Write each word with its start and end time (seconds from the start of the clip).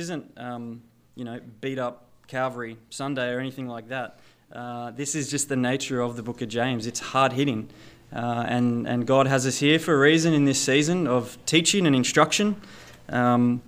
isn't, 0.00 0.30
um, 0.36 0.80
you 1.16 1.24
know, 1.24 1.40
beat 1.60 1.76
up 1.76 2.04
Calvary 2.28 2.76
Sunday 2.88 3.32
or 3.32 3.40
anything 3.40 3.66
like 3.66 3.88
that. 3.88 4.20
Uh, 4.52 4.92
this 4.92 5.16
is 5.16 5.28
just 5.28 5.48
the 5.48 5.56
nature 5.56 6.00
of 6.00 6.14
the 6.14 6.22
book 6.22 6.40
of 6.40 6.48
James. 6.48 6.86
It's 6.86 7.00
hard 7.00 7.32
hitting. 7.32 7.68
Uh, 8.14 8.44
and, 8.46 8.86
and 8.86 9.08
God 9.08 9.26
has 9.26 9.44
us 9.44 9.58
here 9.58 9.76
for 9.80 9.94
a 9.94 9.98
reason 9.98 10.32
in 10.34 10.44
this 10.44 10.60
season 10.60 11.08
of 11.08 11.36
teaching 11.46 11.84
and 11.84 11.96
instruction. 11.96 12.60
Um, 13.08 13.60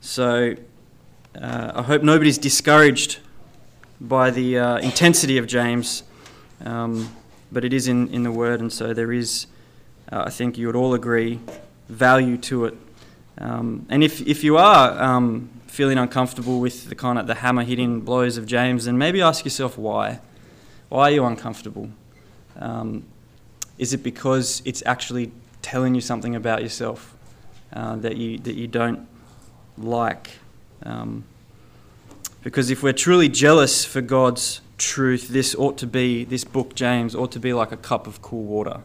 so 0.00 0.56
uh, 1.40 1.72
I 1.76 1.82
hope 1.82 2.02
nobody's 2.02 2.38
discouraged 2.38 3.20
by 4.00 4.32
the 4.32 4.58
uh, 4.58 4.78
intensity 4.78 5.38
of 5.38 5.46
James, 5.46 6.02
um, 6.64 7.14
but 7.52 7.64
it 7.64 7.72
is 7.72 7.86
in, 7.86 8.08
in 8.08 8.24
the 8.24 8.32
Word, 8.32 8.58
and 8.58 8.72
so 8.72 8.92
there 8.92 9.12
is, 9.12 9.46
uh, 10.10 10.24
I 10.26 10.30
think 10.30 10.58
you 10.58 10.66
would 10.66 10.74
all 10.74 10.94
agree, 10.94 11.38
value 11.88 12.38
to 12.38 12.64
it. 12.64 12.74
Um, 13.38 13.86
and 13.88 14.02
if, 14.02 14.20
if 14.22 14.42
you 14.42 14.56
are 14.56 15.00
um, 15.00 15.50
feeling 15.76 15.98
uncomfortable 15.98 16.58
with 16.58 16.88
the 16.88 16.94
kind 16.94 17.18
of 17.18 17.26
the 17.26 17.34
hammer 17.34 17.62
hitting 17.62 18.00
blows 18.00 18.38
of 18.38 18.46
James, 18.46 18.86
then 18.86 18.96
maybe 18.96 19.20
ask 19.20 19.44
yourself 19.44 19.76
why. 19.76 20.20
Why 20.88 21.02
are 21.02 21.10
you 21.10 21.24
uncomfortable? 21.26 21.90
Um, 22.58 23.04
is 23.76 23.92
it 23.92 24.02
because 24.02 24.62
it's 24.64 24.82
actually 24.86 25.32
telling 25.60 25.94
you 25.94 26.00
something 26.00 26.34
about 26.34 26.62
yourself 26.62 27.14
uh, 27.74 27.96
that 27.96 28.16
you 28.16 28.38
that 28.38 28.54
you 28.54 28.66
don't 28.66 29.06
like? 29.76 30.30
Um, 30.82 31.24
because 32.42 32.70
if 32.70 32.82
we're 32.82 32.94
truly 32.94 33.28
jealous 33.28 33.84
for 33.84 34.00
God's 34.00 34.62
truth, 34.78 35.28
this 35.28 35.54
ought 35.54 35.76
to 35.78 35.86
be 35.86 36.24
this 36.24 36.44
book, 36.44 36.74
James, 36.74 37.14
ought 37.14 37.32
to 37.32 37.40
be 37.40 37.52
like 37.52 37.70
a 37.70 37.76
cup 37.76 38.06
of 38.06 38.22
cool 38.22 38.44
water 38.44 38.80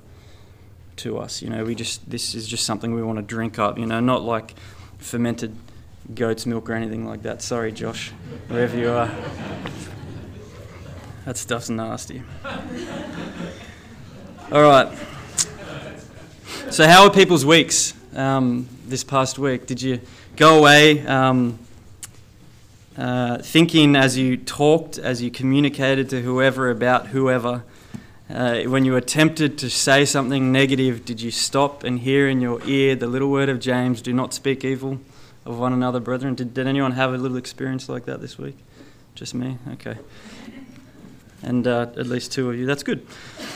to 0.97 1.17
us. 1.19 1.41
You 1.41 1.49
know, 1.51 1.63
we 1.63 1.73
just 1.73 2.09
this 2.09 2.35
is 2.35 2.45
just 2.45 2.65
something 2.65 2.93
we 2.93 3.01
want 3.01 3.17
to 3.17 3.23
drink 3.23 3.57
up. 3.57 3.77
You 3.77 3.85
know, 3.85 4.01
not 4.01 4.23
like 4.23 4.55
fermented 4.97 5.55
goat's 6.13 6.45
milk 6.45 6.69
or 6.69 6.73
anything 6.73 7.05
like 7.05 7.23
that. 7.23 7.41
Sorry, 7.41 7.71
Josh, 7.71 8.11
wherever 8.47 8.77
you 8.77 8.91
are. 8.91 9.09
That 11.25 11.37
stuff's 11.37 11.69
nasty. 11.69 12.23
All 14.51 14.61
right. 14.61 14.97
So, 16.69 16.87
how 16.87 17.03
are 17.03 17.11
people's 17.11 17.45
weeks 17.45 17.93
um, 18.15 18.67
this 18.87 19.03
past 19.03 19.37
week? 19.37 19.65
Did 19.67 19.81
you 19.81 20.01
go 20.35 20.59
away 20.59 21.05
um, 21.05 21.59
uh, 22.97 23.37
thinking 23.37 23.95
as 23.95 24.17
you 24.17 24.37
talked, 24.37 24.97
as 24.97 25.21
you 25.21 25.31
communicated 25.31 26.09
to 26.09 26.21
whoever 26.21 26.69
about 26.69 27.07
whoever? 27.07 27.63
Uh, 28.29 28.61
when 28.63 28.85
you 28.85 28.93
were 28.93 29.01
tempted 29.01 29.57
to 29.57 29.69
say 29.69 30.05
something 30.05 30.51
negative, 30.51 31.03
did 31.03 31.21
you 31.21 31.31
stop 31.31 31.83
and 31.83 31.99
hear 31.99 32.27
in 32.29 32.39
your 32.39 32.61
ear 32.65 32.95
the 32.95 33.07
little 33.07 33.29
word 33.29 33.49
of 33.49 33.59
James, 33.59 34.01
do 34.01 34.13
not 34.13 34.33
speak 34.33 34.63
evil 34.63 34.99
of 35.51 35.59
one 35.59 35.73
another, 35.73 35.99
brethren? 35.99 36.35
Did, 36.35 36.53
did 36.53 36.67
anyone 36.67 36.93
have 36.93 37.13
a 37.13 37.17
little 37.17 37.37
experience 37.37 37.87
like 37.89 38.05
that 38.05 38.21
this 38.21 38.37
week? 38.37 38.57
Just 39.15 39.35
me? 39.35 39.57
Okay. 39.73 39.97
And 41.43 41.67
uh, 41.67 41.91
at 41.97 42.07
least 42.07 42.31
two 42.31 42.49
of 42.49 42.57
you. 42.57 42.65
That's 42.65 42.83
good. 42.83 43.05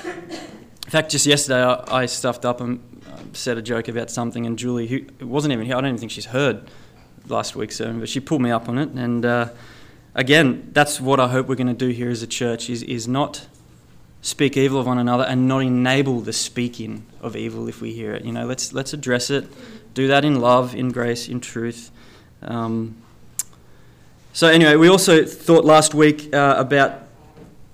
In 0.03 0.91
fact, 0.91 1.11
just 1.11 1.25
yesterday 1.25 1.63
I, 1.63 2.01
I 2.01 2.05
stuffed 2.05 2.45
up 2.45 2.61
and 2.61 2.79
uh, 3.11 3.17
said 3.33 3.57
a 3.57 3.61
joke 3.61 3.87
about 3.87 4.11
something, 4.11 4.45
and 4.45 4.57
Julie, 4.57 4.87
who 4.87 5.25
wasn't 5.25 5.53
even 5.53 5.65
here, 5.65 5.75
I 5.75 5.81
don't 5.81 5.89
even 5.89 5.99
think 5.99 6.11
she's 6.11 6.27
heard 6.27 6.69
last 7.27 7.55
week's 7.55 7.75
sermon, 7.75 7.99
but 7.99 8.09
she 8.09 8.19
pulled 8.19 8.41
me 8.41 8.51
up 8.51 8.69
on 8.69 8.77
it. 8.77 8.89
And 8.89 9.25
uh, 9.25 9.49
again, 10.13 10.69
that's 10.73 11.01
what 11.01 11.19
I 11.19 11.27
hope 11.27 11.47
we're 11.47 11.55
going 11.55 11.67
to 11.67 11.73
do 11.73 11.89
here 11.89 12.09
as 12.09 12.21
a 12.21 12.27
church: 12.27 12.69
is 12.69 12.83
is 12.83 13.07
not 13.07 13.47
speak 14.21 14.57
evil 14.57 14.79
of 14.79 14.87
one 14.87 14.97
another 14.97 15.23
and 15.23 15.47
not 15.47 15.59
enable 15.59 16.19
the 16.19 16.33
speaking 16.33 17.05
of 17.21 17.35
evil 17.35 17.67
if 17.67 17.81
we 17.81 17.93
hear 17.93 18.13
it. 18.13 18.25
You 18.25 18.31
know, 18.31 18.45
let's 18.45 18.73
let's 18.73 18.93
address 18.93 19.29
it, 19.29 19.45
do 19.95 20.07
that 20.09 20.23
in 20.23 20.39
love, 20.39 20.75
in 20.75 20.91
grace, 20.91 21.27
in 21.27 21.39
truth. 21.39 21.89
Um, 22.43 22.95
so 24.33 24.47
anyway, 24.47 24.75
we 24.75 24.87
also 24.87 25.25
thought 25.25 25.65
last 25.65 25.95
week 25.95 26.31
uh, 26.35 26.55
about 26.59 27.07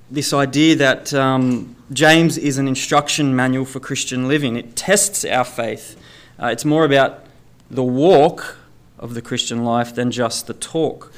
this 0.09 0.31
idea 0.31 0.77
that 0.77 1.13
um, 1.13 1.75
James 1.91 2.37
is 2.37 2.57
an 2.57 2.69
instruction 2.69 3.35
manual 3.35 3.65
for 3.65 3.81
Christian 3.81 4.29
living. 4.29 4.55
It 4.55 4.77
tests 4.77 5.25
our 5.25 5.43
faith. 5.43 5.99
Uh, 6.41 6.47
it's 6.47 6.63
more 6.63 6.85
about 6.85 7.25
the 7.69 7.83
walk 7.83 8.57
of 8.97 9.13
the 9.15 9.21
Christian 9.21 9.65
life 9.65 9.93
than 9.93 10.11
just 10.11 10.47
the 10.47 10.53
talk 10.53 11.11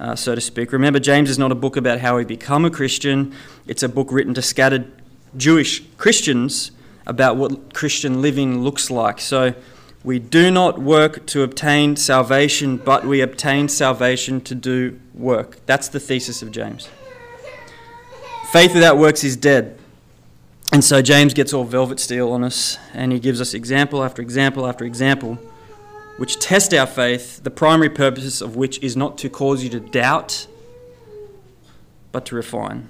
uh, 0.00 0.16
so 0.16 0.34
to 0.34 0.40
speak. 0.40 0.72
Remember, 0.72 0.98
James 0.98 1.28
is 1.28 1.38
not 1.38 1.52
a 1.52 1.54
book 1.54 1.76
about 1.76 2.00
how 2.00 2.16
we 2.16 2.24
become 2.24 2.64
a 2.64 2.70
Christian, 2.70 3.34
it's 3.66 3.82
a 3.82 3.88
book 3.88 4.10
written 4.10 4.34
to 4.34 4.42
scattered 4.42 4.90
Jewish 5.36 5.82
Christians 5.98 6.72
about 7.06 7.36
what 7.36 7.74
Christian 7.74 8.22
living 8.22 8.62
looks 8.62 8.90
like. 8.90 9.20
So 9.20 9.54
we 10.02 10.18
do 10.18 10.50
not 10.50 10.78
work 10.80 11.26
to 11.26 11.42
obtain 11.42 11.96
salvation, 11.96 12.78
but 12.78 13.04
we 13.04 13.20
obtain 13.20 13.68
salvation 13.68 14.40
to 14.42 14.54
do 14.54 14.98
work. 15.14 15.64
That's 15.66 15.88
the 15.88 16.00
thesis 16.00 16.42
of 16.42 16.50
James. 16.50 16.88
Faith 18.50 18.74
without 18.74 18.96
works 18.96 19.22
is 19.22 19.36
dead. 19.36 19.78
And 20.72 20.82
so 20.82 21.02
James 21.02 21.34
gets 21.34 21.52
all 21.52 21.64
velvet 21.64 22.00
steel 22.00 22.32
on 22.32 22.44
us, 22.44 22.78
and 22.94 23.12
he 23.12 23.18
gives 23.18 23.40
us 23.40 23.54
example 23.54 24.02
after 24.02 24.22
example 24.22 24.66
after 24.66 24.84
example 24.84 25.38
which 26.20 26.38
test 26.38 26.74
our 26.74 26.86
faith, 26.86 27.42
the 27.44 27.50
primary 27.50 27.88
purpose 27.88 28.42
of 28.42 28.54
which 28.54 28.78
is 28.82 28.94
not 28.94 29.16
to 29.16 29.30
cause 29.30 29.64
you 29.64 29.70
to 29.70 29.80
doubt, 29.80 30.46
but 32.12 32.26
to 32.26 32.34
refine. 32.34 32.88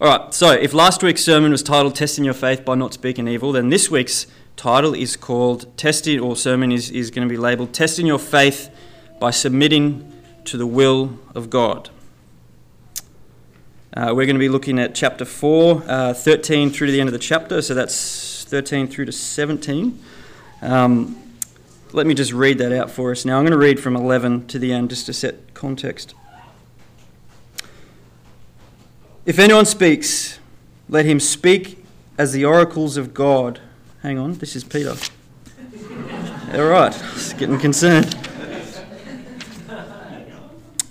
All 0.00 0.08
right, 0.08 0.32
so 0.32 0.52
if 0.52 0.72
last 0.72 1.02
week's 1.02 1.22
sermon 1.22 1.50
was 1.50 1.62
titled 1.62 1.94
Testing 1.94 2.24
Your 2.24 2.32
Faith 2.32 2.64
by 2.64 2.74
Not 2.74 2.94
Speaking 2.94 3.28
Evil, 3.28 3.52
then 3.52 3.68
this 3.68 3.90
week's 3.90 4.26
title 4.56 4.94
is 4.94 5.16
called 5.16 5.76
Testing, 5.76 6.20
or 6.20 6.36
sermon 6.36 6.72
is, 6.72 6.90
is 6.90 7.10
going 7.10 7.26
to 7.26 7.32
be 7.32 7.36
labeled 7.36 7.72
Testing 7.72 8.06
Your 8.06 8.18
Faith 8.18 8.70
by 9.20 9.30
Submitting 9.30 10.12
to 10.44 10.56
the 10.56 10.66
Will 10.66 11.18
of 11.34 11.50
God. 11.50 11.90
Uh, 13.96 14.12
we're 14.14 14.26
going 14.26 14.34
to 14.36 14.40
be 14.40 14.48
looking 14.48 14.78
at 14.78 14.94
chapter 14.94 15.24
4, 15.24 15.82
uh, 15.86 16.14
13 16.14 16.70
through 16.70 16.88
to 16.88 16.92
the 16.92 17.00
end 17.00 17.08
of 17.08 17.12
the 17.12 17.18
chapter, 17.18 17.62
so 17.62 17.74
that's 17.74 18.44
13 18.44 18.88
through 18.88 19.04
to 19.04 19.12
17. 19.12 19.98
Um, 20.62 21.22
let 21.92 22.06
me 22.06 22.14
just 22.14 22.32
read 22.32 22.58
that 22.58 22.72
out 22.72 22.90
for 22.90 23.12
us 23.12 23.24
now. 23.24 23.38
I'm 23.38 23.44
going 23.44 23.52
to 23.52 23.58
read 23.58 23.78
from 23.78 23.94
11 23.94 24.48
to 24.48 24.58
the 24.58 24.72
end 24.72 24.90
just 24.90 25.06
to 25.06 25.12
set 25.12 25.54
context. 25.54 26.14
If 29.24 29.38
anyone 29.38 29.64
speaks, 29.64 30.40
let 30.88 31.06
him 31.06 31.20
speak 31.20 31.84
as 32.18 32.32
the 32.32 32.44
oracles 32.44 32.96
of 32.96 33.14
God. 33.14 33.60
Hang 34.04 34.18
on, 34.18 34.34
this 34.34 34.54
is 34.54 34.64
Peter. 34.64 34.94
All 36.52 36.66
right, 36.66 36.92
just 36.92 37.38
getting 37.38 37.58
concerned. 37.58 38.14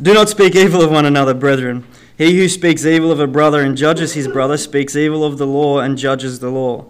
Do 0.01 0.15
not 0.15 0.29
speak 0.29 0.55
evil 0.55 0.81
of 0.81 0.89
one 0.89 1.05
another, 1.05 1.35
brethren. 1.35 1.85
He 2.17 2.35
who 2.35 2.49
speaks 2.49 2.87
evil 2.87 3.11
of 3.11 3.19
a 3.19 3.27
brother 3.27 3.61
and 3.61 3.77
judges 3.77 4.15
his 4.15 4.27
brother 4.27 4.57
speaks 4.57 4.95
evil 4.95 5.23
of 5.23 5.37
the 5.37 5.45
law 5.45 5.77
and 5.77 5.95
judges 5.95 6.39
the 6.39 6.49
law. 6.49 6.87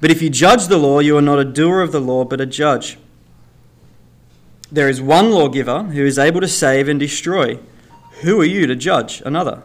But 0.00 0.10
if 0.10 0.20
you 0.20 0.30
judge 0.30 0.66
the 0.66 0.78
law, 0.78 0.98
you 0.98 1.16
are 1.16 1.22
not 1.22 1.38
a 1.38 1.44
doer 1.44 1.80
of 1.80 1.92
the 1.92 2.00
law, 2.00 2.24
but 2.24 2.40
a 2.40 2.46
judge. 2.46 2.98
There 4.72 4.88
is 4.88 5.00
one 5.00 5.30
lawgiver 5.30 5.84
who 5.84 6.04
is 6.04 6.18
able 6.18 6.40
to 6.40 6.48
save 6.48 6.88
and 6.88 6.98
destroy. 6.98 7.60
Who 8.22 8.40
are 8.40 8.44
you 8.44 8.66
to 8.66 8.74
judge 8.74 9.22
another? 9.24 9.62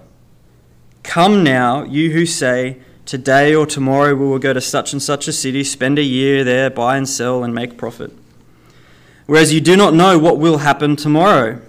Come 1.02 1.44
now, 1.44 1.82
you 1.86 2.12
who 2.12 2.28
say, 2.28 2.82
Today 3.08 3.56
or 3.56 3.66
tomorrow 3.66 4.14
we 4.16 4.28
will 4.28 4.38
go 4.38 4.52
to 4.52 4.60
such 4.60 4.92
and 4.92 5.02
such 5.02 5.30
a 5.30 5.32
city, 5.32 5.64
spend 5.64 5.98
a 5.98 6.04
year 6.04 6.44
there, 6.44 6.70
buy 6.70 6.98
and 6.98 7.08
sell, 7.08 7.42
and 7.42 7.56
make 7.56 7.78
profit. 7.78 8.12
Whereas 9.28 9.54
you 9.54 9.62
do 9.62 9.78
not 9.78 9.94
know 9.94 10.20
what 10.20 10.40
will 10.40 10.58
happen 10.58 10.98
tomorrow. 10.98 11.62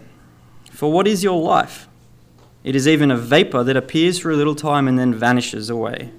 For 0.72 0.90
what 0.90 1.06
is 1.06 1.22
your 1.22 1.40
life? 1.40 1.86
It 2.64 2.74
is 2.74 2.88
even 2.88 3.12
a 3.12 3.16
vapor 3.16 3.62
that 3.62 3.76
appears 3.76 4.18
for 4.18 4.32
a 4.32 4.36
little 4.36 4.56
time 4.56 4.88
and 4.88 4.98
then 4.98 5.14
vanishes 5.14 5.70
away. 5.70 6.10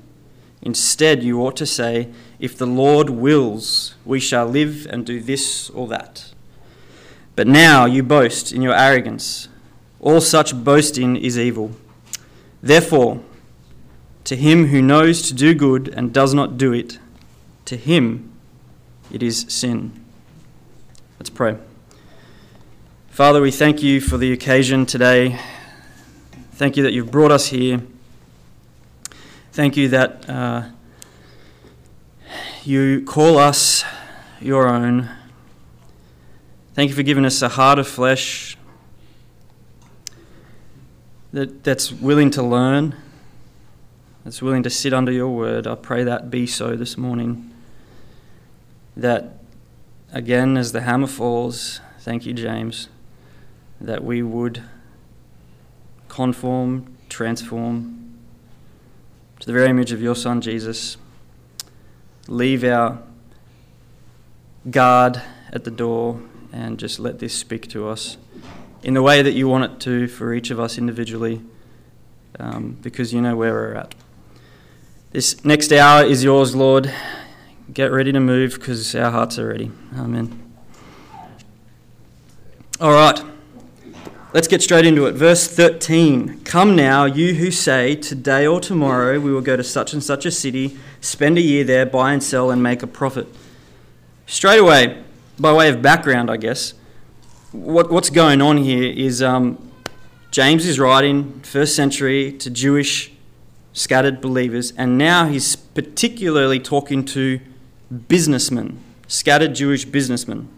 Instead, 0.62 1.22
you 1.22 1.42
ought 1.42 1.58
to 1.58 1.66
say, 1.66 2.08
If 2.40 2.58
the 2.58 2.66
Lord 2.66 3.10
wills, 3.10 3.96
we 4.06 4.22
shall 4.22 4.46
live 4.46 4.88
and 4.90 5.06
do 5.06 5.20
this 5.20 5.70
or 5.72 5.90
that. 5.90 6.32
But 7.36 7.46
now 7.46 7.84
you 7.84 8.04
boast 8.04 8.54
in 8.54 8.62
your 8.62 8.74
arrogance. 8.74 9.50
All 10.00 10.22
such 10.22 10.56
boasting 10.56 11.18
is 11.18 11.38
evil. 11.38 11.72
Therefore, 12.64 13.22
to 14.24 14.36
him 14.36 14.68
who 14.68 14.82
knows 14.82 15.28
to 15.28 15.34
do 15.34 15.54
good 15.54 15.88
and 15.90 16.14
does 16.14 16.34
not 16.34 16.58
do 16.58 16.74
it, 16.74 17.00
to 17.66 17.76
him 17.78 18.32
it 19.12 19.24
is 19.24 19.46
sin. 19.50 20.06
Let's 21.20 21.30
pray. 21.30 21.58
Father, 23.10 23.42
we 23.42 23.52
thank 23.52 23.84
you 23.84 24.00
for 24.00 24.18
the 24.18 24.32
occasion 24.32 24.86
today. 24.86 25.40
Thank 26.54 26.78
you 26.78 26.84
that 26.84 26.94
you've 26.94 27.12
brought 27.12 27.32
us 27.32 27.48
here. 27.48 27.82
Thank 29.52 29.76
you 29.76 29.90
that 29.90 30.30
uh, 30.30 30.70
you 32.64 33.04
call 33.06 33.38
us 33.38 33.84
your 34.40 34.68
own. 34.68 35.10
Thank 36.74 36.90
you 36.90 36.96
for 36.96 37.04
giving 37.04 37.26
us 37.26 37.42
a 37.42 37.50
heart 37.50 37.80
of 37.80 37.88
flesh 37.88 38.58
that, 41.34 41.64
that's 41.64 41.92
willing 41.92 42.32
to 42.32 42.44
learn, 42.44 42.96
that's 44.24 44.42
willing 44.42 44.64
to 44.64 44.70
sit 44.70 44.94
under 44.94 45.12
your 45.12 45.30
word. 45.30 45.68
I 45.68 45.76
pray 45.76 46.04
that 46.04 46.30
be 46.30 46.46
so 46.46 46.76
this 46.76 46.98
morning. 46.98 47.52
That, 48.96 49.40
again, 50.12 50.58
as 50.58 50.72
the 50.72 50.82
hammer 50.82 51.08
falls, 51.08 51.80
thank 52.00 52.26
you, 52.26 52.34
James, 52.34 52.90
that 53.80 54.04
we 54.04 54.22
would 54.22 54.62
conform, 56.10 56.98
transform 57.08 58.14
to 59.40 59.48
the 59.48 59.54
very 59.54 59.70
image 59.70 59.92
of 59.94 60.02
your 60.02 60.16
Son, 60.16 60.42
Jesus, 60.42 60.98
leave 62.28 62.64
our 62.64 63.02
guard 64.70 65.22
at 65.52 65.64
the 65.64 65.72
door 65.72 66.20
and 66.52 66.78
just 66.78 67.00
let 67.00 67.20
this 67.20 67.34
speak 67.34 67.70
to 67.70 67.88
us 67.88 68.18
in 68.84 68.94
the 68.94 69.02
way 69.02 69.22
that 69.22 69.32
you 69.32 69.48
want 69.48 69.64
it 69.64 69.80
to 69.80 70.08
for 70.08 70.34
each 70.34 70.52
of 70.52 70.60
us 70.60 70.78
individually, 70.78 71.42
um, 72.40 72.78
because 72.82 73.14
you 73.14 73.22
know 73.22 73.36
where 73.36 73.54
we're 73.54 73.76
at. 73.76 73.96
This 75.12 75.44
next 75.44 75.72
hour 75.72 76.06
is 76.06 76.24
yours, 76.24 76.56
Lord. 76.56 76.94
Get 77.74 77.92
ready 77.92 78.12
to 78.12 78.20
move 78.20 78.54
because 78.54 78.94
our 78.94 79.10
hearts 79.10 79.40
are 79.40 79.48
ready. 79.48 79.72
Amen. 79.98 80.54
All 82.80 82.92
right. 82.92 83.20
Let's 84.36 84.48
get 84.48 84.62
straight 84.62 84.86
into 84.86 85.08
it. 85.08 85.14
Verse 85.14 85.48
13 85.48 86.42
Come 86.44 86.76
now, 86.76 87.06
you 87.06 87.34
who 87.34 87.50
say, 87.50 87.96
Today 87.96 88.46
or 88.46 88.60
tomorrow 88.60 89.20
we 89.20 89.34
will 89.34 89.42
go 89.42 89.58
to 89.58 89.64
such 89.64 89.94
and 89.94 90.04
such 90.04 90.28
a 90.28 90.32
city, 90.32 90.78
spend 91.02 91.40
a 91.40 91.42
year 91.42 91.64
there, 91.64 91.88
buy 91.88 92.14
and 92.14 92.22
sell, 92.22 92.52
and 92.52 92.62
make 92.62 92.84
a 92.84 92.88
profit. 92.88 93.28
Straight 94.28 94.60
away, 94.60 95.04
by 95.40 95.52
way 95.52 95.70
of 95.70 95.82
background, 95.82 96.30
I 96.30 96.38
guess, 96.38 96.76
what, 97.52 97.90
what's 97.90 98.12
going 98.12 98.44
on 98.44 98.58
here 98.58 98.94
is 98.94 99.24
um, 99.24 99.72
James 100.30 100.68
is 100.68 100.80
writing 100.80 101.40
first 101.40 101.76
century 101.76 102.32
to 102.34 102.52
Jewish 102.52 103.12
scattered 103.80 104.20
believers, 104.20 104.74
and 104.76 104.98
now 104.98 105.26
he's 105.26 105.56
particularly 105.56 106.60
talking 106.60 107.06
to 107.06 107.40
businessmen, 108.10 108.78
scattered 109.08 109.56
Jewish 109.56 109.86
businessmen. 109.86 110.50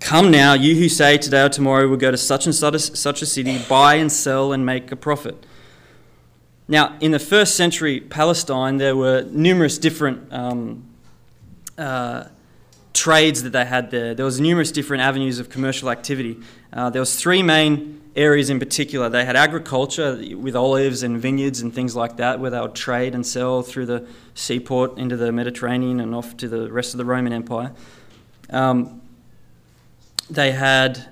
Come 0.00 0.32
now, 0.32 0.54
you 0.54 0.74
who 0.74 0.88
say 0.88 1.18
today 1.18 1.42
or 1.42 1.48
tomorrow 1.48 1.86
we'll 1.86 1.98
go 1.98 2.10
to 2.10 2.16
such 2.16 2.46
and 2.46 2.54
such 2.54 2.74
a, 2.74 2.78
such 2.80 3.22
a 3.22 3.26
city, 3.26 3.60
buy 3.68 3.94
and 3.94 4.10
sell 4.10 4.52
and 4.52 4.66
make 4.66 4.90
a 4.90 4.96
profit. 4.96 5.46
Now, 6.66 6.96
in 7.00 7.12
the 7.12 7.20
first 7.20 7.54
century 7.54 8.00
Palestine, 8.00 8.78
there 8.78 8.96
were 8.96 9.22
numerous 9.30 9.78
different 9.78 10.32
um, 10.32 10.84
uh, 11.78 12.24
trades 12.92 13.44
that 13.44 13.50
they 13.50 13.66
had 13.66 13.92
there. 13.92 14.14
There 14.14 14.24
was 14.24 14.40
numerous 14.40 14.72
different 14.72 15.04
avenues 15.04 15.38
of 15.38 15.48
commercial 15.48 15.90
activity. 15.90 16.36
Uh, 16.72 16.90
there 16.90 17.00
was 17.00 17.14
three 17.14 17.44
main 17.44 18.00
areas 18.18 18.50
in 18.50 18.58
particular. 18.58 19.08
They 19.08 19.24
had 19.24 19.36
agriculture 19.36 20.20
with 20.36 20.54
olives 20.56 21.02
and 21.02 21.18
vineyards 21.18 21.60
and 21.60 21.72
things 21.72 21.96
like 21.96 22.16
that, 22.16 22.40
where 22.40 22.50
they 22.50 22.60
would 22.60 22.74
trade 22.74 23.14
and 23.14 23.24
sell 23.24 23.62
through 23.62 23.86
the 23.86 24.06
seaport 24.34 24.98
into 24.98 25.16
the 25.16 25.32
Mediterranean 25.32 26.00
and 26.00 26.14
off 26.14 26.36
to 26.38 26.48
the 26.48 26.70
rest 26.70 26.92
of 26.92 26.98
the 26.98 27.04
Roman 27.04 27.32
Empire. 27.32 27.72
Um, 28.50 29.00
they 30.30 30.52
had 30.52 31.08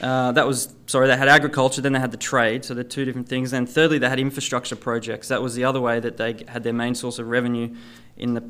uh, 0.00 0.32
that 0.32 0.46
was 0.46 0.74
sorry 0.86 1.06
they 1.06 1.16
had 1.16 1.28
agriculture 1.28 1.82
then 1.82 1.92
they 1.92 2.00
had 2.00 2.10
the 2.10 2.16
trade 2.16 2.64
so 2.64 2.74
they're 2.74 2.82
two 2.82 3.04
different 3.04 3.28
things 3.28 3.52
and 3.52 3.68
thirdly 3.68 3.98
they 3.98 4.08
had 4.08 4.18
infrastructure 4.18 4.76
projects 4.76 5.28
that 5.28 5.42
was 5.42 5.54
the 5.54 5.64
other 5.64 5.80
way 5.80 6.00
that 6.00 6.16
they 6.16 6.42
had 6.48 6.62
their 6.62 6.72
main 6.72 6.94
source 6.94 7.18
of 7.18 7.28
revenue 7.28 7.74
in 8.16 8.34
the 8.34 8.42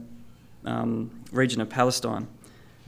um, 0.65 1.11
region 1.33 1.61
of 1.61 1.69
palestine 1.69 2.29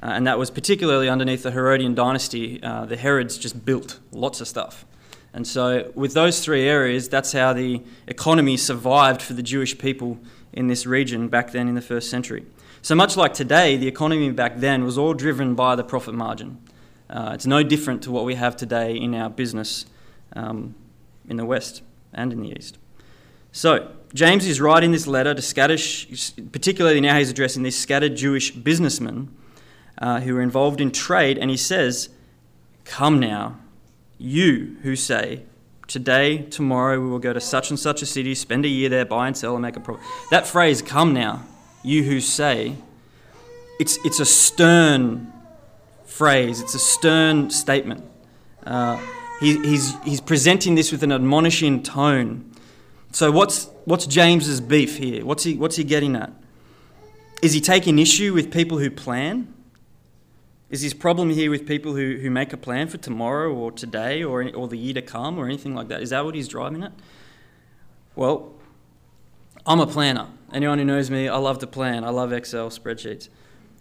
uh, 0.03 0.07
and 0.07 0.27
that 0.27 0.39
was 0.39 0.51
particularly 0.51 1.09
underneath 1.09 1.43
the 1.43 1.51
herodian 1.51 1.95
dynasty 1.95 2.63
uh, 2.63 2.85
the 2.87 2.97
herods 2.97 3.37
just 3.37 3.65
built 3.65 3.99
lots 4.13 4.41
of 4.41 4.47
stuff 4.47 4.87
and 5.35 5.47
so 5.47 5.91
with 5.95 6.15
those 6.15 6.45
three 6.45 6.67
areas 6.69 7.09
that's 7.09 7.33
how 7.33 7.53
the 7.53 7.83
economy 8.07 8.57
survived 8.57 9.23
for 9.23 9.33
the 9.33 9.43
jewish 9.43 9.79
people 9.79 10.19
in 10.53 10.67
this 10.67 10.87
region 10.87 11.29
back 11.29 11.53
then 11.53 11.69
in 11.69 11.75
the 11.75 11.83
first 11.83 12.11
century 12.11 12.45
so 12.83 12.95
much 12.95 13.17
like 13.17 13.33
today 13.35 13.77
the 13.77 13.89
economy 13.89 14.31
back 14.31 14.59
then 14.59 14.85
was 14.85 14.99
all 14.99 15.15
driven 15.15 15.55
by 15.55 15.75
the 15.75 15.85
profit 15.85 16.15
margin 16.15 16.59
uh, 17.13 17.33
it's 17.35 17.47
no 17.47 17.63
different 17.63 18.03
to 18.03 18.11
what 18.11 18.25
we 18.25 18.35
have 18.35 18.57
today 18.57 18.97
in 18.97 19.15
our 19.15 19.29
business 19.29 19.85
um, 20.35 20.75
in 21.29 21.37
the 21.37 21.45
West 21.45 21.83
and 22.13 22.33
in 22.33 22.41
the 22.41 22.57
East. 22.57 22.79
So, 23.53 23.93
James 24.15 24.47
is 24.47 24.61
writing 24.61 24.93
this 24.93 25.07
letter 25.07 25.35
to 25.35 25.43
scattered, 25.43 25.81
particularly 26.53 27.01
now 27.01 27.19
he's 27.19 27.31
addressing 27.31 27.63
these 27.63 27.79
scattered 27.79 28.17
Jewish 28.17 28.51
businessmen 28.51 29.35
uh, 29.99 30.21
who 30.21 30.37
are 30.37 30.43
involved 30.43 30.81
in 30.81 30.91
trade, 30.91 31.37
and 31.37 31.51
he 31.51 31.57
says, 31.57 32.09
Come 32.85 33.21
now, 33.21 33.59
you 34.23 34.77
who 34.83 34.97
say, 34.97 35.43
Today, 35.89 36.39
tomorrow, 36.39 36.99
we 36.99 37.11
will 37.11 37.19
go 37.19 37.35
to 37.35 37.41
such 37.41 37.69
and 37.69 37.79
such 37.79 38.01
a 38.01 38.07
city, 38.07 38.35
spend 38.35 38.65
a 38.65 38.69
year 38.69 38.89
there, 38.89 39.05
buy 39.05 39.27
and 39.27 39.37
sell, 39.37 39.55
and 39.55 39.61
make 39.61 39.77
a 39.77 39.81
profit. 39.81 40.03
That 40.31 40.47
phrase, 40.47 40.81
come 40.81 41.13
now, 41.13 41.45
you 41.83 42.03
who 42.03 42.21
say, 42.21 42.77
it's, 43.79 43.99
it's 44.03 44.19
a 44.19 44.25
stern 44.25 45.31
phrase, 46.07 46.63
it's 46.63 46.75
a 46.75 46.79
stern 46.79 47.51
statement. 47.51 48.05
Uh, 48.65 48.99
he, 49.41 49.59
he's, 49.59 50.01
he's 50.03 50.23
presenting 50.23 50.77
this 50.77 50.93
with 50.93 51.03
an 51.03 51.13
admonishing 51.13 51.83
tone. 51.83 52.51
So, 53.11 53.31
what's, 53.31 53.67
what's 53.85 54.07
James's 54.07 54.63
beef 54.63 54.97
here? 54.97 55.27
What's 55.27 55.45
he, 55.45 55.57
what's 55.57 55.77
he 55.77 55.85
getting 55.85 56.17
at? 56.17 56.33
Is 57.43 57.53
he 57.53 57.61
taking 57.61 57.99
issue 57.99 58.33
with 58.33 58.51
people 58.51 58.79
who 58.79 58.91
plan? 58.91 59.53
Is 60.73 60.81
his 60.81 60.95
problem 60.95 61.29
here 61.29 61.51
with 61.51 61.67
people 61.67 61.95
who, 61.95 62.17
who 62.17 62.31
make 62.31 62.55
a 62.55 62.57
plan 62.57 62.89
for 62.89 62.97
tomorrow 62.97 63.53
or 63.53 63.71
today 63.71 64.25
or, 64.25 64.43
or 64.55 64.67
the 64.67 64.79
year 64.79 64.95
to 64.95 65.03
come 65.03 65.39
or 65.39 65.45
anything 65.45 65.75
like 65.75 65.89
that? 65.89 66.01
Is 66.01 66.11
that 66.11 66.25
what 66.25 66.35
he's 66.35 66.49
driving 66.49 66.83
at? 66.83 66.93
Well, 68.17 68.55
I'm 69.67 69.81
a 69.81 69.87
planner. 69.87 70.29
Anyone 70.51 70.79
who 70.79 70.87
knows 70.87 71.11
me, 71.11 71.29
I 71.29 71.37
love 71.37 71.59
to 71.59 71.67
plan. 71.67 72.05
I 72.05 72.09
love 72.09 72.33
Excel 72.33 72.71
spreadsheets. 72.71 73.29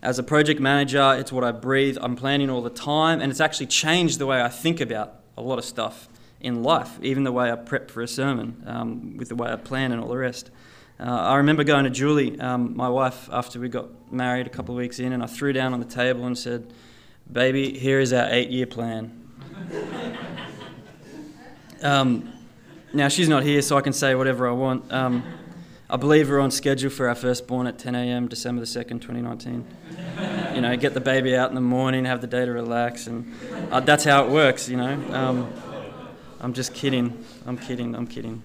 As 0.01 0.19
a 0.19 0.23
project 0.23 0.59
manager, 0.59 1.15
it's 1.17 1.31
what 1.31 1.45
I 1.45 1.53
breathe. 1.53 1.97
I'm 2.01 2.17
planning 2.17 2.49
all 2.49 2.61
the 2.61 2.69
time, 2.69 3.21
and 3.21 3.31
it's 3.31 3.39
actually 3.39 3.67
changed 3.67 4.19
the 4.19 4.25
way 4.25 4.41
I 4.41 4.49
think 4.49 4.81
about 4.81 5.13
a 5.37 5.41
lot 5.41 5.59
of 5.59 5.63
stuff 5.63 6.09
in 6.41 6.61
life, 6.61 6.99
even 7.01 7.23
the 7.23 7.31
way 7.31 7.49
I 7.49 7.55
prep 7.55 7.89
for 7.89 8.01
a 8.01 8.07
sermon, 8.07 8.63
um, 8.65 9.15
with 9.15 9.29
the 9.29 9.35
way 9.35 9.49
I 9.49 9.55
plan 9.55 9.93
and 9.93 10.01
all 10.01 10.09
the 10.09 10.17
rest. 10.17 10.51
Uh, 11.01 11.09
I 11.09 11.37
remember 11.37 11.63
going 11.63 11.85
to 11.85 11.89
Julie, 11.89 12.39
um, 12.39 12.77
my 12.77 12.87
wife, 12.87 13.27
after 13.31 13.59
we 13.59 13.69
got 13.69 14.13
married 14.13 14.45
a 14.45 14.51
couple 14.51 14.75
of 14.75 14.77
weeks 14.77 14.99
in, 14.99 15.13
and 15.13 15.23
I 15.23 15.25
threw 15.25 15.51
down 15.51 15.73
on 15.73 15.79
the 15.79 15.85
table 15.87 16.27
and 16.27 16.37
said, 16.37 16.71
Baby, 17.31 17.75
here 17.75 17.99
is 17.99 18.13
our 18.13 18.27
eight 18.29 18.51
year 18.51 18.67
plan. 18.67 19.27
um, 21.81 22.31
now, 22.93 23.07
she's 23.07 23.27
not 23.27 23.41
here, 23.41 23.63
so 23.63 23.77
I 23.77 23.81
can 23.81 23.93
say 23.93 24.13
whatever 24.13 24.47
I 24.47 24.51
want. 24.51 24.93
Um, 24.93 25.23
I 25.89 25.97
believe 25.97 26.29
we're 26.29 26.39
on 26.39 26.51
schedule 26.51 26.91
for 26.91 27.09
our 27.09 27.15
firstborn 27.15 27.65
at 27.65 27.79
10 27.79 27.95
a.m. 27.95 28.27
December 28.27 28.59
the 28.59 28.67
2nd, 28.67 29.01
2019. 29.01 29.65
you 30.55 30.61
know, 30.61 30.77
get 30.77 30.93
the 30.93 31.01
baby 31.01 31.35
out 31.35 31.49
in 31.49 31.55
the 31.55 31.61
morning, 31.61 32.05
have 32.05 32.21
the 32.21 32.27
day 32.27 32.45
to 32.45 32.51
relax, 32.51 33.07
and 33.07 33.33
uh, 33.71 33.79
that's 33.79 34.03
how 34.03 34.25
it 34.25 34.29
works, 34.29 34.69
you 34.69 34.77
know. 34.77 34.93
Um, 35.15 35.51
I'm 36.41 36.53
just 36.53 36.75
kidding. 36.75 37.25
I'm 37.47 37.57
kidding. 37.57 37.95
I'm 37.95 38.05
kidding. 38.05 38.43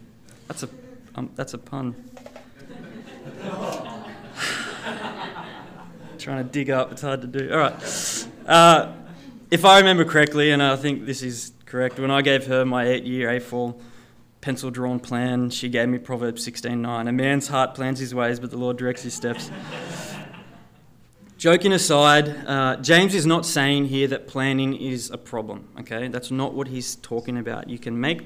That's 0.49 0.63
a, 0.63 0.71
um, 1.17 1.31
that's 1.35 1.53
a 1.53 1.59
pun. 1.59 1.95
Trying 6.19 6.45
to 6.45 6.51
dig 6.51 6.71
up, 6.71 6.93
it's 6.93 7.03
hard 7.03 7.21
to 7.23 7.27
do. 7.27 7.53
All 7.53 7.59
right. 7.59 8.27
Uh, 8.47 8.93
if 9.51 9.65
I 9.65 9.79
remember 9.79 10.05
correctly, 10.05 10.51
and 10.51 10.63
I 10.63 10.77
think 10.77 11.07
this 11.07 11.23
is 11.23 11.53
correct, 11.65 11.99
when 11.99 12.11
I 12.11 12.23
gave 12.23 12.47
her 12.47 12.65
my 12.65 12.87
eight 12.87 13.05
year 13.05 13.29
A4 13.29 13.75
pencil 14.47 14.71
drawn 14.71 15.01
plan. 15.01 15.51
She 15.51 15.69
gave 15.69 15.89
me 15.89 15.99
Proverbs 15.99 16.45
16:9. 16.45 17.09
A 17.09 17.13
man's 17.13 17.49
heart 17.49 17.75
plans 17.75 17.99
his 17.99 18.15
ways, 18.15 18.39
but 18.39 18.53
the 18.53 18.57
Lord 18.57 18.77
directs 18.77 19.03
his 19.03 19.13
steps. 19.13 19.51
Joking 21.37 21.73
aside, 21.73 22.29
uh, 22.47 22.77
James 22.77 23.13
is 23.13 23.27
not 23.27 23.45
saying 23.45 23.87
here 23.87 24.07
that 24.07 24.29
planning 24.29 24.75
is 24.75 25.11
a 25.11 25.19
problem, 25.19 25.67
okay? 25.81 26.07
That's 26.07 26.31
not 26.31 26.55
what 26.55 26.69
he's 26.69 26.95
talking 26.95 27.39
about. 27.39 27.69
You 27.69 27.81
can 27.81 28.01
make 28.01 28.23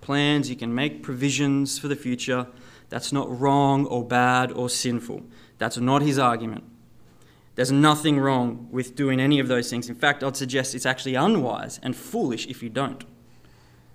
plans, 0.00 0.48
you 0.48 0.54
can 0.54 0.72
make 0.72 1.02
provisions 1.02 1.80
for 1.80 1.88
the 1.88 1.96
future. 1.96 2.46
That's 2.88 3.12
not 3.12 3.40
wrong 3.40 3.86
or 3.86 4.04
bad 4.04 4.52
or 4.52 4.68
sinful. 4.68 5.22
That's 5.58 5.78
not 5.78 6.02
his 6.02 6.18
argument. 6.18 6.64
There's 7.56 7.72
nothing 7.72 8.18
wrong 8.20 8.68
with 8.70 8.94
doing 8.94 9.18
any 9.18 9.40
of 9.40 9.48
those 9.48 9.70
things. 9.70 9.88
In 9.88 9.94
fact, 9.94 10.22
I'd 10.22 10.36
suggest 10.36 10.74
it's 10.74 10.86
actually 10.86 11.14
unwise 11.14 11.80
and 11.82 11.96
foolish 11.96 12.46
if 12.46 12.62
you 12.62 12.68
don't. 12.68 13.02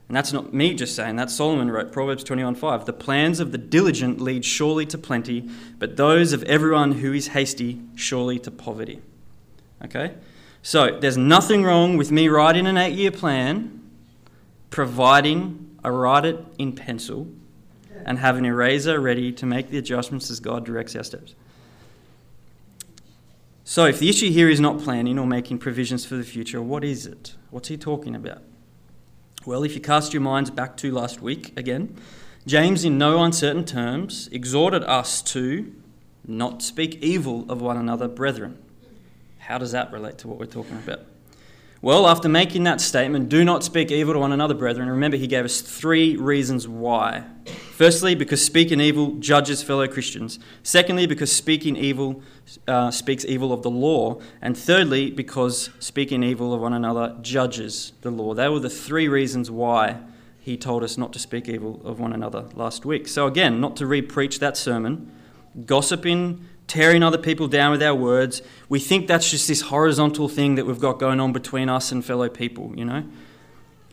And 0.07 0.17
that's 0.17 0.33
not 0.33 0.53
me 0.53 0.74
just 0.74 0.93
saying 0.95 1.15
that. 1.17 1.29
Solomon 1.29 1.71
wrote 1.71 1.91
Proverbs 1.91 2.24
21:5. 2.25 2.86
The 2.86 2.91
plans 2.91 3.39
of 3.39 3.53
the 3.53 3.57
diligent 3.57 4.19
lead 4.19 4.43
surely 4.43 4.86
to 4.88 4.98
plenty, 4.98 5.48
but 5.79 5.95
those 5.95 6.33
of 6.33 6.43
everyone 6.43 6.93
who 6.93 7.13
is 7.13 7.29
hasty 7.29 7.79
surely 7.95 8.38
to 8.39 8.51
poverty. 8.51 9.00
Okay? 9.86 10.15
So 10.63 10.98
there's 11.00 11.17
nothing 11.17 11.63
wrong 11.63 11.98
with 11.98 12.12
me 12.12 12.27
writing 12.27 12.67
an 12.67 12.77
eight-year 12.77 13.12
plan, 13.12 13.79
providing 14.69 15.77
I 15.83 15.89
write 15.89 16.25
it 16.25 16.45
in 16.57 16.74
pencil, 16.74 17.27
and 18.05 18.20
have 18.20 18.38
an 18.38 18.46
eraser 18.46 19.00
ready 19.00 19.31
to 19.31 19.46
make 19.46 19.70
the 19.70 19.77
adjustments 19.77 20.29
as 20.29 20.39
God 20.39 20.65
directs 20.65 20.96
our 20.96 21.03
steps. 21.03 21.36
So 23.63 23.86
if 23.86 24.00
the 24.00 24.10
issue 24.10 24.31
here 24.31 24.50
is 24.50 24.60
not 24.60 24.79
planning 24.79 25.17
or 25.17 25.25
making 25.25 25.60
provisions 25.60 26.05
for 26.05 26.15
the 26.15 26.24
future, 26.24 26.62
what 26.62 26.84
is 26.84 27.05
it? 27.05 27.36
What's 27.51 27.70
he 27.70 27.77
talking 27.77 28.15
about? 28.15 28.41
Well, 29.46 29.63
if 29.63 29.75
you 29.75 29.81
cast 29.81 30.13
your 30.13 30.22
minds 30.22 30.50
back 30.50 30.77
to 30.77 30.91
last 30.91 31.22
week 31.22 31.58
again, 31.58 31.96
James, 32.46 32.84
in 32.84 32.98
no 32.98 33.24
uncertain 33.24 33.65
terms, 33.65 34.27
exhorted 34.31 34.84
us 34.84 35.22
to 35.22 35.74
not 36.27 36.62
speak 36.62 36.96
evil 36.96 37.46
of 37.50 37.62
one 37.62 37.77
another, 37.77 38.08
brethren. 38.08 38.58
How 39.39 39.58
does 39.58 39.72
that 39.72 39.91
relate 39.91 40.17
to 40.20 40.27
what 40.27 40.38
we're 40.38 40.46
talking 40.46 40.77
about? 40.77 41.01
Well, 41.83 42.07
after 42.07 42.29
making 42.29 42.63
that 42.65 42.79
statement, 42.79 43.27
do 43.29 43.43
not 43.43 43.63
speak 43.63 43.89
evil 43.89 44.13
to 44.13 44.19
one 44.19 44.31
another, 44.31 44.53
brethren, 44.53 44.88
remember 44.88 45.17
he 45.17 45.25
gave 45.25 45.43
us 45.43 45.61
three 45.61 46.15
reasons 46.15 46.67
why. 46.67 47.23
Firstly, 47.73 48.13
because 48.13 48.45
speaking 48.45 48.79
evil 48.79 49.15
judges 49.15 49.63
fellow 49.63 49.88
Christians. 49.88 50.38
Secondly, 50.61 51.07
because 51.07 51.31
speaking 51.31 51.75
evil 51.75 52.21
uh, 52.67 52.91
speaks 52.91 53.25
evil 53.25 53.51
of 53.51 53.63
the 53.63 53.71
law. 53.71 54.21
And 54.43 54.55
thirdly, 54.55 55.09
because 55.09 55.71
speaking 55.79 56.21
evil 56.21 56.53
of 56.53 56.61
one 56.61 56.73
another 56.73 57.17
judges 57.23 57.93
the 58.01 58.11
law. 58.11 58.35
They 58.35 58.47
were 58.47 58.59
the 58.59 58.69
three 58.69 59.07
reasons 59.07 59.50
why 59.50 60.01
he 60.39 60.57
told 60.57 60.83
us 60.83 61.00
not 61.00 61.11
to 61.13 61.19
speak 61.19 61.50
evil 61.50 61.81
of 61.83 62.00
one 62.00 62.13
another 62.13 62.45
last 62.53 62.85
week. 62.85 63.07
So, 63.07 63.25
again, 63.25 63.59
not 63.59 63.75
to 63.77 63.88
re 63.88 64.03
preach 64.03 64.38
that 64.38 64.55
sermon, 64.55 65.11
gossiping 65.65 66.45
tearing 66.68 67.03
other 67.03 67.18
people 67.18 67.48
down 67.48 67.72
with 67.72 67.84
our 67.84 67.96
words. 67.96 68.41
We 68.70 68.80
think 68.80 69.08
that's 69.08 69.30
just 69.30 69.48
this 69.48 69.62
horizontal 69.62 70.30
thing 70.30 70.56
that 70.56 70.65
we've 70.65 70.80
got 70.80 71.00
going 71.00 71.20
on 71.20 71.34
between 71.34 71.70
us 71.70 71.91
and 71.91 72.03
fellow 72.03 72.30
people, 72.30 72.74
you 72.75 72.86
know? 72.86 73.03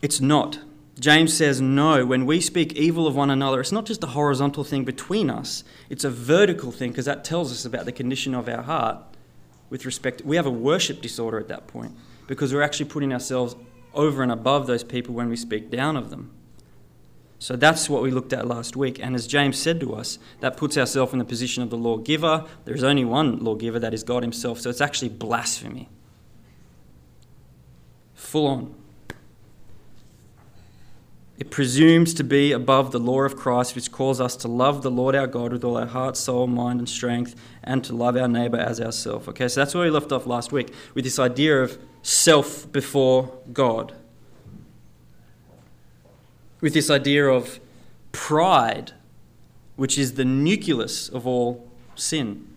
It's 0.01 0.21
not. 0.21 0.59
James 0.99 1.33
says, 1.33 1.61
no, 1.61 2.05
when 2.05 2.25
we 2.25 2.41
speak 2.41 2.73
evil 2.73 3.07
of 3.07 3.15
one 3.15 3.29
another, 3.29 3.61
it's 3.61 3.71
not 3.71 3.85
just 3.85 4.03
a 4.03 4.07
horizontal 4.07 4.63
thing 4.63 4.83
between 4.83 5.29
us, 5.29 5.63
it's 5.89 6.03
a 6.03 6.09
vertical 6.09 6.71
thing 6.71 6.91
because 6.91 7.05
that 7.05 7.23
tells 7.23 7.51
us 7.51 7.63
about 7.63 7.85
the 7.85 7.91
condition 7.91 8.35
of 8.35 8.49
our 8.49 8.63
heart 8.63 8.97
with 9.69 9.85
respect. 9.85 10.21
We 10.25 10.35
have 10.35 10.45
a 10.45 10.51
worship 10.51 11.01
disorder 11.01 11.39
at 11.39 11.47
that 11.47 11.67
point 11.67 11.95
because 12.27 12.53
we're 12.53 12.61
actually 12.61 12.89
putting 12.89 13.13
ourselves 13.13 13.55
over 13.93 14.21
and 14.21 14.31
above 14.31 14.67
those 14.67 14.83
people 14.83 15.15
when 15.15 15.29
we 15.29 15.35
speak 15.35 15.69
down 15.69 15.95
of 15.95 16.09
them. 16.09 16.31
So 17.39 17.55
that's 17.55 17.89
what 17.89 18.03
we 18.03 18.11
looked 18.11 18.33
at 18.33 18.47
last 18.47 18.75
week. 18.75 18.99
And 18.99 19.15
as 19.15 19.25
James 19.25 19.57
said 19.57 19.79
to 19.79 19.95
us, 19.95 20.19
that 20.41 20.57
puts 20.57 20.77
ourselves 20.77 21.13
in 21.13 21.19
the 21.19 21.25
position 21.25 21.63
of 21.63 21.69
the 21.69 21.77
lawgiver. 21.77 22.45
There's 22.65 22.83
only 22.83 23.05
one 23.05 23.39
lawgiver, 23.39 23.79
that 23.79 23.93
is 23.93 24.03
God 24.03 24.23
Himself. 24.23 24.59
So 24.59 24.69
it's 24.69 24.81
actually 24.81 25.09
blasphemy. 25.09 25.87
Full 28.13 28.45
on. 28.45 28.75
It 31.37 31.49
presumes 31.49 32.13
to 32.15 32.25
be 32.25 32.51
above 32.51 32.91
the 32.91 32.99
law 32.99 33.21
of 33.21 33.37
Christ, 33.37 33.73
which 33.73 33.93
calls 33.93 34.19
us 34.19 34.35
to 34.35 34.49
love 34.49 34.81
the 34.81 34.91
Lord 34.91 35.15
our 35.15 35.25
God 35.25 35.53
with 35.53 35.63
all 35.63 35.77
our 35.77 35.85
heart, 35.85 36.17
soul, 36.17 36.47
mind, 36.47 36.79
and 36.79 36.89
strength, 36.89 37.33
and 37.63 37.81
to 37.85 37.95
love 37.95 38.17
our 38.17 38.27
neighbour 38.27 38.57
as 38.57 38.81
ourselves. 38.81 39.29
Okay, 39.29 39.47
so 39.47 39.61
that's 39.61 39.73
where 39.73 39.85
we 39.85 39.89
left 39.89 40.11
off 40.11 40.25
last 40.25 40.51
week 40.51 40.73
with 40.93 41.05
this 41.05 41.17
idea 41.17 41.63
of 41.63 41.79
self 42.01 42.69
before 42.69 43.31
God 43.53 43.93
with 46.61 46.73
this 46.73 46.89
idea 46.89 47.25
of 47.25 47.59
pride, 48.11 48.93
which 49.75 49.97
is 49.97 50.13
the 50.13 50.25
nucleus 50.25 51.09
of 51.09 51.25
all 51.25 51.67
sin. 51.95 52.47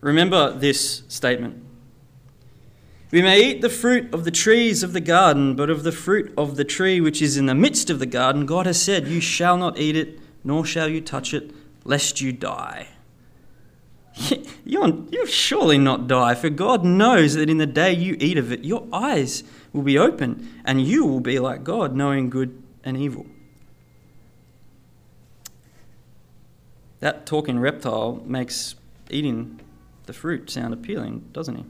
Remember 0.00 0.52
this 0.52 1.02
statement. 1.08 1.62
We 3.10 3.22
may 3.22 3.40
eat 3.40 3.60
the 3.60 3.70
fruit 3.70 4.12
of 4.12 4.24
the 4.24 4.30
trees 4.30 4.82
of 4.82 4.92
the 4.92 5.00
garden, 5.00 5.54
but 5.54 5.70
of 5.70 5.84
the 5.84 5.92
fruit 5.92 6.32
of 6.36 6.56
the 6.56 6.64
tree 6.64 7.00
which 7.00 7.22
is 7.22 7.36
in 7.36 7.46
the 7.46 7.54
midst 7.54 7.88
of 7.88 7.98
the 7.98 8.06
garden, 8.06 8.46
God 8.46 8.66
has 8.66 8.80
said, 8.80 9.06
You 9.06 9.20
shall 9.20 9.56
not 9.56 9.78
eat 9.78 9.96
it, 9.96 10.18
nor 10.42 10.64
shall 10.64 10.88
you 10.88 11.00
touch 11.00 11.32
it, 11.32 11.52
lest 11.84 12.20
you 12.20 12.32
die. 12.32 12.88
You'll, 14.64 15.06
surely 15.26 15.78
not 15.78 16.08
die, 16.08 16.34
for 16.34 16.50
God 16.50 16.84
knows 16.84 17.34
that 17.34 17.48
in 17.48 17.58
the 17.58 17.66
day 17.66 17.92
you 17.92 18.16
eat 18.18 18.38
of 18.38 18.50
it, 18.50 18.64
your 18.64 18.86
eyes 18.92 19.44
will 19.76 19.82
be 19.82 19.98
open, 19.98 20.62
and 20.64 20.80
you 20.80 21.04
will 21.04 21.20
be 21.20 21.38
like 21.38 21.62
God, 21.62 21.94
knowing 21.94 22.30
good 22.30 22.62
and 22.82 22.96
evil. 22.96 23.26
That 27.00 27.26
talking 27.26 27.58
reptile 27.60 28.22
makes 28.24 28.74
eating 29.10 29.60
the 30.06 30.14
fruit 30.14 30.50
sound 30.50 30.72
appealing, 30.72 31.28
doesn't 31.32 31.56
he? 31.56 31.64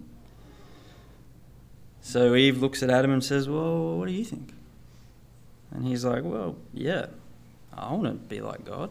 So 2.00 2.36
Eve 2.36 2.62
looks 2.62 2.82
at 2.84 2.90
Adam 2.90 3.10
and 3.10 3.24
says, 3.24 3.48
Well, 3.48 3.98
what 3.98 4.06
do 4.06 4.12
you 4.12 4.24
think? 4.24 4.54
And 5.72 5.84
he's 5.84 6.04
like, 6.04 6.22
Well, 6.22 6.56
yeah, 6.72 7.06
I 7.74 7.92
want 7.92 8.04
to 8.04 8.12
be 8.12 8.40
like 8.40 8.64
God. 8.64 8.90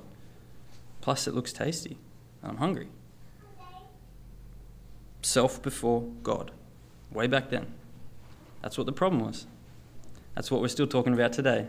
Plus, 0.99 1.25
it 1.25 1.33
looks 1.33 1.53
tasty. 1.53 1.97
I'm 2.43 2.57
hungry. 2.57 2.89
Self 5.21 5.61
before 5.61 6.01
God. 6.21 6.51
Way 7.11 7.27
back 7.27 7.49
then. 7.49 7.73
That's 8.65 8.79
what 8.79 8.87
the 8.87 8.93
problem 8.93 9.23
was. 9.23 9.45
That's 10.33 10.49
what 10.49 10.59
we're 10.59 10.69
still 10.69 10.87
talking 10.87 11.13
about 11.13 11.33
today. 11.33 11.67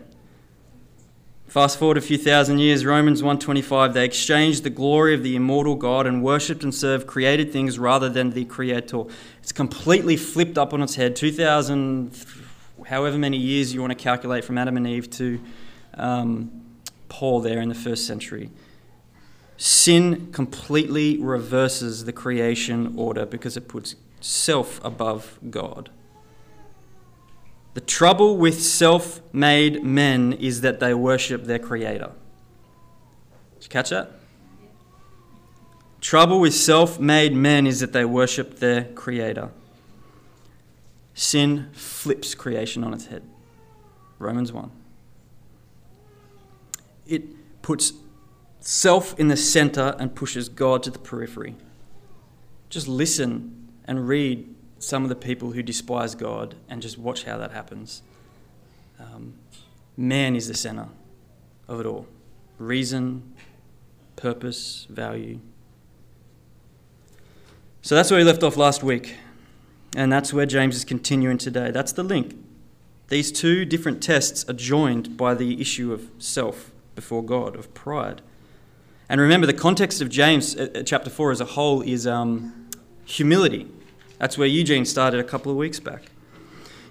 Fast 1.47 1.77
forward 1.77 1.95
a 1.95 2.01
few 2.01 2.17
thousand 2.17 2.57
years, 2.57 2.87
Romans 2.87 3.21
125, 3.21 3.93
they 3.93 4.03
exchanged 4.03 4.63
the 4.63 4.71
glory 4.71 5.13
of 5.13 5.21
the 5.21 5.35
immortal 5.35 5.75
God 5.75 6.07
and 6.07 6.23
worshipped 6.23 6.63
and 6.63 6.73
served 6.73 7.05
created 7.05 7.53
things 7.53 7.77
rather 7.77 8.09
than 8.09 8.31
the 8.31 8.45
creator. 8.45 9.03
It's 9.43 9.51
completely 9.51 10.17
flipped 10.17 10.57
up 10.57 10.73
on 10.73 10.81
its 10.81 10.95
head. 10.95 11.15
2000 11.15 12.17
however 12.87 13.19
many 13.19 13.37
years 13.37 13.75
you 13.75 13.79
want 13.79 13.91
to 13.91 14.03
calculate 14.03 14.43
from 14.43 14.57
Adam 14.57 14.75
and 14.75 14.87
Eve 14.87 15.07
to 15.11 15.39
um, 15.93 16.63
Paul 17.09 17.41
there 17.41 17.61
in 17.61 17.69
the 17.69 17.75
first 17.75 18.07
century. 18.07 18.49
Sin 19.55 20.31
completely 20.31 21.19
reverses 21.19 22.05
the 22.05 22.11
creation 22.11 22.95
order 22.97 23.27
because 23.27 23.55
it 23.55 23.67
puts 23.67 23.95
self 24.19 24.83
above 24.83 25.37
God. 25.51 25.91
The 27.77 27.81
trouble 27.81 28.37
with 28.37 28.59
self 28.59 29.21
made 29.31 29.83
men 29.83 30.33
is 30.33 30.61
that 30.61 30.79
they 30.79 30.95
worship 30.95 31.43
their 31.43 31.59
Creator. 31.59 32.09
Did 33.53 33.65
you 33.65 33.69
catch 33.69 33.91
that? 33.91 34.13
Trouble 36.01 36.39
with 36.39 36.55
self 36.55 36.99
made 36.99 37.35
men 37.35 37.67
is 37.67 37.79
that 37.81 37.93
they 37.93 38.03
worship 38.03 38.57
their 38.57 38.85
Creator. 38.85 39.51
Sin 41.13 41.69
flips 41.71 42.33
creation 42.33 42.83
on 42.83 42.95
its 42.95 43.05
head. 43.05 43.21
Romans 44.17 44.51
1. 44.51 44.71
It 47.05 47.61
puts 47.61 47.93
self 48.59 49.13
in 49.19 49.27
the 49.27 49.37
center 49.37 49.95
and 49.99 50.15
pushes 50.15 50.49
God 50.49 50.81
to 50.81 50.89
the 50.89 50.97
periphery. 50.97 51.55
Just 52.71 52.87
listen 52.87 53.69
and 53.85 54.07
read 54.07 54.51
some 54.79 55.03
of 55.03 55.09
the 55.09 55.15
people 55.15 55.51
who 55.51 55.63
despise 55.63 56.15
God 56.15 56.55
and 56.69 56.81
just 56.81 56.97
watch 56.97 57.23
how 57.23 57.37
that 57.37 57.51
happens. 57.51 58.01
Um, 58.99 59.35
man 59.95 60.35
is 60.35 60.47
the 60.47 60.53
center 60.53 60.89
of 61.67 61.79
it 61.79 61.85
all 61.85 62.07
reason, 62.57 63.35
purpose, 64.15 64.87
value. 64.89 65.39
So 67.81 67.95
that's 67.95 68.09
where 68.09 68.19
we 68.19 68.23
left 68.23 68.43
off 68.43 68.57
last 68.57 68.83
week. 68.83 69.15
And 69.95 70.11
that's 70.11 70.33
where 70.33 70.45
James 70.45 70.75
is 70.75 70.83
continuing 70.83 71.37
today. 71.37 71.71
That's 71.71 71.91
the 71.91 72.03
link. 72.03 72.35
These 73.09 73.31
two 73.31 73.63
different 73.63 74.03
tests 74.03 74.47
are 74.49 74.53
joined 74.53 75.15
by 75.15 75.33
the 75.33 75.61
issue 75.61 75.93
of 75.93 76.09
self 76.17 76.71
before 76.95 77.23
God, 77.23 77.55
of 77.55 77.73
pride. 77.73 78.21
And 79.07 79.21
remember, 79.21 79.47
the 79.47 79.53
context 79.53 80.01
of 80.01 80.09
James 80.09 80.55
uh, 80.57 80.67
uh, 80.75 80.83
chapter 80.83 81.09
4 81.09 81.31
as 81.31 81.39
a 81.39 81.45
whole 81.45 81.81
is 81.81 82.05
um, 82.05 82.69
humility. 83.05 83.67
That's 84.17 84.37
where 84.37 84.47
Eugene 84.47 84.85
started 84.85 85.19
a 85.19 85.23
couple 85.23 85.51
of 85.51 85.57
weeks 85.57 85.79
back. 85.79 86.03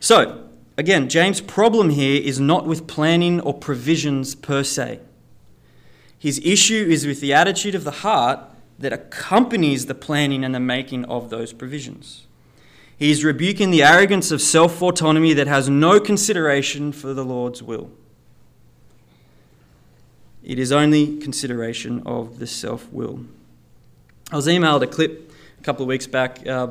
So, 0.00 0.48
again, 0.76 1.08
James' 1.08 1.40
problem 1.40 1.90
here 1.90 2.20
is 2.22 2.38
not 2.38 2.66
with 2.66 2.86
planning 2.86 3.40
or 3.40 3.54
provisions 3.54 4.34
per 4.34 4.62
se. 4.62 5.00
His 6.18 6.40
issue 6.44 6.86
is 6.88 7.06
with 7.06 7.20
the 7.20 7.32
attitude 7.32 7.74
of 7.74 7.84
the 7.84 7.90
heart 7.90 8.40
that 8.78 8.92
accompanies 8.92 9.86
the 9.86 9.94
planning 9.94 10.44
and 10.44 10.54
the 10.54 10.60
making 10.60 11.04
of 11.06 11.30
those 11.30 11.52
provisions. 11.52 12.26
He 12.98 13.10
is 13.10 13.24
rebuking 13.24 13.70
the 13.70 13.82
arrogance 13.82 14.30
of 14.30 14.40
self 14.40 14.80
autonomy 14.80 15.34
that 15.34 15.46
has 15.46 15.68
no 15.68 16.00
consideration 16.00 16.92
for 16.92 17.12
the 17.12 17.24
Lord's 17.24 17.62
will. 17.62 17.90
It 20.42 20.58
is 20.58 20.72
only 20.72 21.18
consideration 21.18 22.02
of 22.06 22.38
the 22.38 22.46
self 22.46 22.90
will. 22.92 23.20
I 24.32 24.36
was 24.36 24.46
emailed 24.46 24.82
a 24.82 24.86
clip 24.86 25.32
a 25.58 25.62
couple 25.62 25.82
of 25.82 25.88
weeks 25.88 26.06
back 26.06 26.46
uh, 26.46 26.68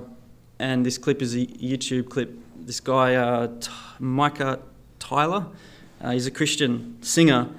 and 0.60 0.86
this 0.86 0.98
clip 0.98 1.22
is 1.22 1.36
a 1.36 1.46
YouTube 1.46 2.10
clip. 2.10 2.38
This 2.56 2.80
guy, 2.80 3.16
uh, 3.16 3.48
T- 3.60 3.70
Micah 4.00 4.60
Tyler, 5.00 5.48
uh, 6.02 6.12
he's 6.12 6.28
a 6.28 6.32
Christian 6.32 6.98
singer, 7.02 7.50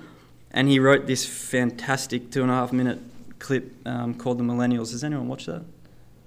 and 0.50 0.68
he 0.68 0.78
wrote 0.78 1.06
this 1.06 1.26
fantastic 1.26 2.30
two 2.30 2.42
and 2.42 2.50
a 2.50 2.54
half 2.54 2.72
minute 2.72 3.00
clip 3.38 3.74
um, 3.86 4.14
called 4.14 4.38
The 4.38 4.44
Millennials. 4.44 4.92
Has 4.92 5.04
anyone 5.04 5.28
watched 5.28 5.46
that? 5.46 5.64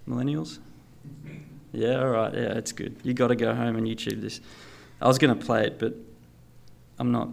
Millennials? 0.08 0.60
Yeah, 1.72 2.00
all 2.00 2.10
right. 2.10 2.34
Yeah, 2.34 2.58
it's 2.58 2.72
good. 2.72 2.96
You 3.04 3.14
got 3.14 3.28
to 3.28 3.36
go 3.36 3.54
home 3.54 3.76
and 3.76 3.86
YouTube 3.86 4.22
this. 4.22 4.42
I 5.02 5.08
was 5.08 5.18
going 5.18 5.38
to 5.38 5.46
play 5.46 5.66
it, 5.66 5.80
but 5.80 5.94
I'm 6.98 7.12
not. 7.12 7.30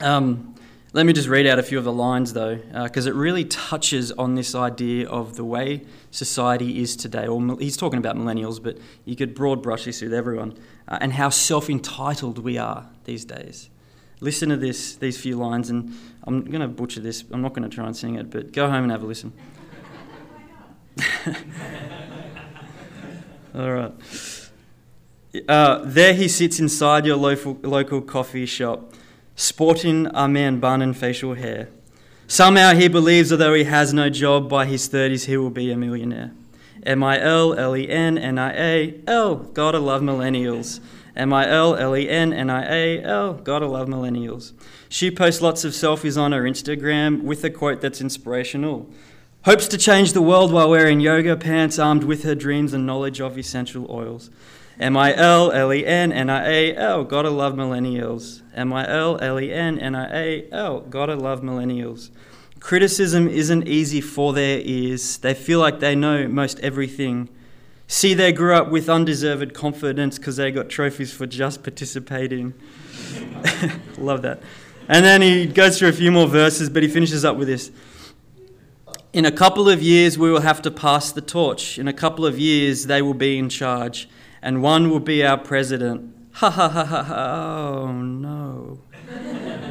Um, 0.00 0.54
let 0.92 1.06
me 1.06 1.12
just 1.12 1.28
read 1.28 1.46
out 1.46 1.58
a 1.58 1.62
few 1.62 1.78
of 1.78 1.84
the 1.84 1.92
lines, 1.92 2.32
though, 2.32 2.56
because 2.56 3.06
uh, 3.06 3.10
it 3.10 3.14
really 3.14 3.44
touches 3.44 4.10
on 4.12 4.34
this 4.34 4.54
idea 4.54 5.08
of 5.08 5.36
the 5.36 5.44
way 5.44 5.82
society 6.10 6.80
is 6.82 6.96
today. 6.96 7.26
Or 7.26 7.56
he's 7.58 7.76
talking 7.76 7.98
about 7.98 8.16
millennials, 8.16 8.62
but 8.62 8.78
you 9.04 9.16
could 9.16 9.34
broad 9.34 9.62
brush 9.62 9.84
this 9.84 10.02
with 10.02 10.12
everyone, 10.14 10.58
uh, 10.86 10.98
and 11.00 11.12
how 11.14 11.28
self 11.30 11.68
entitled 11.70 12.38
we 12.38 12.58
are 12.58 12.88
these 13.04 13.24
days. 13.24 13.70
Listen 14.20 14.48
to 14.48 14.56
this, 14.56 14.96
these 14.96 15.20
few 15.20 15.36
lines, 15.36 15.70
and 15.70 15.94
I'm 16.24 16.44
going 16.44 16.60
to 16.60 16.68
butcher 16.68 17.00
this. 17.00 17.24
I'm 17.30 17.40
not 17.40 17.54
going 17.54 17.68
to 17.68 17.74
try 17.74 17.86
and 17.86 17.96
sing 17.96 18.16
it, 18.16 18.30
but 18.30 18.52
go 18.52 18.68
home 18.68 18.82
and 18.84 18.92
have 18.92 19.02
a 19.02 19.06
listen. 19.06 19.32
All 23.54 23.70
right. 23.70 23.92
Uh, 25.48 25.82
there 25.84 26.14
he 26.14 26.26
sits 26.26 26.58
inside 26.58 27.06
your 27.06 27.16
local, 27.16 27.58
local 27.62 28.00
coffee 28.00 28.46
shop, 28.46 28.92
sporting 29.36 30.08
a 30.14 30.26
man 30.26 30.58
bun 30.58 30.82
and 30.82 30.96
facial 30.96 31.34
hair. 31.34 31.68
Somehow 32.30 32.74
he 32.74 32.88
believes, 32.88 33.32
although 33.32 33.54
he 33.54 33.64
has 33.64 33.94
no 33.94 34.10
job, 34.10 34.50
by 34.50 34.66
his 34.66 34.86
30s 34.86 35.24
he 35.24 35.38
will 35.38 35.48
be 35.48 35.72
a 35.72 35.76
millionaire. 35.78 36.32
M 36.82 37.02
I 37.02 37.18
L 37.18 37.54
L 37.54 37.74
E 37.74 37.88
N 37.88 38.18
N 38.18 38.38
I 38.38 38.52
A 38.52 39.00
L. 39.06 39.36
Gotta 39.36 39.78
love 39.78 40.02
millennials. 40.02 40.80
M 41.16 41.32
I 41.32 41.48
L 41.48 41.74
L 41.74 41.96
E 41.96 42.06
N 42.06 42.34
N 42.34 42.50
I 42.50 42.64
A 42.64 43.02
L. 43.02 43.32
Gotta 43.32 43.66
love 43.66 43.88
millennials. 43.88 44.52
She 44.90 45.10
posts 45.10 45.40
lots 45.40 45.64
of 45.64 45.72
selfies 45.72 46.20
on 46.20 46.32
her 46.32 46.42
Instagram 46.42 47.22
with 47.22 47.42
a 47.44 47.50
quote 47.50 47.80
that's 47.80 48.02
inspirational. 48.02 48.90
Hopes 49.46 49.66
to 49.68 49.78
change 49.78 50.12
the 50.12 50.20
world 50.20 50.52
while 50.52 50.68
wearing 50.68 51.00
yoga 51.00 51.34
pants, 51.34 51.78
armed 51.78 52.04
with 52.04 52.24
her 52.24 52.34
dreams 52.34 52.74
and 52.74 52.84
knowledge 52.84 53.22
of 53.22 53.38
essential 53.38 53.90
oils. 53.90 54.28
M 54.80 54.96
I 54.96 55.14
L 55.16 55.50
L 55.50 55.72
E 55.72 55.84
N 55.84 56.12
N 56.12 56.30
I 56.30 56.46
A 56.46 56.76
L. 56.76 57.04
Gotta 57.04 57.30
love 57.30 57.54
millennials. 57.54 58.42
M 58.54 58.72
I 58.72 58.88
L 58.88 59.18
L 59.20 59.40
E 59.40 59.52
N 59.52 59.78
N 59.78 59.94
I 59.94 60.14
A 60.14 60.48
L. 60.52 60.80
Gotta 60.80 61.16
love 61.16 61.40
millennials. 61.40 62.10
Criticism 62.60 63.28
isn't 63.28 63.66
easy 63.66 64.00
for 64.00 64.32
their 64.32 64.60
ears. 64.60 65.18
They 65.18 65.34
feel 65.34 65.60
like 65.60 65.80
they 65.80 65.94
know 65.94 66.28
most 66.28 66.58
everything. 66.60 67.28
See, 67.86 68.14
they 68.14 68.32
grew 68.32 68.54
up 68.54 68.70
with 68.70 68.88
undeserved 68.88 69.54
confidence 69.54 70.18
because 70.18 70.36
they 70.36 70.50
got 70.50 70.68
trophies 70.68 71.12
for 71.12 71.26
just 71.26 71.62
participating. 71.62 72.52
Love 73.98 74.22
that. 74.22 74.42
And 74.88 75.04
then 75.04 75.22
he 75.22 75.46
goes 75.46 75.78
through 75.78 75.88
a 75.88 75.92
few 75.92 76.12
more 76.12 76.26
verses, 76.26 76.68
but 76.68 76.82
he 76.82 76.88
finishes 76.88 77.24
up 77.24 77.36
with 77.36 77.48
this. 77.48 77.70
In 79.12 79.24
a 79.24 79.32
couple 79.32 79.68
of 79.68 79.82
years, 79.82 80.18
we 80.18 80.30
will 80.30 80.40
have 80.40 80.60
to 80.62 80.70
pass 80.70 81.12
the 81.12 81.20
torch. 81.20 81.78
In 81.78 81.88
a 81.88 81.92
couple 81.92 82.26
of 82.26 82.38
years, 82.38 82.86
they 82.86 83.00
will 83.00 83.14
be 83.14 83.38
in 83.38 83.48
charge, 83.48 84.08
and 84.42 84.62
one 84.62 84.90
will 84.90 85.00
be 85.00 85.24
our 85.24 85.38
president. 85.38 86.14
Ha 86.32 86.50
ha 86.50 86.68
ha 86.68 86.84
ha 86.84 87.02
ha. 87.02 87.14
Oh 87.14 87.92
no. 87.92 88.80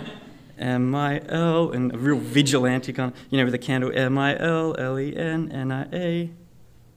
M 0.57 0.95
I 0.95 1.21
L, 1.29 1.71
and 1.71 1.93
a 1.93 1.97
real 1.97 2.17
vigilante 2.17 2.91
kind 2.91 3.13
of, 3.13 3.19
you 3.29 3.37
know, 3.37 3.45
with 3.45 3.53
a 3.53 3.59
candle. 3.59 3.91
M 3.93 4.17
I 4.17 4.37
L 4.39 4.75
L 4.77 4.99
E 4.99 5.15
N 5.15 5.51
N 5.51 5.71
I 5.71 5.87
A 5.93 6.31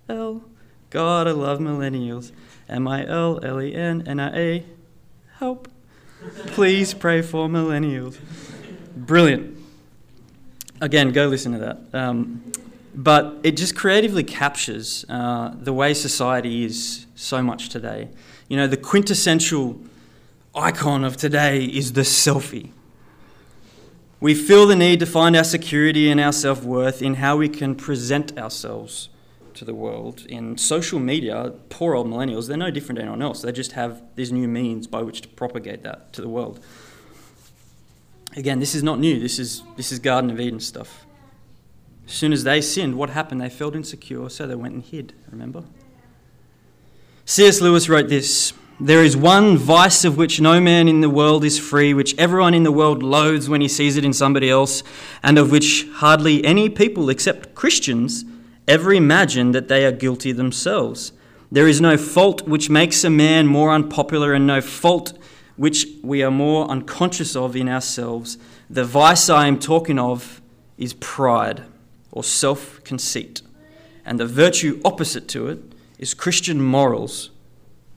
L. 0.08 0.42
God, 0.88 1.28
I 1.28 1.32
love 1.32 1.58
millennials. 1.58 2.32
M 2.68 2.88
I 2.88 3.06
L 3.06 3.38
L 3.42 3.60
E 3.60 3.74
N 3.74 4.02
N 4.06 4.18
I 4.18 4.38
A. 4.38 4.64
Help. 5.38 5.68
Please 6.48 6.94
pray 6.94 7.22
for 7.22 7.48
millennials. 7.48 8.18
Brilliant. 8.96 9.58
Again, 10.80 11.12
go 11.12 11.28
listen 11.28 11.52
to 11.52 11.58
that. 11.58 11.78
Um, 11.92 12.52
but 12.94 13.38
it 13.42 13.52
just 13.52 13.76
creatively 13.76 14.25
captures 14.25 15.04
uh, 15.09 15.54
the 15.54 15.73
way 15.73 15.94
society 15.94 16.64
is 16.64 17.06
so 17.14 17.42
much 17.42 17.68
today. 17.68 18.09
You 18.49 18.56
know, 18.56 18.66
the 18.66 18.76
quintessential 18.76 19.80
icon 20.54 21.04
of 21.04 21.16
today 21.16 21.64
is 21.64 21.92
the 21.92 22.00
selfie. 22.00 22.70
We 24.20 24.35
feel 24.35 24.66
the 24.66 24.76
need 24.76 25.00
to 25.00 25.06
find 25.06 25.37
our 25.37 25.44
security 25.44 26.11
and 26.11 26.20
our 26.20 26.32
self 26.32 26.62
worth 26.62 27.00
in 27.00 27.14
how 27.14 27.37
we 27.37 27.49
can 27.49 27.75
present 27.75 28.37
ourselves 28.37 29.09
to 29.54 29.64
the 29.64 29.75
world. 29.75 30.26
In 30.28 30.59
social 30.59 30.99
media, 30.99 31.52
poor 31.70 31.94
old 31.94 32.06
millennials, 32.06 32.49
they're 32.49 32.56
no 32.56 32.70
different 32.70 32.97
to 32.97 33.02
anyone 33.02 33.23
else. 33.23 33.42
They 33.42 33.52
just 33.52 33.73
have 33.73 34.02
these 34.16 34.32
new 34.32 34.49
means 34.49 34.87
by 34.87 35.02
which 35.02 35.23
to 35.23 35.28
propagate 35.28 35.82
that 35.85 36.12
to 36.14 36.20
the 36.20 36.28
world. 36.28 36.61
Again, 38.37 38.61
this 38.61 38.75
is 38.75 38.82
not 38.82 38.99
new. 38.99 39.18
This 39.18 39.38
is, 39.38 39.62
this 39.76 39.90
is 39.90 39.99
Garden 39.99 40.30
of 40.30 40.38
Eden 40.38 40.61
stuff. 40.61 41.04
As 42.11 42.17
soon 42.17 42.33
as 42.33 42.43
they 42.43 42.61
sinned, 42.61 42.97
what 42.97 43.11
happened? 43.11 43.40
They 43.40 43.49
felt 43.49 43.76
insecure, 43.76 44.29
so 44.29 44.45
they 44.45 44.57
went 44.57 44.75
and 44.75 44.83
hid, 44.83 45.12
remember? 45.31 45.62
C.S. 47.25 47.61
Lewis 47.61 47.88
wrote 47.88 48.09
this 48.09 48.52
there 48.81 49.05
is 49.05 49.17
one 49.17 49.57
vice 49.57 50.05
of 50.05 50.17
which 50.17 50.40
no 50.40 50.61
man 50.61 50.88
in 50.88 51.02
the 51.02 51.09
world 51.09 51.44
is 51.44 51.57
free, 51.57 51.94
which 51.94 52.18
everyone 52.18 52.53
in 52.53 52.64
the 52.64 52.73
world 52.73 53.05
loathes 53.05 53.49
when 53.49 53.61
he 53.61 53.68
sees 53.68 53.96
it 53.96 54.05
in 54.05 54.12
somebody 54.12 54.51
else, 54.51 54.83
and 55.23 55.38
of 55.38 55.53
which 55.53 55.87
hardly 55.92 56.44
any 56.44 56.68
people 56.68 57.11
except 57.11 57.55
Christians 57.55 58.25
ever 58.66 58.92
imagine 58.92 59.53
that 59.53 59.68
they 59.68 59.87
are 59.87 59.92
guilty 59.92 60.33
themselves. 60.33 61.12
There 61.53 61.68
is 61.68 61.81
no 61.81 61.96
fault 61.96 62.42
which 62.42 62.68
makes 62.68 63.05
a 63.05 63.11
man 63.11 63.46
more 63.46 63.70
unpopular, 63.70 64.35
and 64.35 64.49
no 64.49 64.61
fault 64.61 65.16
which 65.57 65.87
we 66.03 66.25
are 66.25 66.33
more 66.33 66.68
unconscious 66.68 67.37
of 67.37 67.55
in 67.55 67.68
ourselves. 67.68 68.37
The 68.68 68.85
vice 68.85 69.31
I 69.31 69.46
am 69.46 69.61
talking 69.61 70.01
of 70.01 70.42
is 70.77 70.94
pride 70.94 71.62
or 72.12 72.25
self 72.25 72.83
conceit, 72.85 73.42
and 74.05 74.18
the 74.18 74.27
virtue 74.27 74.81
opposite 74.85 75.29
to 75.29 75.49
it 75.49 75.59
is 75.99 76.14
Christian 76.14 76.61
morals 76.62 77.31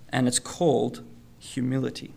and 0.09 0.27
it's 0.27 0.39
called 0.39 1.01
humility. 1.39 2.13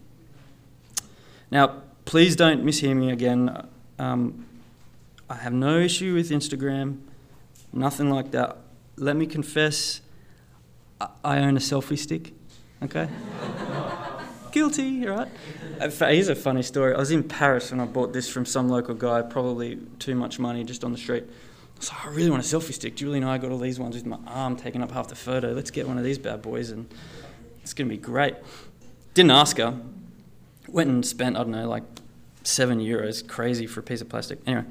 Now, 1.51 1.83
please 2.05 2.37
don't 2.37 2.65
mishear 2.65 2.95
me 2.97 3.11
again. 3.11 3.67
Um, 3.99 4.47
I 5.31 5.37
have 5.37 5.53
no 5.53 5.79
issue 5.79 6.15
with 6.15 6.31
Instagram, 6.31 6.99
nothing 7.73 8.11
like 8.11 8.33
that. 8.33 8.59
Let 8.97 9.17
me 9.17 9.27
confess, 9.27 10.01
I 11.01 11.39
own 11.39 11.57
a 11.57 11.61
selfie 11.61 11.99
stick, 11.99 12.33
okay? 12.83 13.09
Guilty, 14.53 15.07
right? 15.07 15.29
Here's 15.79 16.29
a 16.29 16.35
funny 16.35 16.63
story. 16.63 16.95
I 16.95 16.99
was 16.99 17.11
in 17.11 17.23
Paris 17.23 17.73
and 17.73 17.81
I 17.81 17.85
bought 17.85 18.13
this 18.13 18.29
from 18.29 18.47
some 18.47 18.69
local 18.69 18.95
guy, 18.95 19.23
probably 19.23 19.79
too 19.99 20.15
much 20.15 20.39
money 20.39 20.65
just 20.65 20.85
on 20.85 20.93
the 20.93 20.99
street. 20.99 21.25
Like, 21.81 22.07
I 22.07 22.09
really 22.11 22.31
want 22.31 22.43
a 22.43 22.57
selfie 22.57 22.73
stick. 22.73 22.97
Julie 22.97 23.19
and 23.19 23.29
I 23.29 23.39
got 23.39 23.51
all 23.51 23.59
these 23.59 23.79
ones 23.79 23.95
with 23.95 24.07
my 24.07 24.19
arm 24.27 24.57
taking 24.57 24.83
up 24.83 24.91
half 24.91 25.09
the 25.09 25.15
photo. 25.15 25.53
Let's 25.53 25.71
get 25.71 25.87
one 25.87 25.99
of 25.99 26.05
these 26.05 26.19
bad 26.19 26.43
boys. 26.43 26.71
And 26.71 26.89
it's 27.63 27.75
going 27.75 27.89
to 27.89 27.95
be 27.95 28.01
great. 28.01 28.35
Didn't 29.15 29.31
ask 29.31 29.59
her. 29.59 29.79
Went 30.69 30.91
and 30.91 31.05
spent, 31.05 31.37
I 31.37 31.41
don't 31.41 31.53
know, 31.53 31.69
like 31.69 31.85
seven 32.43 32.81
euros, 32.81 33.27
crazy 33.27 33.67
for 33.67 33.81
a 33.81 33.83
piece 33.83 34.01
of 34.01 34.09
plastic. 34.09 34.39
Anyway, 34.47 34.65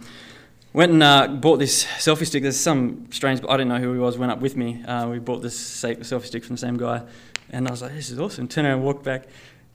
went 0.73 0.91
and 0.91 1.03
uh, 1.03 1.27
bought 1.27 1.57
this 1.57 1.85
selfie 1.85 2.25
stick. 2.25 2.43
There's 2.43 2.59
some 2.59 3.07
strange, 3.11 3.41
but 3.41 3.49
I 3.49 3.57
didn't 3.57 3.69
know 3.69 3.79
who 3.79 3.93
he 3.93 3.99
was, 3.99 4.17
went 4.17 4.31
up 4.31 4.39
with 4.39 4.57
me. 4.57 4.83
Uh, 4.83 5.07
we 5.07 5.19
bought 5.19 5.41
this 5.41 5.57
selfie 5.57 6.25
stick 6.25 6.43
from 6.43 6.55
the 6.55 6.59
same 6.59 6.77
guy. 6.77 7.03
And 7.51 7.67
I 7.67 7.71
was 7.71 7.81
like, 7.81 7.93
this 7.93 8.09
is 8.09 8.19
awesome. 8.19 8.47
Turn 8.47 8.65
around 8.65 8.75
and 8.75 8.83
walk 8.83 9.03
back. 9.03 9.27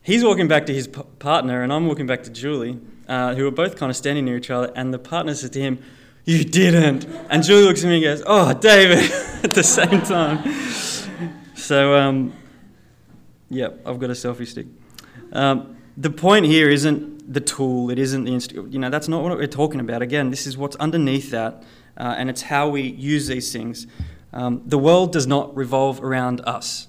He's 0.03 0.25
walking 0.25 0.49
back 0.49 0.66
to 0.66 0.75
his 0.75 0.88
p- 0.88 1.03
partner, 1.19 1.62
and 1.62 1.73
I'm 1.73 1.87
walking 1.87 2.07
back 2.07 2.23
to 2.25 2.31
Julie, 2.31 2.79
uh, 3.07 3.35
who 3.35 3.45
were 3.45 3.51
both 3.51 3.77
kind 3.77 3.90
of 3.90 3.97
standing 3.97 4.25
near 4.25 4.37
each 4.37 4.51
other. 4.51 4.73
And 4.75 4.93
the 4.93 4.99
partner 4.99 5.35
says 5.35 5.51
to 5.51 5.61
him, 5.61 5.83
You 6.31 6.45
didn't. 6.45 7.07
And 7.29 7.43
Julie 7.43 7.64
looks 7.64 7.83
at 7.83 7.88
me 7.88 7.97
and 7.97 8.05
goes, 8.05 8.23
Oh, 8.25 8.55
David, 8.55 8.99
at 9.43 9.53
the 9.53 9.64
same 9.64 10.01
time. 10.03 10.49
So, 11.57 11.97
um, 11.97 12.33
Yep, 13.49 13.81
I've 13.85 13.99
got 13.99 14.11
a 14.11 14.12
selfie 14.12 14.47
stick. 14.47 14.69
Um, 15.33 15.77
the 15.97 16.11
point 16.11 16.47
here 16.47 16.71
isn't 16.71 17.35
the 17.35 17.40
tool, 17.40 17.90
it 17.90 17.99
isn't 17.99 18.23
the, 18.23 18.33
inst- 18.33 18.53
you 18.53 18.79
know, 18.79 18.90
that's 18.90 19.09
not 19.09 19.25
what 19.25 19.37
we're 19.37 19.49
talking 19.49 19.81
about. 19.81 20.03
Again, 20.03 20.31
this 20.31 20.47
is 20.47 20.57
what's 20.57 20.77
underneath 20.77 21.33
that, 21.33 21.64
uh, 21.97 22.14
and 22.16 22.31
it's 22.31 22.43
how 22.43 22.69
we 22.69 22.83
use 22.83 23.27
these 23.27 23.53
things. 23.53 23.88
Um, 24.33 24.62
the 24.64 24.79
world 24.79 25.12
does 25.12 25.27
not 25.27 25.57
revolve 25.57 26.01
around 26.01 26.43
us. 26.43 26.87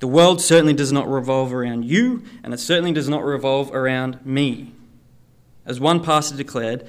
The 0.00 0.08
world 0.08 0.40
certainly 0.40 0.74
does 0.74 0.90
not 0.90 1.08
revolve 1.08 1.54
around 1.54 1.84
you, 1.84 2.24
and 2.42 2.52
it 2.52 2.58
certainly 2.58 2.90
does 2.90 3.08
not 3.08 3.22
revolve 3.22 3.72
around 3.72 4.26
me. 4.26 4.72
As 5.64 5.78
one 5.78 6.02
pastor 6.02 6.36
declared, 6.36 6.88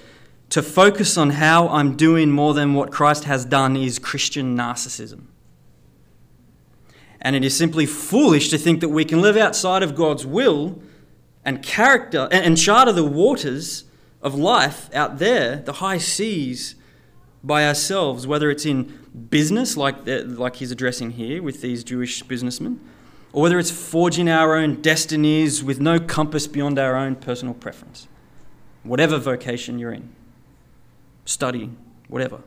to 0.50 0.62
focus 0.62 1.18
on 1.18 1.32
how 1.32 1.68
I'm 1.70 1.96
doing 1.96 2.32
more 2.32 2.54
than 2.54 2.74
what 2.74 2.92
Christ 2.92 3.24
has 3.26 3.46
done 3.46 3.76
is 3.76 4.00
Christian 4.00 4.56
narcissism. 4.56 5.26
And 7.22 7.36
it 7.36 7.44
is 7.44 7.58
simply 7.58 7.86
foolish 7.86 8.50
to 8.50 8.58
think 8.58 8.82
that 8.82 8.90
we 8.90 9.04
can 9.04 9.22
live 9.22 9.36
outside 9.36 9.82
of 9.82 9.96
God's 9.96 10.26
will 10.26 10.82
and 11.44 11.64
character 11.64 12.28
and, 12.32 12.46
and 12.46 12.58
charter 12.58 12.92
the 12.92 13.04
waters 13.04 13.86
of 14.22 14.36
life 14.36 14.94
out 14.94 15.18
there, 15.18 15.58
the 15.58 15.74
high 15.74 15.98
seas, 15.98 16.76
by 17.44 17.68
ourselves, 17.68 18.26
whether 18.26 18.50
it's 18.50 18.66
in 18.66 18.92
business, 19.30 19.78
like, 19.78 19.96
like 20.06 20.56
he's 20.56 20.72
addressing 20.72 21.12
here 21.12 21.44
with 21.44 21.62
these 21.62 21.84
Jewish 21.84 22.24
businessmen, 22.24 22.80
or 23.34 23.44
whether 23.44 23.60
it's 23.60 23.70
forging 23.70 24.28
our 24.28 24.56
own 24.56 24.82
destinies 24.82 25.64
with 25.64 25.80
no 25.80 26.00
compass 26.00 26.48
beyond 26.48 26.80
our 26.80 26.96
own 26.96 27.16
personal 27.16 27.54
preference. 27.54 28.08
Whatever 28.84 29.18
vocation 29.20 29.78
you're 29.78 29.92
in, 29.92 30.10
study, 31.26 31.72
whatever. 32.08 32.42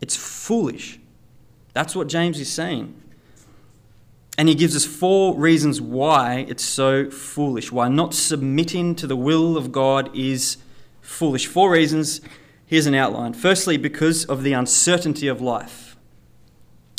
It's 0.00 0.16
foolish. 0.16 0.98
That's 1.72 1.94
what 1.94 2.08
James 2.08 2.38
is 2.40 2.50
saying. 2.50 2.94
And 4.36 4.48
he 4.48 4.54
gives 4.54 4.74
us 4.74 4.84
four 4.84 5.36
reasons 5.36 5.80
why 5.80 6.46
it's 6.48 6.64
so 6.64 7.10
foolish, 7.10 7.70
why 7.70 7.88
not 7.88 8.14
submitting 8.14 8.94
to 8.96 9.06
the 9.06 9.16
will 9.16 9.56
of 9.56 9.70
God 9.70 10.14
is 10.16 10.56
foolish. 11.00 11.46
Four 11.46 11.72
reasons. 11.72 12.20
Here's 12.64 12.86
an 12.86 12.94
outline. 12.94 13.34
Firstly, 13.34 13.76
because 13.76 14.24
of 14.24 14.42
the 14.42 14.52
uncertainty 14.52 15.26
of 15.28 15.40
life. 15.40 15.96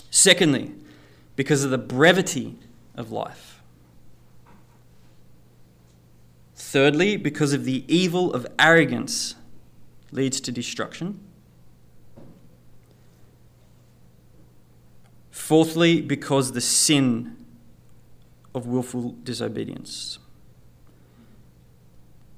Secondly, 0.09 0.73
because 1.35 1.63
of 1.63 1.71
the 1.71 1.77
brevity 1.77 2.57
of 2.95 3.11
life. 3.11 3.61
Thirdly, 6.55 7.17
because 7.17 7.53
of 7.53 7.65
the 7.65 7.85
evil 7.87 8.33
of 8.33 8.45
arrogance 8.59 9.35
leads 10.11 10.39
to 10.41 10.51
destruction. 10.51 11.19
Fourthly, 15.31 16.01
because 16.01 16.51
the 16.51 16.61
sin 16.61 17.37
of 18.53 18.67
willful 18.67 19.15
disobedience. 19.23 20.19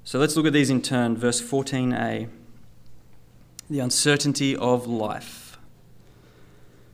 So 0.04 0.18
let's 0.18 0.36
look 0.36 0.46
at 0.46 0.52
these 0.52 0.70
in 0.70 0.82
turn. 0.82 1.16
Verse 1.16 1.40
14a 1.40 2.28
the 3.70 3.80
uncertainty 3.80 4.54
of 4.56 4.86
life. 4.86 5.43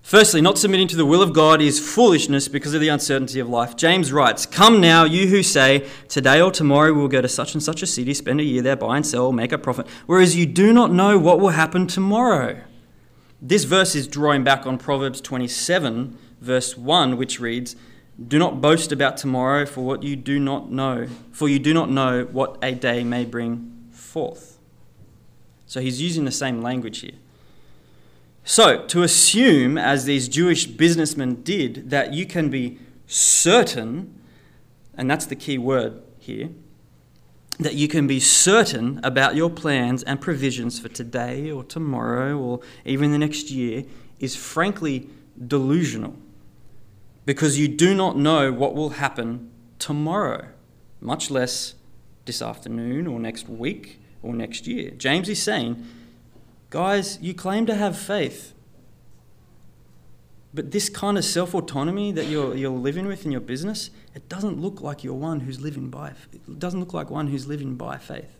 Firstly, 0.02 0.40
not 0.40 0.58
submitting 0.58 0.88
to 0.88 0.96
the 0.96 1.06
will 1.06 1.22
of 1.22 1.32
God 1.32 1.60
is 1.60 1.78
foolishness 1.78 2.48
because 2.48 2.74
of 2.74 2.80
the 2.80 2.88
uncertainty 2.88 3.38
of 3.38 3.48
life. 3.48 3.76
James 3.76 4.12
writes, 4.12 4.46
Come 4.46 4.80
now, 4.80 5.04
you 5.04 5.28
who 5.28 5.42
say, 5.42 5.86
Today 6.08 6.40
or 6.40 6.50
tomorrow 6.50 6.92
we 6.92 7.00
will 7.00 7.08
go 7.08 7.20
to 7.20 7.28
such 7.28 7.54
and 7.54 7.62
such 7.62 7.82
a 7.82 7.86
city, 7.86 8.14
spend 8.14 8.40
a 8.40 8.44
year 8.44 8.62
there, 8.62 8.76
buy 8.76 8.96
and 8.96 9.06
sell, 9.06 9.30
make 9.30 9.52
a 9.52 9.58
profit, 9.58 9.86
whereas 10.06 10.34
you 10.34 10.46
do 10.46 10.72
not 10.72 10.90
know 10.90 11.18
what 11.18 11.38
will 11.38 11.50
happen 11.50 11.86
tomorrow. 11.86 12.60
This 13.42 13.64
verse 13.64 13.94
is 13.94 14.06
drawing 14.08 14.42
back 14.42 14.66
on 14.66 14.78
Proverbs 14.78 15.20
27, 15.20 16.18
verse 16.40 16.76
1, 16.76 17.16
which 17.16 17.38
reads, 17.38 17.76
Do 18.26 18.38
not 18.38 18.60
boast 18.60 18.92
about 18.92 19.16
tomorrow, 19.16 19.64
for 19.64 19.82
what 19.82 20.02
you 20.02 20.16
do 20.16 20.40
not 20.40 20.70
know, 20.70 21.08
for 21.30 21.48
you 21.48 21.58
do 21.58 21.72
not 21.72 21.88
know 21.88 22.24
what 22.24 22.58
a 22.62 22.74
day 22.74 23.04
may 23.04 23.24
bring 23.24 23.88
forth. 23.92 24.58
So 25.66 25.80
he's 25.80 26.02
using 26.02 26.24
the 26.24 26.32
same 26.32 26.60
language 26.62 27.00
here. 27.00 27.12
So, 28.50 28.84
to 28.86 29.04
assume, 29.04 29.78
as 29.78 30.06
these 30.06 30.28
Jewish 30.28 30.66
businessmen 30.66 31.42
did, 31.42 31.90
that 31.90 32.12
you 32.12 32.26
can 32.26 32.48
be 32.48 32.80
certain, 33.06 34.18
and 34.92 35.08
that's 35.08 35.24
the 35.24 35.36
key 35.36 35.56
word 35.56 36.02
here, 36.18 36.48
that 37.60 37.74
you 37.74 37.86
can 37.86 38.08
be 38.08 38.18
certain 38.18 38.98
about 39.04 39.36
your 39.36 39.50
plans 39.50 40.02
and 40.02 40.20
provisions 40.20 40.80
for 40.80 40.88
today 40.88 41.48
or 41.48 41.62
tomorrow 41.62 42.36
or 42.36 42.58
even 42.84 43.12
the 43.12 43.18
next 43.18 43.52
year 43.52 43.84
is 44.18 44.34
frankly 44.34 45.08
delusional 45.46 46.16
because 47.26 47.56
you 47.56 47.68
do 47.68 47.94
not 47.94 48.16
know 48.16 48.52
what 48.52 48.74
will 48.74 48.90
happen 48.90 49.48
tomorrow, 49.78 50.48
much 51.00 51.30
less 51.30 51.76
this 52.24 52.42
afternoon 52.42 53.06
or 53.06 53.20
next 53.20 53.48
week 53.48 54.00
or 54.24 54.34
next 54.34 54.66
year. 54.66 54.90
James 54.90 55.28
is 55.28 55.40
saying, 55.40 55.86
guys, 56.70 57.18
you 57.20 57.34
claim 57.34 57.66
to 57.66 57.74
have 57.74 57.98
faith. 57.98 58.54
But 60.52 60.72
this 60.72 60.88
kind 60.88 61.16
of 61.16 61.24
self 61.24 61.54
autonomy 61.54 62.10
that 62.12 62.26
you're, 62.26 62.56
you're 62.56 62.70
living 62.70 63.06
with 63.06 63.24
in 63.24 63.32
your 63.32 63.40
business, 63.40 63.90
it 64.14 64.28
doesn't 64.28 64.60
look 64.60 64.80
like 64.80 65.04
you're 65.04 65.14
one 65.14 65.40
who's 65.40 65.60
living 65.60 65.90
by 65.90 66.14
it 66.32 66.58
doesn't 66.58 66.80
look 66.80 66.92
like 66.92 67.10
one 67.10 67.28
who's 67.28 67.46
living 67.46 67.76
by 67.76 67.98
faith. 67.98 68.36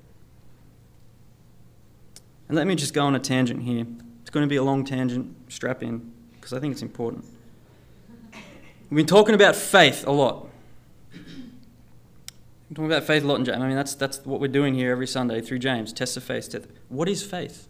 And 2.49 2.57
let 2.57 2.67
me 2.67 2.75
just 2.75 2.95
go 2.95 3.05
on 3.05 3.15
a 3.15 3.21
tangent 3.21 3.63
here. 3.63 3.87
It's 4.23 4.31
going 4.31 4.45
to 4.45 4.49
be 4.51 4.57
a 4.57 4.63
long 4.63 4.85
tangent, 4.85 5.37
strap 5.49 5.85
in, 5.85 6.13
because 6.33 6.53
I 6.53 6.59
think 6.59 6.73
it's 6.73 6.83
important. 6.83 7.25
We've 8.91 8.97
been 8.97 9.07
talking 9.07 9.37
about 9.37 9.55
faith 9.55 10.05
a 10.05 10.11
lot. 10.11 10.49
We're 11.13 12.75
talking 12.75 12.87
about 12.87 13.05
faith 13.05 13.23
a 13.23 13.27
lot 13.27 13.37
in 13.37 13.45
James. 13.45 13.59
I 13.59 13.67
mean, 13.69 13.77
that's, 13.77 13.95
that's 13.95 14.25
what 14.25 14.41
we're 14.41 14.49
doing 14.49 14.75
here 14.75 14.91
every 14.91 15.07
Sunday 15.07 15.41
through 15.41 15.61
James. 15.61 15.93
Test 15.93 16.17
of 16.17 16.25
faith. 16.25 16.67
What 16.89 17.09
is 17.09 17.25
faith? 17.25 17.69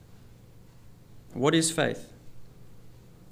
What 1.32 1.54
is 1.54 1.70
faith? 1.70 2.12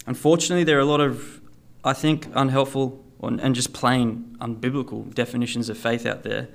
Unfortunately, 0.06 0.64
there 0.64 0.78
are 0.78 0.82
a 0.82 0.84
lot 0.84 1.00
of, 1.00 1.40
I 1.84 1.92
think, 1.92 2.28
unhelpful 2.34 3.04
and 3.20 3.54
just 3.54 3.72
plain 3.72 4.37
unbiblical 4.40 5.12
definitions 5.12 5.68
of 5.68 5.76
faith 5.76 6.06
out 6.06 6.22
there. 6.22 6.48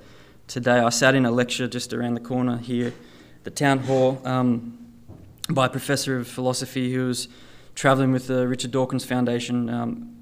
Today, 0.46 0.78
I 0.78 0.88
sat 0.88 1.14
in 1.14 1.26
a 1.26 1.30
lecture 1.30 1.68
just 1.68 1.92
around 1.92 2.14
the 2.14 2.20
corner 2.20 2.56
here, 2.56 2.94
the 3.44 3.50
town 3.50 3.80
hall, 3.80 4.20
um, 4.24 4.78
by 5.50 5.66
a 5.66 5.68
professor 5.68 6.18
of 6.18 6.26
philosophy 6.26 6.94
who 6.94 7.06
was 7.06 7.28
travelling 7.74 8.12
with 8.12 8.26
the 8.26 8.48
Richard 8.48 8.70
Dawkins 8.70 9.04
Foundation, 9.04 9.68
um, 9.68 10.16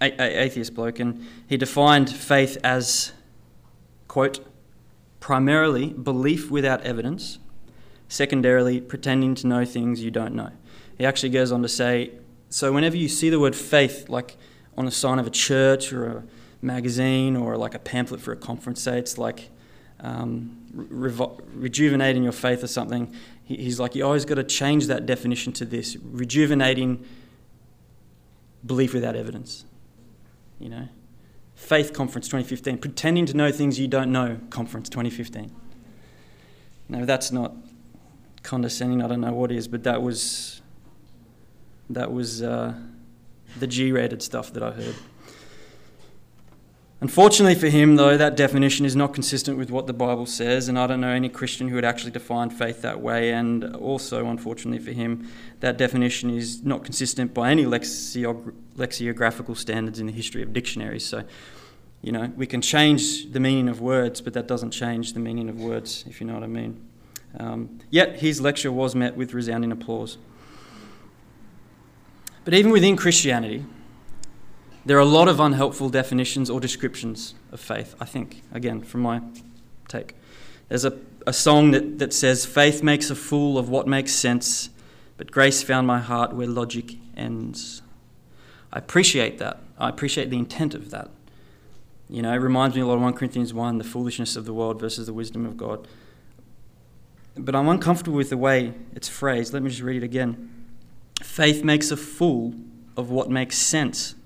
a- 0.00 0.12
a- 0.20 0.44
atheist 0.44 0.74
bloke, 0.74 1.00
and 1.00 1.26
he 1.48 1.56
defined 1.56 2.08
faith 2.08 2.56
as, 2.62 3.12
quote, 4.06 4.38
primarily 5.18 5.88
belief 5.88 6.50
without 6.50 6.80
evidence, 6.82 7.38
secondarily, 8.08 8.80
pretending 8.80 9.34
to 9.36 9.46
know 9.46 9.64
things 9.64 10.02
you 10.02 10.10
don't 10.10 10.34
know. 10.34 10.50
He 10.96 11.06
actually 11.06 11.30
goes 11.30 11.52
on 11.52 11.62
to 11.62 11.68
say, 11.68 12.12
so 12.50 12.72
whenever 12.72 12.96
you 12.96 13.08
see 13.08 13.30
the 13.30 13.38
word 13.38 13.54
faith, 13.54 14.08
like 14.08 14.36
on 14.76 14.86
a 14.86 14.90
sign 14.90 15.18
of 15.18 15.26
a 15.26 15.30
church 15.30 15.92
or 15.92 16.06
a 16.06 16.24
magazine 16.62 17.36
or 17.36 17.56
like 17.56 17.74
a 17.74 17.78
pamphlet 17.78 18.20
for 18.20 18.32
a 18.32 18.36
conference, 18.36 18.82
say 18.82 18.98
it's 18.98 19.18
like 19.18 19.50
um, 20.00 20.56
revo- 20.74 21.40
rejuvenating 21.54 22.22
your 22.22 22.32
faith 22.32 22.62
or 22.62 22.68
something, 22.68 23.14
he's 23.44 23.78
like, 23.78 23.94
you 23.94 24.04
always 24.04 24.24
got 24.24 24.36
to 24.36 24.44
change 24.44 24.86
that 24.86 25.06
definition 25.06 25.52
to 25.54 25.64
this 25.64 25.96
rejuvenating 26.02 27.04
belief 28.64 28.94
without 28.94 29.16
evidence. 29.16 29.64
You 30.58 30.68
know? 30.70 30.88
Faith 31.54 31.92
Conference 31.92 32.28
2015, 32.28 32.78
Pretending 32.78 33.26
to 33.26 33.36
Know 33.36 33.50
Things 33.50 33.78
You 33.78 33.88
Don't 33.88 34.12
Know 34.12 34.38
Conference 34.50 34.88
2015. 34.88 35.50
No, 36.88 37.04
that's 37.04 37.30
not 37.30 37.52
condescending, 38.48 39.02
I 39.02 39.08
don't 39.08 39.20
know 39.20 39.32
what 39.32 39.52
is, 39.52 39.68
but 39.68 39.84
that 39.84 40.02
was 40.02 40.62
that 41.90 42.10
was 42.12 42.42
uh, 42.42 42.74
the 43.58 43.66
G 43.66 43.92
rated 43.92 44.22
stuff 44.22 44.52
that 44.54 44.62
I 44.62 44.70
heard. 44.70 44.94
Unfortunately 47.00 47.54
for 47.54 47.68
him, 47.68 47.94
though, 47.94 48.16
that 48.16 48.36
definition 48.36 48.84
is 48.84 48.96
not 48.96 49.14
consistent 49.14 49.56
with 49.56 49.70
what 49.70 49.86
the 49.86 49.92
Bible 49.92 50.26
says, 50.26 50.68
and 50.68 50.76
I 50.76 50.88
don't 50.88 51.00
know 51.00 51.10
any 51.10 51.28
Christian 51.28 51.68
who 51.68 51.76
would 51.76 51.84
actually 51.84 52.10
define 52.10 52.50
faith 52.50 52.82
that 52.82 53.00
way. 53.00 53.30
And 53.32 53.76
also, 53.76 54.26
unfortunately 54.26 54.84
for 54.84 54.90
him, 54.90 55.28
that 55.60 55.78
definition 55.78 56.30
is 56.30 56.64
not 56.64 56.84
consistent 56.84 57.32
by 57.32 57.50
any 57.52 57.66
lexicographical 57.66 59.54
standards 59.54 60.00
in 60.00 60.06
the 60.06 60.12
history 60.12 60.42
of 60.42 60.52
dictionaries. 60.52 61.06
So, 61.06 61.22
you 62.02 62.10
know, 62.10 62.32
we 62.34 62.48
can 62.48 62.62
change 62.62 63.30
the 63.30 63.38
meaning 63.38 63.68
of 63.68 63.80
words, 63.80 64.20
but 64.20 64.32
that 64.32 64.48
doesn't 64.48 64.72
change 64.72 65.12
the 65.12 65.20
meaning 65.20 65.48
of 65.48 65.60
words, 65.60 66.04
if 66.08 66.20
you 66.20 66.26
know 66.26 66.34
what 66.34 66.42
I 66.42 66.48
mean. 66.48 66.87
Um, 67.38 67.78
yet 67.90 68.18
his 68.18 68.40
lecture 68.40 68.72
was 68.72 68.94
met 68.94 69.16
with 69.16 69.32
resounding 69.32 69.70
applause. 69.70 70.18
But 72.44 72.54
even 72.54 72.72
within 72.72 72.96
Christianity, 72.96 73.64
there 74.84 74.96
are 74.96 75.00
a 75.00 75.04
lot 75.04 75.28
of 75.28 75.38
unhelpful 75.38 75.90
definitions 75.90 76.48
or 76.48 76.60
descriptions 76.60 77.34
of 77.52 77.60
faith, 77.60 77.94
I 78.00 78.06
think, 78.06 78.42
again, 78.52 78.80
from 78.80 79.02
my 79.02 79.20
take. 79.86 80.14
There's 80.68 80.84
a, 80.84 80.98
a 81.26 81.32
song 81.32 81.72
that, 81.72 81.98
that 81.98 82.12
says, 82.12 82.46
Faith 82.46 82.82
makes 82.82 83.10
a 83.10 83.14
fool 83.14 83.58
of 83.58 83.68
what 83.68 83.86
makes 83.86 84.12
sense, 84.12 84.70
but 85.16 85.30
grace 85.30 85.62
found 85.62 85.86
my 85.86 85.98
heart 85.98 86.32
where 86.32 86.46
logic 86.46 86.96
ends. 87.16 87.82
I 88.72 88.78
appreciate 88.78 89.38
that. 89.38 89.60
I 89.78 89.88
appreciate 89.88 90.30
the 90.30 90.38
intent 90.38 90.74
of 90.74 90.90
that. 90.90 91.10
You 92.08 92.22
know, 92.22 92.32
it 92.32 92.38
reminds 92.38 92.74
me 92.74 92.82
a 92.82 92.86
lot 92.86 92.94
of 92.94 93.02
1 93.02 93.12
Corinthians 93.12 93.52
1, 93.52 93.78
the 93.78 93.84
foolishness 93.84 94.36
of 94.36 94.46
the 94.46 94.54
world 94.54 94.80
versus 94.80 95.06
the 95.06 95.12
wisdom 95.12 95.44
of 95.44 95.56
God. 95.56 95.86
But 97.38 97.54
I'm 97.54 97.68
uncomfortable 97.68 98.16
with 98.16 98.30
the 98.30 98.36
way 98.36 98.74
it's 98.94 99.08
phrased. 99.08 99.52
Let 99.52 99.62
me 99.62 99.70
just 99.70 99.82
read 99.82 99.96
it 99.96 100.02
again. 100.02 100.66
Faith 101.22 101.64
makes 101.64 101.90
a 101.90 101.96
fool 101.96 102.54
of 102.96 103.10
what 103.10 103.30
makes 103.30 103.56
sense, 103.56 104.16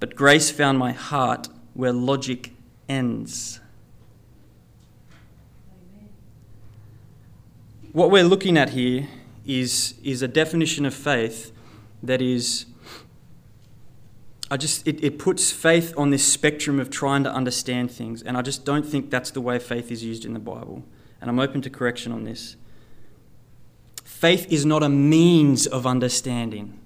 but 0.00 0.16
grace 0.16 0.50
found 0.50 0.78
my 0.78 0.92
heart 0.92 1.48
where 1.74 1.92
logic 1.92 2.52
ends. 2.88 3.60
What 7.92 8.10
we're 8.10 8.24
looking 8.24 8.56
at 8.56 8.70
here 8.70 9.08
is, 9.46 9.94
is 10.02 10.22
a 10.22 10.28
definition 10.28 10.84
of 10.84 10.94
faith 10.94 11.52
that 12.02 12.20
is, 12.20 12.66
I 14.50 14.56
just, 14.56 14.86
it, 14.86 15.02
it 15.02 15.18
puts 15.18 15.50
faith 15.52 15.94
on 15.96 16.10
this 16.10 16.24
spectrum 16.24 16.78
of 16.80 16.90
trying 16.90 17.24
to 17.24 17.32
understand 17.32 17.90
things, 17.90 18.22
and 18.22 18.36
I 18.36 18.42
just 18.42 18.64
don't 18.64 18.84
think 18.84 19.10
that's 19.10 19.30
the 19.30 19.40
way 19.40 19.58
faith 19.58 19.90
is 19.90 20.04
used 20.04 20.24
in 20.24 20.32
the 20.32 20.40
Bible. 20.40 20.84
And 21.20 21.30
I'm 21.30 21.38
open 21.38 21.60
to 21.62 21.70
correction 21.70 22.12
on 22.12 22.24
this. 22.24 22.56
Faith 24.04 24.50
is 24.50 24.64
not 24.64 24.82
a 24.82 24.88
means 24.88 25.66
of 25.66 25.86
understanding. 25.86 26.78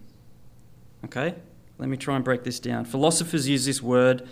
Okay? 1.04 1.34
Let 1.78 1.88
me 1.88 1.96
try 1.96 2.16
and 2.16 2.24
break 2.24 2.44
this 2.44 2.60
down. 2.60 2.84
Philosophers 2.84 3.48
use 3.48 3.64
this 3.64 3.82
word 3.82 4.28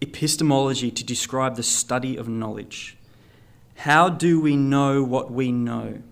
epistemology 0.00 0.90
to 0.90 1.04
describe 1.04 1.56
the 1.56 1.62
study 1.62 2.16
of 2.16 2.28
knowledge. 2.28 2.96
How 3.76 4.08
do 4.08 4.40
we 4.40 4.56
know 4.56 5.02
what 5.02 5.30
we 5.30 5.52
know? 5.52 6.02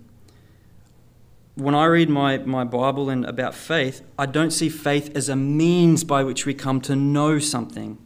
When 1.54 1.74
I 1.74 1.84
read 1.86 2.08
my, 2.08 2.38
my 2.38 2.64
Bible 2.64 3.10
and 3.10 3.24
about 3.24 3.54
faith, 3.54 4.02
I 4.18 4.26
don't 4.26 4.50
see 4.50 4.68
faith 4.68 5.14
as 5.16 5.28
a 5.28 5.36
means 5.36 6.04
by 6.04 6.24
which 6.24 6.46
we 6.46 6.54
come 6.54 6.80
to 6.82 6.96
know 6.96 7.38
something. 7.38 7.98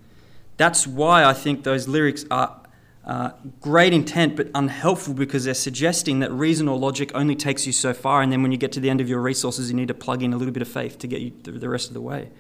That's 0.57 0.87
why 0.87 1.25
I 1.25 1.33
think 1.33 1.64
those 1.64 1.87
lyrics 1.87 2.25
are 2.31 2.61
uh, 3.07 3.31
great 3.61 3.93
intent 3.93 4.35
but 4.35 4.49
unhelpful 4.55 5.12
because 5.12 5.45
they're 5.45 5.53
suggesting 5.55 6.21
that 6.21 6.33
reason 6.33 6.69
or 6.69 6.79
logic 6.79 7.11
only 7.14 7.37
takes 7.37 7.67
you 7.67 7.73
so 7.73 7.93
far, 7.93 8.23
and 8.23 8.33
then 8.33 8.43
when 8.43 8.51
you 8.51 8.57
get 8.57 8.73
to 8.73 8.81
the 8.81 8.88
end 8.88 9.01
of 9.01 9.09
your 9.09 9.21
resources, 9.21 9.71
you 9.71 9.77
need 9.77 9.88
to 9.88 9.95
plug 9.95 10.23
in 10.23 10.33
a 10.33 10.37
little 10.37 10.53
bit 10.53 10.62
of 10.62 10.69
faith 10.69 10.99
to 10.99 11.07
get 11.07 11.21
you 11.21 11.31
through 11.43 11.59
the 11.59 11.69
rest 11.69 11.88
of 11.88 11.95
the 11.95 12.01
way. 12.01 12.31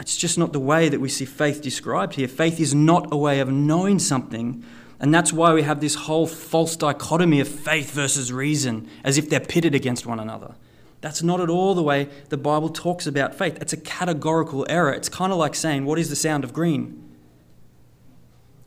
It's 0.00 0.16
just 0.16 0.36
not 0.36 0.52
the 0.52 0.60
way 0.60 0.88
that 0.88 1.00
we 1.00 1.08
see 1.08 1.26
faith 1.26 1.62
described 1.62 2.14
here. 2.14 2.26
Faith 2.26 2.58
is 2.58 2.74
not 2.74 3.12
a 3.12 3.16
way 3.16 3.38
of 3.38 3.50
knowing 3.50 3.98
something, 3.98 4.64
and 4.98 5.14
that's 5.14 5.32
why 5.32 5.52
we 5.54 5.62
have 5.62 5.80
this 5.80 5.94
whole 5.94 6.26
false 6.26 6.74
dichotomy 6.74 7.38
of 7.38 7.48
faith 7.48 7.92
versus 7.92 8.32
reason, 8.32 8.88
as 9.04 9.16
if 9.16 9.30
they're 9.30 9.38
pitted 9.38 9.74
against 9.74 10.06
one 10.06 10.18
another. 10.18 10.54
That's 11.02 11.22
not 11.22 11.40
at 11.40 11.48
all 11.48 11.74
the 11.74 11.82
way 11.82 12.08
the 12.30 12.36
Bible 12.36 12.68
talks 12.68 13.06
about 13.06 13.34
faith. 13.34 13.58
It's 13.60 13.72
a 13.72 13.76
categorical 13.76 14.66
error. 14.68 14.92
It's 14.92 15.08
kind 15.08 15.32
of 15.32 15.38
like 15.38 15.54
saying, 15.54 15.84
What 15.84 15.98
is 15.98 16.10
the 16.10 16.16
sound 16.16 16.42
of 16.42 16.52
green? 16.52 17.09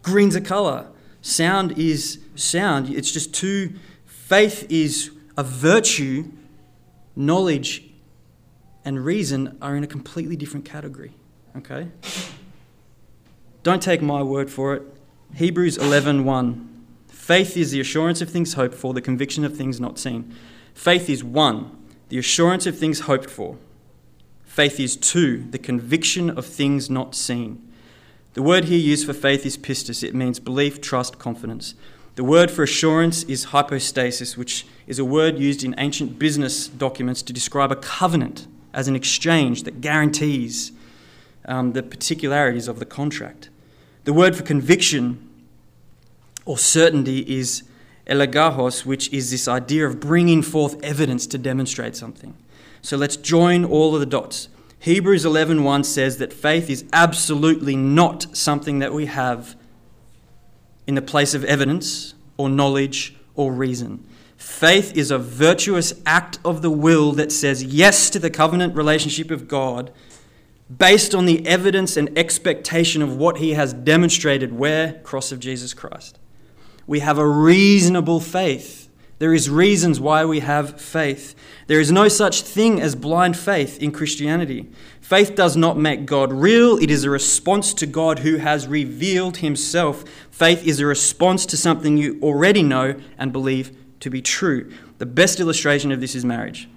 Green's 0.03 0.35
a 0.35 0.41
color. 0.41 0.87
Sound 1.21 1.79
is 1.79 2.19
sound. 2.35 2.89
It's 2.89 3.11
just 3.11 3.33
two. 3.33 3.73
Faith 4.05 4.67
is 4.69 5.11
a 5.37 5.43
virtue. 5.43 6.31
Knowledge 7.15 7.83
and 8.85 9.03
reason 9.03 9.57
are 9.61 9.75
in 9.75 9.83
a 9.83 9.87
completely 9.87 10.35
different 10.35 10.65
category. 10.65 11.13
Okay? 11.57 11.87
Don't 13.63 13.81
take 13.81 14.01
my 14.01 14.21
word 14.21 14.49
for 14.49 14.75
it. 14.75 14.83
Hebrews 15.35 15.77
11:1. 15.77 16.23
1. 16.25 16.69
Faith 17.07 17.55
is 17.55 17.71
the 17.71 17.79
assurance 17.79 18.21
of 18.21 18.29
things 18.29 18.53
hoped 18.53 18.75
for, 18.75 18.93
the 18.93 19.01
conviction 19.01 19.45
of 19.45 19.55
things 19.55 19.79
not 19.79 19.97
seen. 19.97 20.35
Faith 20.73 21.09
is 21.09 21.23
one, 21.23 21.71
the 22.09 22.17
assurance 22.17 22.65
of 22.65 22.77
things 22.77 23.01
hoped 23.01 23.29
for. 23.29 23.57
Faith 24.43 24.79
is 24.79 24.97
two, 24.97 25.45
the 25.51 25.57
conviction 25.57 26.29
of 26.29 26.45
things 26.45 26.89
not 26.89 27.15
seen. 27.15 27.65
The 28.33 28.41
word 28.41 28.65
here 28.65 28.79
used 28.79 29.05
for 29.05 29.13
faith 29.13 29.45
is 29.45 29.57
pistis. 29.57 30.03
It 30.03 30.15
means 30.15 30.39
belief, 30.39 30.81
trust, 30.81 31.19
confidence. 31.19 31.75
The 32.15 32.23
word 32.23 32.51
for 32.51 32.63
assurance 32.63 33.23
is 33.23 33.45
hypostasis, 33.45 34.37
which 34.37 34.65
is 34.87 34.99
a 34.99 35.05
word 35.05 35.39
used 35.39 35.63
in 35.63 35.75
ancient 35.77 36.19
business 36.19 36.67
documents 36.67 37.21
to 37.23 37.33
describe 37.33 37.71
a 37.71 37.75
covenant 37.75 38.47
as 38.73 38.87
an 38.87 38.95
exchange 38.95 39.63
that 39.63 39.81
guarantees 39.81 40.71
um, 41.45 41.73
the 41.73 41.83
particularities 41.83 42.67
of 42.67 42.79
the 42.79 42.85
contract. 42.85 43.49
The 44.03 44.13
word 44.13 44.35
for 44.35 44.43
conviction 44.43 45.29
or 46.45 46.57
certainty 46.57 47.19
is 47.19 47.63
elegahos, 48.07 48.85
which 48.85 49.11
is 49.13 49.31
this 49.31 49.47
idea 49.47 49.87
of 49.87 49.99
bringing 49.99 50.41
forth 50.41 50.81
evidence 50.83 51.25
to 51.27 51.37
demonstrate 51.37 51.95
something. 51.95 52.35
So 52.81 52.97
let's 52.97 53.15
join 53.15 53.63
all 53.63 53.93
of 53.93 53.99
the 53.99 54.05
dots. 54.05 54.49
Hebrews 54.83 55.23
11:1 55.23 55.85
says 55.85 56.17
that 56.17 56.33
faith 56.33 56.69
is 56.69 56.83
absolutely 56.91 57.77
not 57.77 58.35
something 58.35 58.79
that 58.79 58.93
we 58.93 59.05
have 59.05 59.55
in 60.85 60.95
the 60.95 61.01
place 61.01 61.33
of 61.33 61.45
evidence 61.45 62.15
or 62.35 62.49
knowledge 62.49 63.15
or 63.33 63.53
reason. 63.53 64.05
Faith 64.35 64.91
is 64.97 65.09
a 65.09 65.17
virtuous 65.17 65.93
act 66.05 66.37
of 66.43 66.61
the 66.61 66.69
will 66.69 67.13
that 67.13 67.31
says 67.31 67.63
yes 67.63 68.09
to 68.09 68.19
the 68.19 68.29
covenant 68.29 68.75
relationship 68.75 69.31
of 69.31 69.47
God 69.47 69.89
based 70.77 71.15
on 71.15 71.27
the 71.27 71.47
evidence 71.47 71.95
and 71.95 72.17
expectation 72.17 73.01
of 73.01 73.15
what 73.15 73.37
he 73.37 73.53
has 73.53 73.71
demonstrated 73.71 74.51
where 74.51 74.99
cross 75.05 75.31
of 75.31 75.39
Jesus 75.39 75.73
Christ. 75.73 76.19
We 76.85 76.99
have 76.99 77.17
a 77.17 77.25
reasonable 77.25 78.19
faith. 78.19 78.82
There 79.19 79.33
is 79.33 79.49
reasons 79.49 79.99
why 79.99 80.25
we 80.25 80.39
have 80.39 80.81
faith. 80.81 81.35
There 81.67 81.79
is 81.79 81.91
no 81.91 82.07
such 82.07 82.41
thing 82.41 82.81
as 82.81 82.95
blind 82.95 83.37
faith 83.37 83.81
in 83.81 83.91
Christianity. 83.91 84.69
Faith 85.01 85.35
does 85.35 85.55
not 85.55 85.77
make 85.77 86.05
God 86.05 86.33
real, 86.33 86.77
it 86.77 86.89
is 86.89 87.03
a 87.03 87.09
response 87.09 87.73
to 87.75 87.85
God 87.85 88.19
who 88.19 88.37
has 88.37 88.67
revealed 88.67 89.37
himself. 89.37 90.03
Faith 90.31 90.65
is 90.65 90.79
a 90.79 90.85
response 90.85 91.45
to 91.47 91.57
something 91.57 91.97
you 91.97 92.19
already 92.21 92.63
know 92.63 92.95
and 93.17 93.31
believe 93.31 93.75
to 93.99 94.09
be 94.09 94.21
true. 94.21 94.71
The 94.97 95.05
best 95.05 95.39
illustration 95.39 95.91
of 95.91 96.01
this 96.01 96.15
is 96.15 96.25
marriage. 96.25 96.67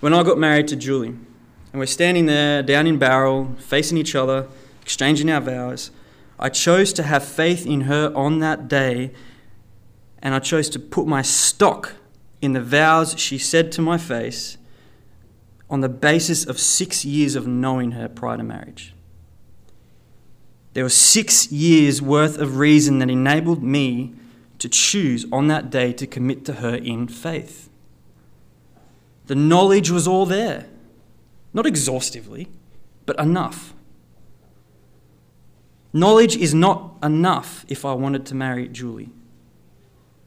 When 0.00 0.14
I 0.14 0.22
got 0.22 0.38
married 0.38 0.68
to 0.68 0.76
Julie, 0.76 1.08
and 1.08 1.80
we're 1.80 1.86
standing 1.86 2.26
there 2.26 2.62
down 2.62 2.86
in 2.86 2.98
Bowral, 2.98 3.54
facing 3.58 3.98
each 3.98 4.14
other, 4.14 4.46
exchanging 4.82 5.30
our 5.30 5.40
vows, 5.40 5.90
I 6.38 6.48
chose 6.48 6.92
to 6.94 7.02
have 7.02 7.24
faith 7.24 7.66
in 7.66 7.82
her 7.82 8.12
on 8.14 8.38
that 8.38 8.68
day, 8.68 9.10
and 10.22 10.34
I 10.34 10.38
chose 10.38 10.68
to 10.70 10.78
put 10.78 11.06
my 11.06 11.22
stock 11.22 11.94
in 12.40 12.52
the 12.52 12.62
vows 12.62 13.18
she 13.18 13.38
said 13.38 13.72
to 13.72 13.82
my 13.82 13.98
face 13.98 14.58
on 15.70 15.80
the 15.80 15.88
basis 15.88 16.46
of 16.46 16.58
six 16.58 17.04
years 17.04 17.34
of 17.36 17.46
knowing 17.46 17.92
her 17.92 18.08
prior 18.08 18.36
to 18.36 18.42
marriage. 18.42 18.94
There 20.74 20.84
was 20.84 20.94
six 20.94 21.50
years 21.50 22.00
worth 22.00 22.38
of 22.38 22.56
reason 22.56 22.98
that 23.00 23.10
enabled 23.10 23.62
me 23.62 24.14
to 24.58 24.68
choose 24.68 25.26
on 25.32 25.48
that 25.48 25.70
day 25.70 25.92
to 25.92 26.06
commit 26.06 26.44
to 26.46 26.54
her 26.54 26.74
in 26.74 27.08
faith. 27.08 27.68
The 29.26 29.34
knowledge 29.34 29.90
was 29.90 30.08
all 30.08 30.26
there, 30.26 30.66
not 31.52 31.66
exhaustively, 31.66 32.48
but 33.06 33.18
enough. 33.18 33.74
Knowledge 35.92 36.36
is 36.36 36.54
not 36.54 36.94
enough 37.02 37.64
if 37.68 37.84
I 37.84 37.92
wanted 37.94 38.26
to 38.26 38.34
marry 38.34 38.68
Julie, 38.68 39.10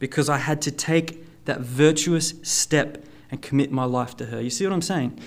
because 0.02 0.30
I 0.30 0.40
had 0.40 0.64
to 0.64 0.72
take 0.72 1.46
that 1.46 1.60
virtuous 1.62 2.34
step 2.42 3.06
and 3.30 3.40
commit 3.40 3.72
my 3.72 3.84
life 3.84 4.18
to 4.18 4.26
her. 4.26 4.42
You 4.42 4.50
see 4.50 4.66
what 4.66 4.74
I'm 4.74 4.82
saying? 4.82 5.20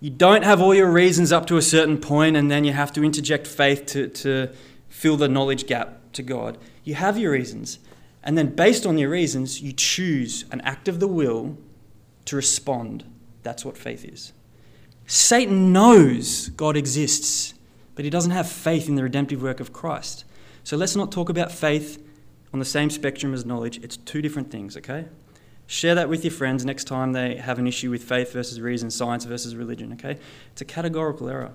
You 0.00 0.08
don't 0.08 0.44
have 0.44 0.62
all 0.62 0.74
your 0.74 0.90
reasons 0.90 1.30
up 1.30 1.44
to 1.48 1.58
a 1.58 1.62
certain 1.62 1.98
point, 1.98 2.36
and 2.38 2.50
then 2.50 2.64
you 2.64 2.72
have 2.72 2.90
to 2.94 3.04
interject 3.04 3.46
faith 3.46 3.84
to, 3.88 4.08
to 4.08 4.48
fill 4.88 5.18
the 5.18 5.28
knowledge 5.28 5.66
gap 5.66 6.00
to 6.14 6.22
God. 6.22 6.56
You 6.82 6.94
have 6.94 7.18
your 7.18 7.32
reasons. 7.32 7.80
And 8.24 8.38
then, 8.38 8.54
based 8.54 8.86
on 8.86 8.96
your 8.96 9.10
reasons, 9.10 9.60
you 9.60 9.74
choose 9.74 10.46
an 10.50 10.62
act 10.62 10.88
of 10.88 11.00
the 11.00 11.08
will 11.08 11.58
to 12.24 12.36
respond. 12.36 13.04
That's 13.42 13.62
what 13.62 13.76
faith 13.76 14.06
is. 14.06 14.32
Satan 15.06 15.70
knows 15.70 16.48
God 16.48 16.78
exists, 16.78 17.52
but 17.94 18.06
he 18.06 18.10
doesn't 18.10 18.30
have 18.30 18.48
faith 18.48 18.88
in 18.88 18.94
the 18.94 19.02
redemptive 19.02 19.42
work 19.42 19.60
of 19.60 19.70
Christ. 19.70 20.24
So 20.64 20.78
let's 20.78 20.96
not 20.96 21.12
talk 21.12 21.28
about 21.28 21.52
faith 21.52 22.06
on 22.52 22.58
the 22.58 22.64
same 22.64 22.90
spectrum 22.90 23.32
as 23.32 23.44
knowledge. 23.44 23.78
It's 23.82 23.96
two 23.96 24.22
different 24.22 24.50
things, 24.50 24.76
okay? 24.76 25.06
Share 25.66 25.94
that 25.94 26.08
with 26.08 26.24
your 26.24 26.32
friends 26.32 26.64
next 26.64 26.84
time 26.84 27.12
they 27.12 27.36
have 27.36 27.58
an 27.58 27.66
issue 27.66 27.90
with 27.90 28.02
faith 28.02 28.32
versus 28.32 28.60
reason, 28.60 28.90
science 28.90 29.24
versus 29.24 29.54
religion, 29.54 29.92
okay? 29.92 30.18
It's 30.52 30.60
a 30.60 30.64
categorical 30.64 31.28
error. 31.28 31.52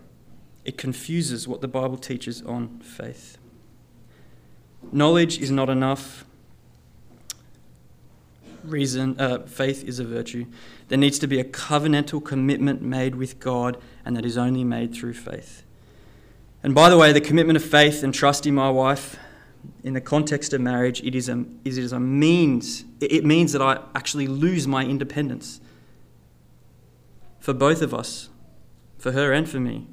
It 0.64 0.78
confuses 0.78 1.48
what 1.48 1.62
the 1.62 1.68
Bible 1.68 1.98
teaches 1.98 2.42
on 2.42 2.80
faith. 2.80 3.38
Knowledge 4.92 5.40
is 5.40 5.52
not 5.52 5.70
enough. 5.70 6.26
Reason, 8.64 9.20
uh, 9.20 9.40
faith 9.46 9.84
is 9.84 10.00
a 10.00 10.06
virtue. 10.06 10.46
There 10.88 10.98
needs 10.98 11.20
to 11.20 11.28
be 11.28 11.40
a 11.40 11.44
covenantal 11.44 12.24
commitment 12.24 12.82
made 12.82 13.16
with 13.16 13.40
God, 13.40 13.78
and 14.04 14.16
that 14.16 14.26
is 14.26 14.38
only 14.38 14.64
made 14.64 14.94
through 14.94 15.14
faith. 15.14 15.64
And 16.64 16.74
by 16.74 16.90
the 16.90 16.98
way, 16.98 17.12
the 17.12 17.22
commitment 17.22 17.58
of 17.58 17.64
faith 17.64 18.02
and 18.02 18.14
trusting 18.14 18.56
my 18.56 18.72
wife 18.72 19.18
in 19.84 19.94
the 19.94 20.02
context 20.02 20.54
of 20.54 20.62
marriage, 20.62 21.02
it 21.04 21.16
is 21.16 21.30
a, 21.30 21.46
it 21.64 21.78
is 21.78 21.92
a 21.92 22.00
means, 22.00 22.84
it 23.00 23.26
means 23.26 23.52
that 23.54 23.62
I 23.62 23.80
actually 23.94 24.28
lose 24.28 24.68
my 24.68 24.84
independence 24.84 25.60
for 27.40 27.54
both 27.54 27.82
of 27.82 27.94
us, 27.94 28.30
for 28.98 29.12
her 29.12 29.32
and 29.32 29.48
for 29.48 29.60
me, 29.60 29.88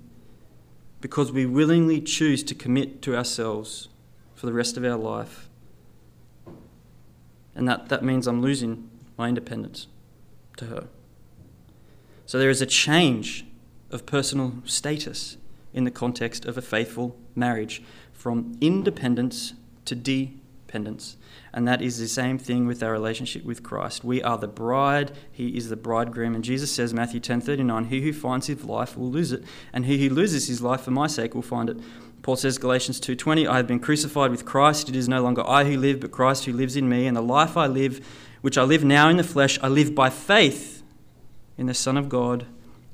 because 1.01 1.31
we 1.31 1.45
willingly 1.45 2.01
choose 2.01 2.43
to 2.45 2.55
commit 2.55 3.03
to 3.03 3.17
ourselves 3.17 3.89
for 4.35 4.47
the 4.47 4.53
rest 4.53 4.77
of 4.77 4.85
our 4.85 4.97
life. 4.97 5.49
And 7.55 7.69
that, 7.69 7.91
that 7.91 8.03
means 8.03 8.27
I'm 8.27 8.41
losing 8.41 8.89
my 9.19 9.29
independence 9.29 9.87
to 10.57 10.67
her. 10.67 10.89
So 12.25 12.39
there 12.39 12.51
is 12.51 12.63
a 12.63 12.67
change 12.67 13.45
of 13.91 14.07
personal 14.07 14.55
status 14.65 15.37
in 15.75 15.85
the 15.85 15.91
context 15.91 16.45
of 16.45 16.57
a 16.57 16.63
faithful 16.63 17.17
marriage 17.35 17.83
from 18.13 18.57
independence 18.61 19.55
to 19.85 19.95
dependence. 19.95 21.17
And 21.53 21.69
that 21.69 21.83
is 21.83 21.99
the 21.99 22.09
same 22.09 22.39
thing 22.39 22.67
with 22.67 22.83
our 22.83 22.93
relationship 22.93 23.45
with 23.45 23.63
Christ. 23.63 24.05
We 24.05 24.23
are 24.23 24.39
the 24.39 24.49
bride, 24.49 25.13
he 25.31 25.57
is 25.57 25.69
the 25.69 25.77
bridegroom. 25.77 26.35
And 26.35 26.43
Jesus 26.43 26.73
says, 26.73 26.95
Matthew 26.95 27.21
10:39, 27.21 27.89
he 27.89 28.01
who 28.03 28.13
finds 28.13 28.47
his 28.47 28.65
life 28.65 28.97
will 28.97 29.11
lose 29.11 29.33
it, 29.33 29.45
and 29.73 29.85
he 29.85 30.07
who 30.07 30.15
loses 30.15 30.49
his 30.49 30.63
life 30.63 30.83
for 30.83 30.91
my 30.91 31.07
sake 31.07 31.35
will 31.35 31.43
find 31.43 31.69
it. 31.69 31.77
Paul 32.23 32.37
says, 32.37 32.57
Galatians 32.57 33.01
2:20, 33.01 33.47
I 33.49 33.57
have 33.57 33.67
been 33.67 33.81
crucified 33.81 34.31
with 34.31 34.47
Christ. 34.47 34.89
It 34.89 34.97
is 34.97 35.09
no 35.09 35.23
longer 35.23 35.47
I 35.47 35.65
who 35.65 35.77
live, 35.77 36.01
but 36.01 36.13
Christ 36.13 36.45
who 36.45 36.53
lives 36.53 36.77
in 36.77 36.89
me. 36.89 37.07
And 37.07 37.17
the 37.17 37.23
life 37.23 37.57
I 37.57 37.67
live, 37.67 38.07
which 38.41 38.57
I 38.57 38.63
live 38.63 38.85
now 38.85 39.09
in 39.09 39.17
the 39.17 39.25
flesh, 39.25 39.59
I 39.63 39.69
live 39.69 39.95
by 39.95 40.09
faith 40.09 40.83
in 41.59 41.67
the 41.67 41.75
Son 41.75 41.97
of 41.97 42.09
God 42.09 42.47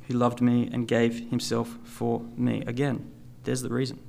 who 0.08 0.14
loved 0.14 0.40
me 0.40 0.68
and 0.72 0.88
gave 0.88 1.28
himself 1.28 1.78
for 1.84 2.22
me. 2.36 2.62
Again, 2.66 3.10
there's 3.44 3.62
the 3.62 3.68
reason. 3.68 4.00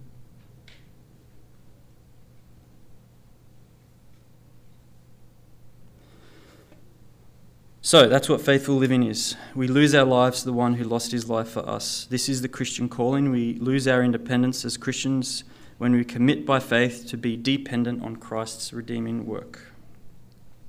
So 7.90 8.08
that's 8.08 8.30
what 8.30 8.40
faithful 8.40 8.76
living 8.76 9.02
is. 9.02 9.36
We 9.56 9.68
lose 9.68 9.96
our 9.96 10.06
lives 10.06 10.42
to 10.42 10.46
the 10.46 10.54
one 10.54 10.76
who 10.76 10.84
lost 10.84 11.12
his 11.12 11.28
life 11.28 11.48
for 11.48 11.68
us. 11.68 12.06
This 12.12 12.30
is 12.30 12.44
the 12.44 12.48
Christian 12.48 12.88
calling. 12.88 13.32
We 13.32 13.56
lose 13.56 13.88
our 13.88 14.04
independence 14.04 14.64
as 14.64 14.78
Christians 14.78 15.44
when 15.80 15.94
we 15.94 16.06
commit 16.06 16.46
by 16.46 16.60
faith 16.60 17.08
to 17.08 17.18
be 17.18 17.36
dependent 17.36 18.04
on 18.04 18.18
Christ's 18.18 18.72
redeeming 18.74 19.26
work. 19.26 19.72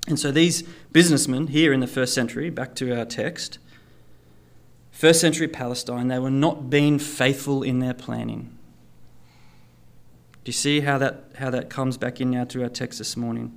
And 0.08 0.18
so 0.18 0.32
these 0.32 0.62
businessmen 0.92 1.48
here 1.48 1.74
in 1.74 1.80
the 1.80 1.86
first 1.86 2.14
century, 2.14 2.48
back 2.48 2.74
to 2.76 2.98
our 2.98 3.04
text, 3.04 3.58
first 4.90 5.20
century 5.20 5.46
Palestine, 5.46 6.08
they 6.08 6.18
were 6.18 6.30
not 6.30 6.70
being 6.70 6.98
faithful 6.98 7.62
in 7.62 7.80
their 7.80 7.92
planning. 7.92 8.56
Do 10.44 10.48
you 10.48 10.54
see 10.54 10.80
how 10.80 10.96
that, 10.96 11.32
how 11.36 11.50
that 11.50 11.68
comes 11.68 11.98
back 11.98 12.18
in 12.18 12.30
now 12.30 12.44
to 12.44 12.62
our 12.62 12.70
text 12.70 12.98
this 12.98 13.14
morning? 13.14 13.54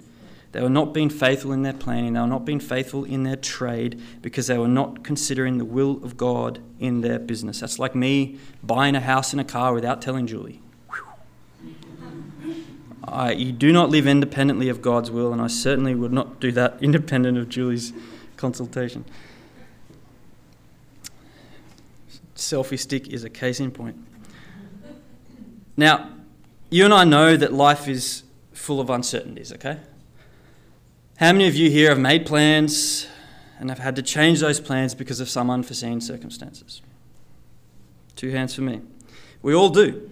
They 0.54 0.62
were 0.62 0.70
not 0.70 0.94
being 0.94 1.10
faithful 1.10 1.52
in 1.52 1.64
their 1.64 1.74
planning. 1.74 2.14
They 2.14 2.20
were 2.20 2.28
not 2.28 2.46
being 2.46 2.60
faithful 2.60 3.06
in 3.06 3.24
their 3.24 3.36
trade 3.36 4.00
because 4.22 4.46
they 4.46 4.58
were 4.58 4.68
not 4.68 5.04
considering 5.04 5.58
the 5.58 5.66
will 5.66 6.00
of 6.04 6.16
God 6.16 6.60
in 6.80 7.02
their 7.02 7.18
business. 7.18 7.60
That's 7.60 7.80
like 7.80 7.96
me 7.96 8.38
buying 8.62 8.96
a 8.96 9.02
house 9.02 9.34
and 9.34 9.42
a 9.42 9.44
car 9.44 9.74
without 9.74 10.00
telling 10.00 10.28
Julie. 10.28 10.62
I, 13.04 13.32
you 13.32 13.52
do 13.52 13.74
not 13.74 13.90
live 13.90 14.06
independently 14.06 14.70
of 14.70 14.82
God's 14.82 15.10
will, 15.10 15.34
and 15.34 15.42
I 15.42 15.48
certainly 15.48 15.96
would 15.96 16.14
not 16.14 16.40
do 16.40 16.52
that 16.52 16.78
independent 16.82 17.36
of 17.40 17.50
Julie's 17.50 17.92
consultation. 18.38 19.06
Selfie 22.36 22.80
stick 22.80 23.08
is 23.08 23.24
a 23.24 23.30
case 23.30 23.60
in 23.60 23.72
point. 23.72 23.98
Now, 25.76 26.12
you 26.70 26.86
and 26.86 26.94
I 26.94 27.06
know 27.06 27.36
that 27.36 27.52
life 27.52 27.88
is 27.88 28.22
full 28.52 28.80
of 28.80 28.92
uncertainties, 28.92 29.52
okay? 29.54 29.80
How 31.24 31.32
many 31.32 31.48
of 31.48 31.56
you 31.56 31.70
here 31.70 31.88
have 31.88 32.00
made 32.02 32.26
plans 32.26 33.08
and 33.58 33.70
have 33.70 33.80
had 33.80 33.96
to 33.96 34.02
change 34.02 34.42
those 34.42 34.60
plans 34.60 34.94
because 34.94 35.22
of 35.22 35.30
some 35.30 35.50
unforeseen 35.50 36.02
circumstances? 36.02 36.82
Two 38.18 38.32
hands 38.32 38.54
for 38.54 38.62
me. 38.62 38.82
We 39.42 39.56
all 39.56 39.70
do. 39.70 40.12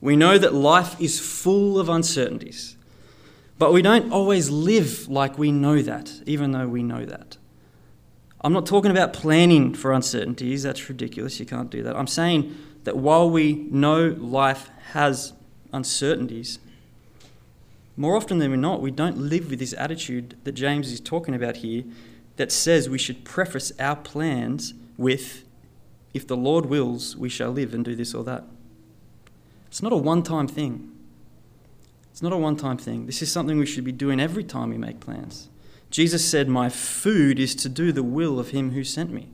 We 0.00 0.16
know 0.16 0.38
that 0.38 0.54
life 0.54 0.98
is 0.98 1.20
full 1.20 1.78
of 1.78 1.90
uncertainties, 1.90 2.78
but 3.58 3.70
we 3.74 3.82
don't 3.82 4.10
always 4.12 4.48
live 4.48 5.08
like 5.08 5.36
we 5.36 5.52
know 5.52 5.82
that, 5.82 6.10
even 6.24 6.52
though 6.52 6.68
we 6.68 6.82
know 6.82 7.04
that. 7.04 7.36
I'm 8.40 8.54
not 8.54 8.64
talking 8.64 8.90
about 8.90 9.12
planning 9.12 9.74
for 9.74 9.92
uncertainties, 9.92 10.62
that's 10.62 10.88
ridiculous, 10.88 11.38
you 11.38 11.44
can't 11.44 11.68
do 11.68 11.82
that. 11.82 11.94
I'm 11.94 12.06
saying 12.06 12.56
that 12.84 12.96
while 12.96 13.28
we 13.28 13.52
know 13.70 14.16
life 14.18 14.70
has 14.92 15.34
uncertainties, 15.70 16.60
more 18.00 18.16
often 18.16 18.38
than 18.38 18.58
not, 18.62 18.80
we 18.80 18.90
don't 18.90 19.18
live 19.18 19.50
with 19.50 19.58
this 19.58 19.74
attitude 19.74 20.34
that 20.44 20.52
James 20.52 20.90
is 20.90 21.00
talking 21.00 21.34
about 21.34 21.58
here 21.58 21.84
that 22.36 22.50
says 22.50 22.88
we 22.88 22.96
should 22.96 23.26
preface 23.26 23.72
our 23.78 23.94
plans 23.94 24.72
with, 24.96 25.44
if 26.14 26.26
the 26.26 26.36
Lord 26.36 26.64
wills, 26.64 27.14
we 27.14 27.28
shall 27.28 27.50
live 27.50 27.74
and 27.74 27.84
do 27.84 27.94
this 27.94 28.14
or 28.14 28.24
that. 28.24 28.44
It's 29.66 29.82
not 29.82 29.92
a 29.92 29.98
one 29.98 30.22
time 30.22 30.48
thing. 30.48 30.90
It's 32.10 32.22
not 32.22 32.32
a 32.32 32.38
one 32.38 32.56
time 32.56 32.78
thing. 32.78 33.04
This 33.04 33.20
is 33.20 33.30
something 33.30 33.58
we 33.58 33.66
should 33.66 33.84
be 33.84 33.92
doing 33.92 34.18
every 34.18 34.44
time 34.44 34.70
we 34.70 34.78
make 34.78 35.00
plans. 35.00 35.50
Jesus 35.90 36.24
said, 36.26 36.48
My 36.48 36.70
food 36.70 37.38
is 37.38 37.54
to 37.56 37.68
do 37.68 37.92
the 37.92 38.02
will 38.02 38.40
of 38.40 38.48
him 38.48 38.70
who 38.70 38.82
sent 38.82 39.12
me. 39.12 39.28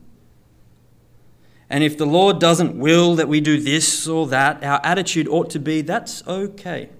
And 1.70 1.84
if 1.84 1.96
the 1.96 2.04
Lord 2.04 2.40
doesn't 2.40 2.76
will 2.76 3.14
that 3.14 3.28
we 3.28 3.40
do 3.40 3.60
this 3.60 4.08
or 4.08 4.26
that, 4.26 4.64
our 4.64 4.80
attitude 4.82 5.28
ought 5.28 5.50
to 5.50 5.60
be, 5.60 5.82
That's 5.82 6.26
okay. 6.26 6.90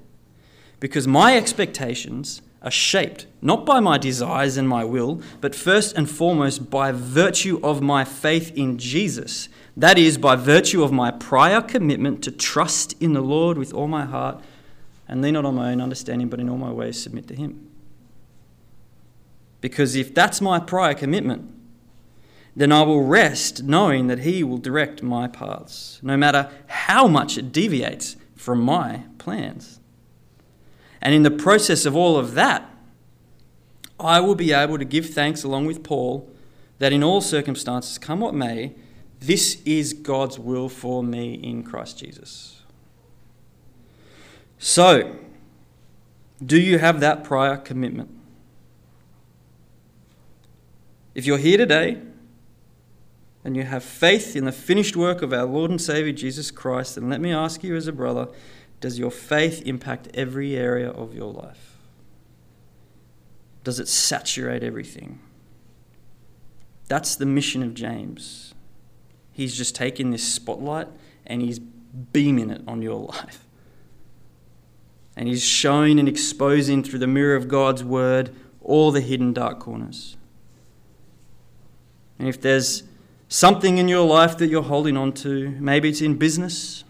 Because 0.80 1.06
my 1.06 1.36
expectations 1.36 2.42
are 2.62 2.70
shaped 2.70 3.26
not 3.40 3.64
by 3.64 3.80
my 3.80 3.96
desires 3.96 4.56
and 4.56 4.68
my 4.68 4.84
will, 4.84 5.22
but 5.40 5.54
first 5.54 5.96
and 5.96 6.10
foremost 6.10 6.68
by 6.68 6.90
virtue 6.92 7.60
of 7.62 7.80
my 7.80 8.04
faith 8.04 8.52
in 8.56 8.76
Jesus. 8.76 9.48
That 9.76 9.98
is, 9.98 10.18
by 10.18 10.36
virtue 10.36 10.82
of 10.82 10.90
my 10.90 11.10
prior 11.10 11.60
commitment 11.60 12.24
to 12.24 12.30
trust 12.30 13.00
in 13.00 13.12
the 13.12 13.20
Lord 13.20 13.56
with 13.56 13.72
all 13.72 13.88
my 13.88 14.04
heart 14.04 14.42
and 15.06 15.22
lean 15.22 15.34
not 15.34 15.44
on 15.44 15.54
my 15.54 15.70
own 15.70 15.80
understanding, 15.80 16.28
but 16.28 16.40
in 16.40 16.48
all 16.48 16.58
my 16.58 16.72
ways 16.72 17.00
submit 17.00 17.28
to 17.28 17.36
Him. 17.36 17.70
Because 19.60 19.94
if 19.94 20.14
that's 20.14 20.40
my 20.40 20.58
prior 20.58 20.94
commitment, 20.94 21.50
then 22.56 22.72
I 22.72 22.82
will 22.82 23.02
rest 23.02 23.62
knowing 23.62 24.06
that 24.06 24.20
He 24.20 24.42
will 24.42 24.58
direct 24.58 25.02
my 25.02 25.28
paths, 25.28 26.00
no 26.02 26.16
matter 26.16 26.50
how 26.66 27.06
much 27.06 27.36
it 27.36 27.52
deviates 27.52 28.16
from 28.34 28.60
my 28.60 29.02
plans. 29.18 29.75
And 31.06 31.14
in 31.14 31.22
the 31.22 31.30
process 31.30 31.86
of 31.86 31.94
all 31.94 32.16
of 32.16 32.34
that, 32.34 32.68
I 34.00 34.18
will 34.18 34.34
be 34.34 34.52
able 34.52 34.76
to 34.76 34.84
give 34.84 35.08
thanks 35.08 35.44
along 35.44 35.66
with 35.66 35.84
Paul 35.84 36.28
that 36.80 36.92
in 36.92 37.04
all 37.04 37.20
circumstances, 37.20 37.96
come 37.96 38.18
what 38.18 38.34
may, 38.34 38.74
this 39.20 39.62
is 39.64 39.92
God's 39.92 40.36
will 40.36 40.68
for 40.68 41.04
me 41.04 41.34
in 41.34 41.62
Christ 41.62 42.00
Jesus. 42.00 42.60
So, 44.58 45.14
do 46.44 46.60
you 46.60 46.80
have 46.80 46.98
that 46.98 47.22
prior 47.22 47.56
commitment? 47.56 48.10
If 51.14 51.24
you're 51.24 51.38
here 51.38 51.56
today 51.56 51.98
and 53.44 53.56
you 53.56 53.62
have 53.62 53.84
faith 53.84 54.34
in 54.34 54.44
the 54.44 54.50
finished 54.50 54.96
work 54.96 55.22
of 55.22 55.32
our 55.32 55.44
Lord 55.44 55.70
and 55.70 55.80
Savior 55.80 56.12
Jesus 56.12 56.50
Christ, 56.50 56.96
then 56.96 57.08
let 57.08 57.20
me 57.20 57.32
ask 57.32 57.62
you 57.62 57.76
as 57.76 57.86
a 57.86 57.92
brother 57.92 58.26
does 58.80 58.98
your 58.98 59.10
faith 59.10 59.62
impact 59.64 60.08
every 60.14 60.56
area 60.56 60.90
of 60.90 61.14
your 61.14 61.32
life? 61.32 61.76
Does 63.64 63.80
it 63.80 63.88
saturate 63.88 64.62
everything? 64.62 65.20
That's 66.88 67.16
the 67.16 67.26
mission 67.26 67.62
of 67.62 67.74
James. 67.74 68.54
He's 69.32 69.56
just 69.56 69.74
taking 69.74 70.10
this 70.10 70.22
spotlight 70.22 70.88
and 71.26 71.42
he's 71.42 71.58
beaming 71.58 72.50
it 72.50 72.62
on 72.66 72.82
your 72.82 73.00
life. 73.12 73.44
And 75.16 75.28
he's 75.28 75.42
showing 75.42 75.98
and 75.98 76.08
exposing 76.08 76.82
through 76.82 76.98
the 76.98 77.06
mirror 77.06 77.36
of 77.36 77.48
God's 77.48 77.82
word 77.82 78.34
all 78.62 78.90
the 78.90 79.00
hidden 79.00 79.32
dark 79.32 79.58
corners. 79.58 80.16
And 82.18 82.28
if 82.28 82.40
there's 82.40 82.82
something 83.28 83.78
in 83.78 83.88
your 83.88 84.06
life 84.06 84.36
that 84.38 84.48
you're 84.48 84.62
holding 84.62 84.96
on 84.96 85.12
to, 85.12 85.50
maybe 85.58 85.88
it's 85.88 86.00
in 86.00 86.16
business, 86.16 86.84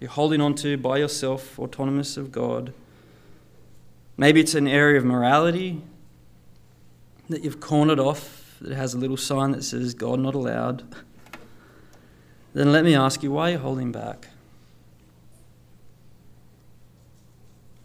you're 0.00 0.10
holding 0.10 0.40
on 0.40 0.54
to 0.56 0.76
by 0.76 0.98
yourself, 0.98 1.58
autonomous 1.58 2.16
of 2.16 2.32
God. 2.32 2.72
Maybe 4.16 4.40
it's 4.40 4.54
an 4.54 4.68
area 4.68 4.98
of 4.98 5.04
morality 5.04 5.82
that 7.28 7.44
you've 7.44 7.60
cornered 7.60 7.98
off 7.98 8.56
that 8.60 8.74
has 8.74 8.94
a 8.94 8.98
little 8.98 9.16
sign 9.16 9.52
that 9.52 9.64
says 9.64 9.94
God 9.94 10.20
not 10.20 10.34
allowed 10.34 10.84
then 12.56 12.72
let 12.72 12.86
me 12.86 12.94
ask 12.94 13.22
you 13.22 13.30
why 13.30 13.50
are 13.50 13.52
you 13.52 13.58
holding 13.58 13.92
back? 13.92 14.28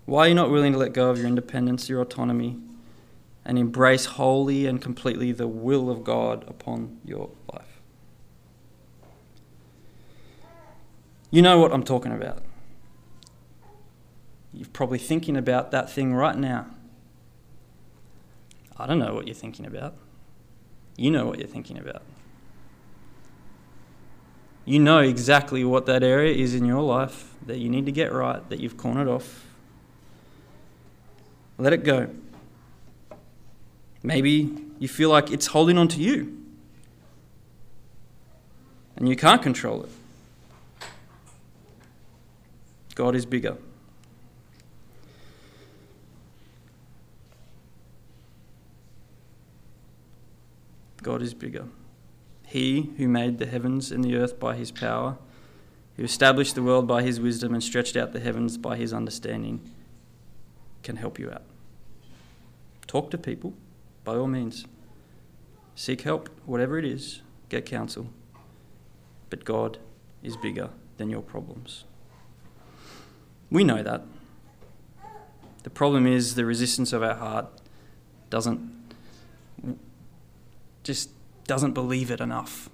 Why 0.06 0.26
are 0.26 0.28
you 0.30 0.34
not 0.34 0.50
willing 0.50 0.72
to 0.72 0.78
let 0.78 0.94
go 0.94 1.10
of 1.10 1.18
your 1.18 1.28
independence, 1.28 1.90
your 1.90 2.00
autonomy, 2.00 2.58
and 3.44 3.60
embrace 3.60 4.06
wholly 4.06 4.66
and 4.68 4.82
completely 4.82 5.34
the 5.34 5.48
will 5.50 5.90
of 5.90 6.06
God 6.06 6.46
upon 6.48 7.02
your 7.04 7.32
life? 7.52 7.71
You 11.32 11.42
know 11.42 11.60
what 11.60 11.72
I'm 11.72 11.84
talking 11.84 12.12
about. 12.12 12.44
You're 14.54 14.68
probably 14.74 15.00
thinking 15.00 15.38
about 15.38 15.72
that 15.72 15.90
thing 15.90 16.14
right 16.14 16.38
now. 16.38 16.68
I 18.78 18.86
don't 18.86 19.00
know 19.00 19.14
what 19.14 19.28
you're 19.28 19.34
thinking 19.34 19.66
about. 19.66 19.96
You 20.98 21.10
know 21.10 21.26
what 21.26 21.40
you're 21.40 21.48
thinking 21.48 21.78
about. 21.78 22.02
You 24.66 24.80
know 24.80 25.00
exactly 25.00 25.64
what 25.64 25.86
that 25.86 26.04
area 26.04 26.36
is 26.36 26.54
in 26.54 26.66
your 26.66 26.82
life 26.82 27.34
that 27.46 27.58
you 27.58 27.70
need 27.70 27.86
to 27.86 27.92
get 27.92 28.12
right, 28.12 28.48
that 28.50 28.60
you've 28.60 28.78
cornered 28.78 29.08
off. 29.08 29.46
Let 31.58 31.72
it 31.72 31.84
go. 31.84 32.10
Maybe 34.04 34.54
you 34.80 34.88
feel 34.88 35.10
like 35.10 35.32
it's 35.32 35.48
holding 35.48 35.78
on 35.78 35.88
to 35.90 36.02
you 36.02 36.38
and 38.98 39.08
you 39.08 39.16
can't 39.16 39.42
control 39.42 39.84
it. 39.84 39.92
God 42.96 43.16
is 43.16 43.26
bigger. 43.26 43.58
God 51.02 51.22
is 51.22 51.34
bigger. 51.34 51.66
He 52.48 52.92
who 52.98 53.08
made 53.08 53.40
the 53.40 53.46
heavens 53.46 53.92
and 53.92 54.04
the 54.04 54.16
earth 54.16 54.40
by 54.40 54.56
his 54.56 54.72
power, 54.72 55.18
who 55.96 56.04
established 56.04 56.56
the 56.56 56.62
world 56.62 56.88
by 56.88 57.02
his 57.02 57.20
wisdom 57.20 57.54
and 57.54 57.64
stretched 57.64 57.96
out 57.96 58.14
the 58.14 58.20
heavens 58.20 58.58
by 58.58 58.78
his 58.78 58.94
understanding, 58.94 59.62
can 60.84 60.98
help 60.98 61.18
you 61.18 61.32
out. 61.32 61.44
Talk 62.88 63.10
to 63.12 63.18
people, 63.18 63.54
by 64.04 64.16
all 64.16 64.28
means. 64.28 64.66
Seek 65.76 66.02
help, 66.02 66.30
whatever 66.46 66.78
it 66.78 66.86
is, 66.86 67.22
get 67.50 67.66
counsel. 67.66 68.08
But 69.30 69.46
God 69.46 69.78
is 70.22 70.36
bigger 70.38 70.70
than 70.98 71.10
your 71.10 71.22
problems. 71.22 71.86
We 73.52 73.64
know 73.64 73.84
that. 73.84 74.02
The 75.64 75.70
problem 75.70 76.08
is 76.08 76.36
the 76.36 76.46
resistance 76.46 76.94
of 76.94 77.04
our 77.04 77.16
heart 77.16 77.48
doesn't 78.30 78.72
just 80.84 81.10
doesn't 81.46 81.74
believe 81.74 82.10
it 82.10 82.22
enough. 82.22 82.70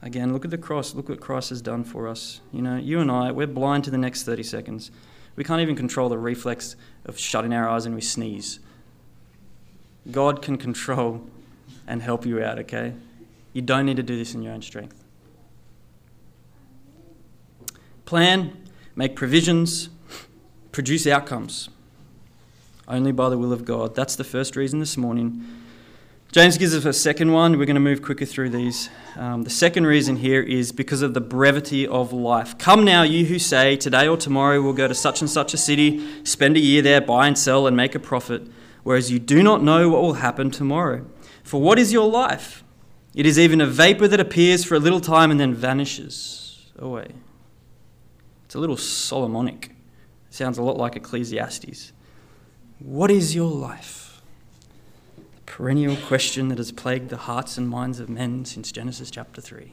Again, 0.00 0.32
look 0.32 0.44
at 0.44 0.50
the 0.50 0.58
cross. 0.58 0.94
Look 0.94 1.08
what 1.08 1.20
Christ 1.20 1.50
has 1.50 1.60
done 1.60 1.84
for 1.84 2.08
us. 2.08 2.40
You 2.52 2.62
know, 2.62 2.76
you 2.76 3.00
and 3.00 3.10
I, 3.10 3.30
we're 3.30 3.46
blind 3.46 3.84
to 3.84 3.90
the 3.90 3.98
next 3.98 4.24
30 4.24 4.42
seconds. 4.42 4.90
We 5.36 5.44
can't 5.44 5.60
even 5.60 5.76
control 5.76 6.08
the 6.08 6.18
reflex 6.18 6.76
of 7.04 7.18
shutting 7.18 7.52
our 7.52 7.68
eyes 7.68 7.86
and 7.86 7.94
we 7.94 8.00
sneeze. 8.00 8.58
God 10.10 10.42
can 10.42 10.58
control 10.58 11.24
and 11.86 12.02
help 12.02 12.26
you 12.26 12.42
out, 12.42 12.58
okay? 12.58 12.94
You 13.52 13.62
don't 13.62 13.86
need 13.86 13.96
to 13.96 14.02
do 14.02 14.16
this 14.16 14.34
in 14.34 14.42
your 14.42 14.52
own 14.52 14.62
strength. 14.62 15.01
Plan, 18.12 18.54
make 18.94 19.16
provisions, 19.16 19.88
produce 20.70 21.06
outcomes 21.06 21.70
only 22.86 23.10
by 23.10 23.30
the 23.30 23.38
will 23.38 23.54
of 23.54 23.64
God. 23.64 23.94
That's 23.94 24.16
the 24.16 24.22
first 24.22 24.54
reason 24.54 24.80
this 24.80 24.98
morning 24.98 25.42
James 26.30 26.58
gives 26.58 26.74
us 26.74 26.84
a 26.84 26.92
second 26.92 27.32
one. 27.32 27.56
We're 27.56 27.64
going 27.64 27.72
to 27.76 27.80
move 27.80 28.02
quicker 28.02 28.26
through 28.26 28.50
these. 28.50 28.90
Um, 29.16 29.44
the 29.44 29.48
second 29.48 29.86
reason 29.86 30.16
here 30.16 30.42
is 30.42 30.72
because 30.72 31.00
of 31.00 31.14
the 31.14 31.22
brevity 31.22 31.86
of 31.86 32.12
life. 32.12 32.58
Come 32.58 32.84
now, 32.84 33.02
you 33.02 33.24
who 33.24 33.38
say, 33.38 33.78
Today 33.78 34.06
or 34.06 34.18
tomorrow 34.18 34.60
we'll 34.60 34.74
go 34.74 34.88
to 34.88 34.94
such 34.94 35.22
and 35.22 35.30
such 35.30 35.54
a 35.54 35.56
city, 35.56 36.22
spend 36.22 36.58
a 36.58 36.60
year 36.60 36.82
there, 36.82 37.00
buy 37.00 37.26
and 37.26 37.38
sell, 37.38 37.66
and 37.66 37.74
make 37.74 37.94
a 37.94 37.98
profit, 37.98 38.42
whereas 38.82 39.10
you 39.10 39.20
do 39.20 39.42
not 39.42 39.62
know 39.62 39.88
what 39.88 40.02
will 40.02 40.12
happen 40.20 40.50
tomorrow. 40.50 41.06
For 41.44 41.62
what 41.62 41.78
is 41.78 41.94
your 41.94 42.10
life? 42.10 42.62
It 43.14 43.24
is 43.24 43.38
even 43.38 43.62
a 43.62 43.66
vapor 43.66 44.06
that 44.06 44.20
appears 44.20 44.64
for 44.64 44.74
a 44.74 44.80
little 44.80 45.00
time 45.00 45.30
and 45.30 45.40
then 45.40 45.54
vanishes 45.54 46.66
away. 46.78 47.12
It's 48.52 48.56
a 48.56 48.60
little 48.60 48.76
Solomonic. 48.76 49.70
It 50.28 50.34
Sounds 50.34 50.58
a 50.58 50.62
lot 50.62 50.76
like 50.76 50.94
Ecclesiastes. 50.94 51.90
What 52.80 53.10
is 53.10 53.34
your 53.34 53.50
life? 53.50 54.20
The 55.16 55.40
perennial 55.46 55.96
question 55.96 56.48
that 56.48 56.58
has 56.58 56.70
plagued 56.70 57.08
the 57.08 57.16
hearts 57.16 57.56
and 57.56 57.66
minds 57.66 57.98
of 57.98 58.10
men 58.10 58.44
since 58.44 58.70
Genesis 58.70 59.10
chapter 59.10 59.40
3. 59.40 59.72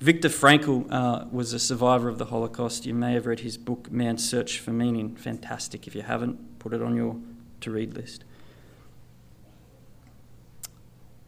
Viktor 0.00 0.30
Frankl 0.30 0.90
uh, 0.90 1.26
was 1.30 1.52
a 1.52 1.58
survivor 1.58 2.08
of 2.08 2.16
the 2.16 2.24
Holocaust. 2.24 2.86
You 2.86 2.94
may 2.94 3.12
have 3.12 3.26
read 3.26 3.40
his 3.40 3.58
book, 3.58 3.92
Man's 3.92 4.26
Search 4.26 4.58
for 4.58 4.70
Meaning. 4.70 5.14
Fantastic. 5.14 5.86
If 5.86 5.94
you 5.94 6.00
haven't, 6.00 6.58
put 6.58 6.72
it 6.72 6.80
on 6.80 6.96
your 6.96 7.16
to 7.60 7.70
read 7.70 7.92
list. 7.92 8.24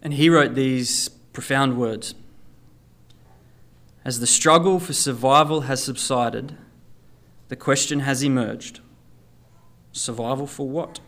And 0.01 0.15
he 0.15 0.31
wrote 0.31 0.55
these 0.55 1.11
profound 1.35 1.77
words 1.77 2.15
As 4.09 4.21
the 4.21 4.27
struggle 4.27 4.81
for 4.81 4.95
survival 4.95 5.61
has 5.69 5.85
subsided, 5.85 6.57
the 7.49 7.57
question 7.57 8.01
has 8.01 8.23
emerged 8.23 8.81
survival 9.93 10.47
for 10.47 10.67
what? 10.67 11.01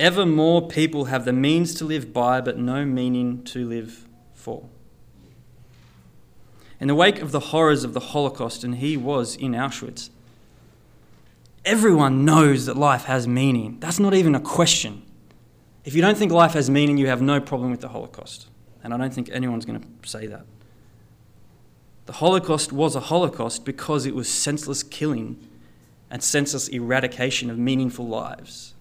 Ever 0.00 0.26
more 0.26 0.66
people 0.66 1.04
have 1.04 1.24
the 1.24 1.32
means 1.32 1.76
to 1.76 1.84
live 1.84 2.12
by, 2.12 2.40
but 2.40 2.58
no 2.58 2.84
meaning 2.84 3.44
to 3.44 3.68
live 3.68 4.08
for. 4.34 4.68
In 6.80 6.88
the 6.88 6.96
wake 6.96 7.22
of 7.22 7.30
the 7.30 7.54
horrors 7.54 7.84
of 7.84 7.94
the 7.94 8.00
Holocaust, 8.00 8.64
and 8.64 8.74
he 8.74 8.96
was 8.96 9.36
in 9.36 9.52
Auschwitz, 9.52 10.10
everyone 11.64 12.24
knows 12.24 12.66
that 12.66 12.76
life 12.76 13.04
has 13.04 13.28
meaning. 13.28 13.78
That's 13.78 14.00
not 14.00 14.12
even 14.12 14.34
a 14.34 14.40
question. 14.40 15.04
If 15.84 15.94
you 15.94 16.02
don't 16.02 16.18
think 16.18 16.32
life 16.32 16.54
has 16.54 16.68
meaning, 16.68 16.98
you 16.98 17.06
have 17.06 17.22
no 17.22 17.40
problem 17.40 17.70
with 17.70 17.80
the 17.80 17.90
Holocaust. 17.90 18.48
And 18.82 18.92
I 18.92 18.96
don't 18.96 19.14
think 19.14 19.30
anyone's 19.30 19.64
going 19.64 19.80
to 19.80 20.08
say 20.08 20.26
that. 20.26 20.44
The 22.08 22.14
Holocaust 22.14 22.72
was 22.72 22.96
a 22.96 23.00
Holocaust 23.00 23.66
because 23.66 24.06
it 24.06 24.14
was 24.14 24.30
senseless 24.30 24.82
killing 24.82 25.36
and 26.10 26.22
senseless 26.22 26.66
eradication 26.68 27.50
of 27.50 27.58
meaningful 27.58 28.08
lives. 28.08 28.72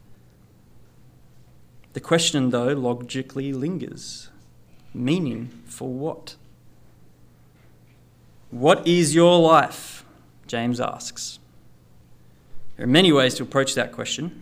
The 1.91 1.99
question, 1.99 2.51
though, 2.51 2.71
logically 2.71 3.51
lingers 3.51 4.29
meaning 4.93 5.49
for 5.65 5.89
what? 5.89 6.37
What 8.49 8.87
is 8.87 9.13
your 9.13 9.37
life? 9.41 10.05
James 10.47 10.79
asks. 10.79 11.39
There 12.77 12.85
are 12.85 12.89
many 12.89 13.11
ways 13.11 13.35
to 13.35 13.43
approach 13.43 13.75
that 13.75 13.91
question. 13.91 14.41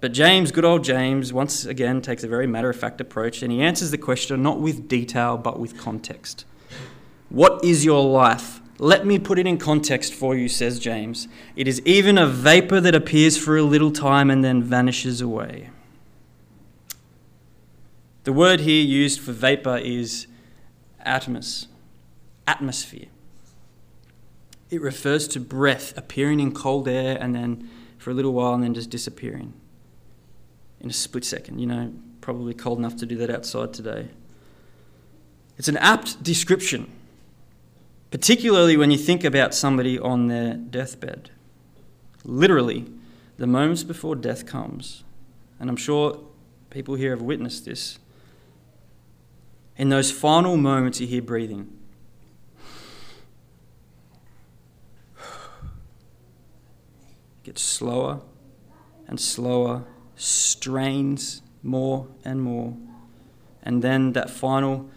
But 0.00 0.12
James, 0.12 0.52
good 0.52 0.64
old 0.64 0.84
James, 0.84 1.34
once 1.34 1.66
again 1.66 2.00
takes 2.00 2.24
a 2.24 2.28
very 2.28 2.46
matter 2.46 2.70
of 2.70 2.76
fact 2.76 2.98
approach 2.98 3.42
and 3.42 3.52
he 3.52 3.60
answers 3.60 3.90
the 3.90 3.98
question 3.98 4.42
not 4.42 4.58
with 4.58 4.88
detail 4.88 5.36
but 5.36 5.60
with 5.60 5.76
context. 5.76 6.46
What 7.30 7.64
is 7.64 7.84
your 7.84 8.04
life? 8.04 8.60
Let 8.78 9.06
me 9.06 9.18
put 9.18 9.38
it 9.38 9.46
in 9.46 9.56
context 9.56 10.12
for 10.12 10.36
you, 10.36 10.48
says 10.48 10.78
James. 10.78 11.28
It 11.54 11.68
is 11.68 11.80
even 11.84 12.18
a 12.18 12.26
vapor 12.26 12.80
that 12.80 12.94
appears 12.94 13.38
for 13.38 13.56
a 13.56 13.62
little 13.62 13.90
time 13.90 14.30
and 14.30 14.44
then 14.44 14.62
vanishes 14.62 15.20
away. 15.20 15.70
The 18.24 18.32
word 18.32 18.60
here 18.60 18.82
used 18.82 19.20
for 19.20 19.32
vapor 19.32 19.78
is 19.78 20.26
atmos, 21.06 21.66
atmosphere. 22.46 23.06
It 24.70 24.80
refers 24.80 25.26
to 25.28 25.40
breath 25.40 25.96
appearing 25.96 26.40
in 26.40 26.52
cold 26.52 26.86
air 26.88 27.16
and 27.20 27.34
then 27.34 27.68
for 27.98 28.10
a 28.10 28.14
little 28.14 28.32
while 28.32 28.54
and 28.54 28.62
then 28.62 28.74
just 28.74 28.90
disappearing 28.90 29.52
in 30.80 30.90
a 30.90 30.92
split 30.92 31.24
second. 31.24 31.58
You 31.58 31.66
know, 31.66 31.92
probably 32.20 32.54
cold 32.54 32.78
enough 32.78 32.96
to 32.96 33.06
do 33.06 33.16
that 33.16 33.30
outside 33.30 33.72
today. 33.72 34.08
It's 35.58 35.68
an 35.68 35.76
apt 35.76 36.22
description, 36.22 36.90
particularly 38.10 38.76
when 38.76 38.90
you 38.90 38.98
think 38.98 39.24
about 39.24 39.54
somebody 39.54 39.98
on 39.98 40.28
their 40.28 40.54
deathbed. 40.54 41.30
Literally, 42.24 42.86
the 43.38 43.46
moments 43.46 43.82
before 43.82 44.16
death 44.16 44.46
comes, 44.46 45.04
and 45.58 45.70
I'm 45.70 45.76
sure 45.76 46.18
people 46.70 46.94
here 46.94 47.10
have 47.10 47.22
witnessed 47.22 47.64
this 47.64 47.98
in 49.80 49.88
those 49.88 50.12
final 50.12 50.58
moments, 50.58 51.00
you 51.00 51.06
hear 51.06 51.22
breathing. 51.22 51.66
It 55.16 55.22
gets 57.44 57.62
slower 57.62 58.20
and 59.08 59.18
slower, 59.18 59.84
strains 60.16 61.40
more 61.62 62.08
and 62.26 62.42
more. 62.42 62.76
And 63.62 63.80
then 63.80 64.12
that 64.12 64.28
final 64.28 64.90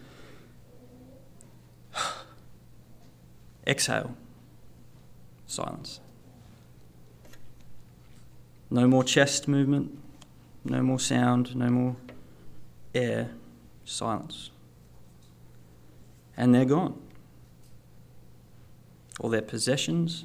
exhale, 3.66 4.16
silence. 5.46 6.00
No 8.70 8.86
more 8.86 9.04
chest 9.04 9.46
movement, 9.46 9.96
no 10.64 10.82
more 10.82 10.98
sound, 10.98 11.54
no 11.54 11.68
more 11.68 11.96
air, 12.94 13.30
silence 13.84 14.50
and 16.36 16.54
they're 16.54 16.64
gone. 16.64 17.00
All 19.20 19.30
their 19.30 19.42
possessions, 19.42 20.24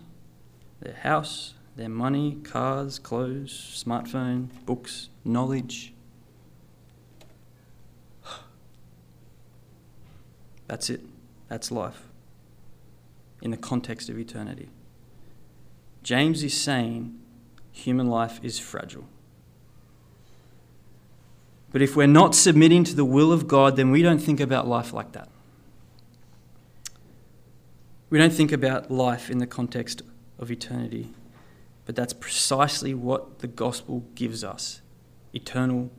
their 0.80 0.96
house, 0.96 1.54
their 1.76 1.90
money, 1.90 2.38
cars, 2.44 2.98
clothes, 3.00 3.84
smartphone, 3.86 4.48
books, 4.66 5.10
knowledge. 5.24 5.94
That's 10.68 10.90
it. 10.90 11.02
That's 11.48 11.72
life 11.72 12.09
in 13.42 13.52
the 13.52 13.58
context 13.58 14.10
of 14.10 14.20
eternity. 14.20 14.70
James 16.04 16.44
is 16.44 16.56
saying 16.56 17.20
human 17.72 18.08
life 18.08 18.40
is 18.44 18.60
fragile. 18.60 19.06
But 21.72 21.82
if 21.82 21.96
we're 21.96 22.08
not 22.08 22.34
submitting 22.34 22.84
to 22.86 22.96
the 22.96 23.06
will 23.06 23.32
of 23.32 23.48
God, 23.48 23.76
then 23.76 23.92
we 23.92 24.02
don't 24.02 24.20
think 24.20 24.40
about 24.40 24.68
life 24.68 24.92
like 24.92 25.12
that. 25.12 25.30
We 28.10 28.18
don't 28.18 28.34
think 28.34 28.52
about 28.52 28.90
life 28.90 29.30
in 29.30 29.38
the 29.38 29.46
context 29.46 30.02
of 30.40 30.50
eternity, 30.50 31.10
but 31.86 31.96
that's 31.96 32.14
precisely 32.14 32.94
what 32.96 33.40
the 33.40 33.48
gospel 33.48 34.04
gives 34.16 34.44
us 34.44 34.82
eternal 35.32 35.92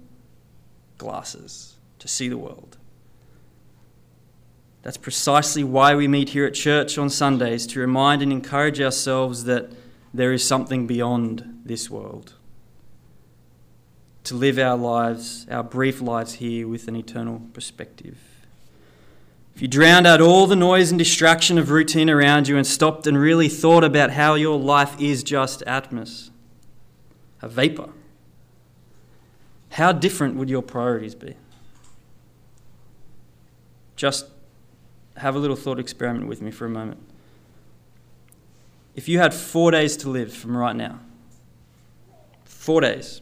glasses 0.98 1.76
to 2.00 2.08
see 2.08 2.28
the 2.28 2.38
world. 2.38 2.78
That's 4.82 4.96
precisely 4.96 5.62
why 5.62 5.94
we 5.94 6.08
meet 6.08 6.30
here 6.30 6.46
at 6.46 6.54
church 6.54 6.96
on 6.96 7.10
Sundays 7.10 7.66
to 7.68 7.80
remind 7.80 8.22
and 8.22 8.32
encourage 8.32 8.80
ourselves 8.80 9.44
that 9.44 9.70
there 10.14 10.32
is 10.32 10.46
something 10.46 10.86
beyond 10.86 11.60
this 11.64 11.90
world. 11.90 12.34
To 14.24 14.34
live 14.34 14.58
our 14.58 14.76
lives, 14.76 15.46
our 15.50 15.62
brief 15.62 16.00
lives 16.00 16.34
here, 16.34 16.66
with 16.66 16.88
an 16.88 16.96
eternal 16.96 17.42
perspective. 17.52 18.18
If 19.54 19.62
you 19.62 19.68
drowned 19.68 20.06
out 20.06 20.22
all 20.22 20.46
the 20.46 20.56
noise 20.56 20.90
and 20.90 20.98
distraction 20.98 21.58
of 21.58 21.70
routine 21.70 22.08
around 22.08 22.48
you 22.48 22.56
and 22.56 22.66
stopped 22.66 23.06
and 23.06 23.18
really 23.18 23.48
thought 23.48 23.84
about 23.84 24.12
how 24.12 24.34
your 24.34 24.58
life 24.58 24.98
is 25.00 25.22
just 25.22 25.62
atmos, 25.66 26.30
a 27.42 27.48
vapor, 27.48 27.90
how 29.72 29.92
different 29.92 30.36
would 30.36 30.48
your 30.48 30.62
priorities 30.62 31.14
be? 31.14 31.34
Just 33.96 34.26
have 35.20 35.36
a 35.36 35.38
little 35.38 35.56
thought 35.56 35.78
experiment 35.78 36.26
with 36.26 36.40
me 36.40 36.50
for 36.50 36.66
a 36.66 36.70
moment. 36.70 37.00
If 38.94 39.08
you 39.08 39.18
had 39.18 39.32
four 39.32 39.70
days 39.70 39.96
to 39.98 40.08
live 40.08 40.32
from 40.32 40.56
right 40.56 40.74
now, 40.74 40.98
four 42.44 42.80
days, 42.80 43.20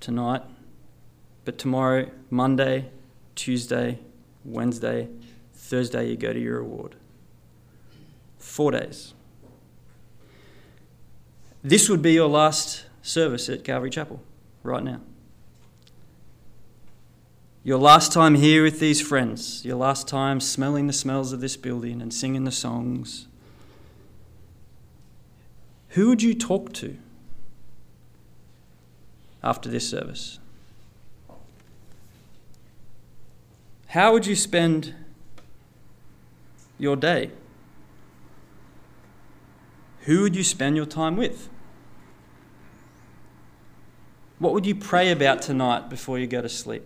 tonight, 0.00 0.42
but 1.44 1.58
tomorrow, 1.58 2.10
Monday, 2.30 2.90
Tuesday, 3.34 3.98
Wednesday, 4.44 5.08
Thursday, 5.54 6.08
you 6.10 6.16
go 6.16 6.32
to 6.32 6.40
your 6.40 6.58
award. 6.58 6.96
Four 8.38 8.72
days. 8.72 9.14
This 11.62 11.88
would 11.90 12.00
be 12.00 12.12
your 12.12 12.28
last 12.28 12.86
service 13.02 13.48
at 13.50 13.62
Calvary 13.64 13.90
Chapel 13.90 14.22
right 14.62 14.82
now. 14.82 15.00
Your 17.62 17.78
last 17.78 18.12
time 18.12 18.36
here 18.36 18.62
with 18.62 18.80
these 18.80 19.00
friends, 19.00 19.64
your 19.64 19.76
last 19.76 20.08
time 20.08 20.40
smelling 20.40 20.86
the 20.86 20.92
smells 20.92 21.32
of 21.32 21.40
this 21.40 21.56
building 21.56 22.00
and 22.00 22.12
singing 22.12 22.44
the 22.44 22.52
songs. 22.52 23.26
Who 25.90 26.08
would 26.08 26.22
you 26.22 26.34
talk 26.34 26.72
to? 26.74 26.96
after 29.42 29.68
this 29.68 29.88
service. 29.88 30.38
How 33.88 34.12
would 34.12 34.26
you 34.26 34.36
spend 34.36 34.94
your 36.78 36.96
day? 36.96 37.30
Who 40.00 40.22
would 40.22 40.36
you 40.36 40.44
spend 40.44 40.76
your 40.76 40.86
time 40.86 41.16
with? 41.16 41.48
What 44.38 44.54
would 44.54 44.64
you 44.64 44.74
pray 44.74 45.10
about 45.10 45.42
tonight 45.42 45.90
before 45.90 46.18
you 46.18 46.26
go 46.26 46.40
to 46.40 46.48
sleep? 46.48 46.84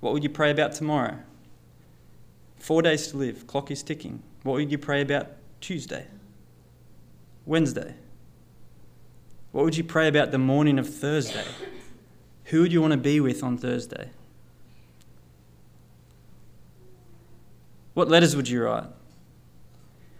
What 0.00 0.12
would 0.12 0.22
you 0.22 0.30
pray 0.30 0.50
about 0.50 0.72
tomorrow? 0.72 1.18
Four 2.56 2.82
days 2.82 3.08
to 3.08 3.16
live, 3.16 3.46
clock 3.46 3.70
is 3.70 3.82
ticking. 3.82 4.22
What 4.42 4.54
would 4.54 4.70
you 4.70 4.78
pray 4.78 5.02
about 5.02 5.28
Tuesday? 5.60 6.06
Wednesday? 7.46 7.94
What 9.52 9.64
would 9.64 9.76
you 9.76 9.84
pray 9.84 10.08
about 10.08 10.30
the 10.30 10.38
morning 10.38 10.78
of 10.78 10.92
Thursday? 10.92 11.44
Who 12.44 12.62
would 12.62 12.72
you 12.72 12.80
want 12.80 12.92
to 12.92 12.98
be 12.98 13.20
with 13.20 13.42
on 13.42 13.58
Thursday? 13.58 14.10
What 17.94 18.08
letters 18.08 18.36
would 18.36 18.48
you 18.48 18.62
write? 18.62 18.86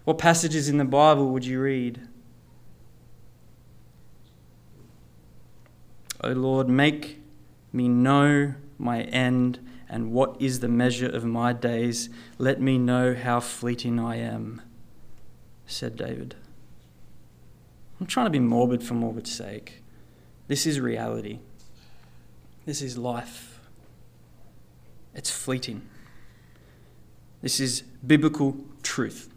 What 0.05 0.19
passages 0.19 0.69
in 0.69 0.79
the 0.79 0.85
Bible 0.85 1.31
would 1.31 1.47
you 1.47 1.61
read? 1.61 2.01
O 6.23 6.33
Lord, 6.33 6.69
make 6.69 7.21
me 7.73 7.89
know 7.89 8.55
my 8.79 9.03
end 9.03 9.59
and 9.91 10.13
what 10.13 10.41
is 10.41 10.61
the 10.61 10.69
measure 10.69 11.09
of 11.09 11.25
my 11.25 11.53
days. 11.53 12.09
Let 12.39 12.61
me 12.61 12.79
know 12.79 13.13
how 13.13 13.41
fleeting 13.41 13.99
I 13.99 14.17
am, 14.17 14.63
said 15.67 15.97
David. 15.97 16.37
I'm 18.01 18.07
trying 18.07 18.27
to 18.27 18.31
be 18.31 18.39
morbid 18.39 18.85
for 18.85 18.95
morbid's 18.95 19.35
sake. 19.35 19.83
This 20.47 20.65
is 20.65 20.79
reality. 20.79 21.41
This 22.67 22.81
is 22.81 22.97
life. 22.97 23.61
It's 25.13 25.31
fleeting. 25.31 25.83
This 27.43 27.59
is 27.59 27.83
biblical 28.07 28.57
truth. 28.85 29.29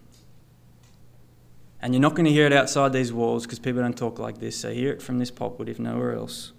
And 1.82 1.94
you're 1.94 2.02
not 2.02 2.14
going 2.14 2.26
to 2.26 2.32
hear 2.32 2.46
it 2.46 2.54
outside 2.54 2.94
these 2.94 3.12
walls 3.12 3.46
because 3.46 3.58
people 3.58 3.82
don't 3.82 3.98
talk 3.98 4.20
like 4.20 4.38
this. 4.38 4.60
So 4.60 4.72
hear 4.72 4.92
it 4.94 5.02
from 5.02 5.18
this 5.18 5.32
pulpit, 5.32 5.68
if 5.68 5.80
nowhere 5.80 6.14
else. 6.14 6.54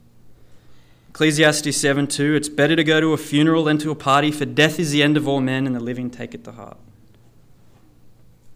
Ecclesiastes 1.15 1.77
7 1.77 2.09
2 2.09 2.35
It's 2.35 2.49
better 2.49 2.75
to 2.75 2.83
go 2.83 3.01
to 3.01 3.13
a 3.13 3.17
funeral 3.17 3.63
than 3.63 3.79
to 3.79 3.93
a 3.93 3.95
party, 3.95 4.33
for 4.33 4.47
death 4.47 4.81
is 4.81 4.91
the 4.91 5.01
end 5.01 5.17
of 5.17 5.29
all 5.29 5.41
men, 5.41 5.65
and 5.65 5.77
the 5.77 5.79
living 5.79 6.11
take 6.11 6.35
it 6.35 6.43
to 6.43 6.51
heart. 6.51 6.77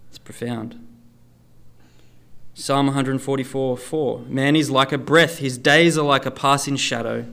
It's 0.09 0.18
profound. 0.18 0.84
Psalm 2.54 2.86
144 2.86 3.76
4 3.76 4.18
Man 4.26 4.56
is 4.56 4.72
like 4.72 4.90
a 4.90 4.98
breath, 4.98 5.38
his 5.38 5.56
days 5.56 5.96
are 5.96 6.04
like 6.04 6.26
a 6.26 6.32
passing 6.32 6.74
shadow. 6.74 7.26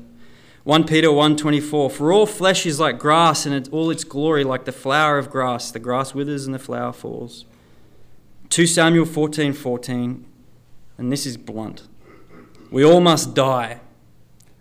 1 0.63 0.83
Peter 0.83 1.07
1:24 1.07 1.91
For 1.91 2.13
all 2.13 2.27
flesh 2.27 2.67
is 2.67 2.79
like 2.79 2.99
grass 2.99 3.47
and 3.47 3.67
all 3.69 3.89
its 3.89 4.03
glory 4.03 4.43
like 4.43 4.65
the 4.65 4.71
flower 4.71 5.17
of 5.17 5.31
grass 5.31 5.71
the 5.71 5.79
grass 5.79 6.13
withers 6.13 6.45
and 6.45 6.53
the 6.53 6.59
flower 6.59 6.93
falls 6.93 7.45
2 8.49 8.67
Samuel 8.67 9.05
14:14 9.05 9.55
14, 9.55 10.25
and 10.99 11.11
this 11.11 11.25
is 11.25 11.35
blunt 11.35 11.87
We 12.69 12.85
all 12.85 13.01
must 13.01 13.33
die 13.33 13.81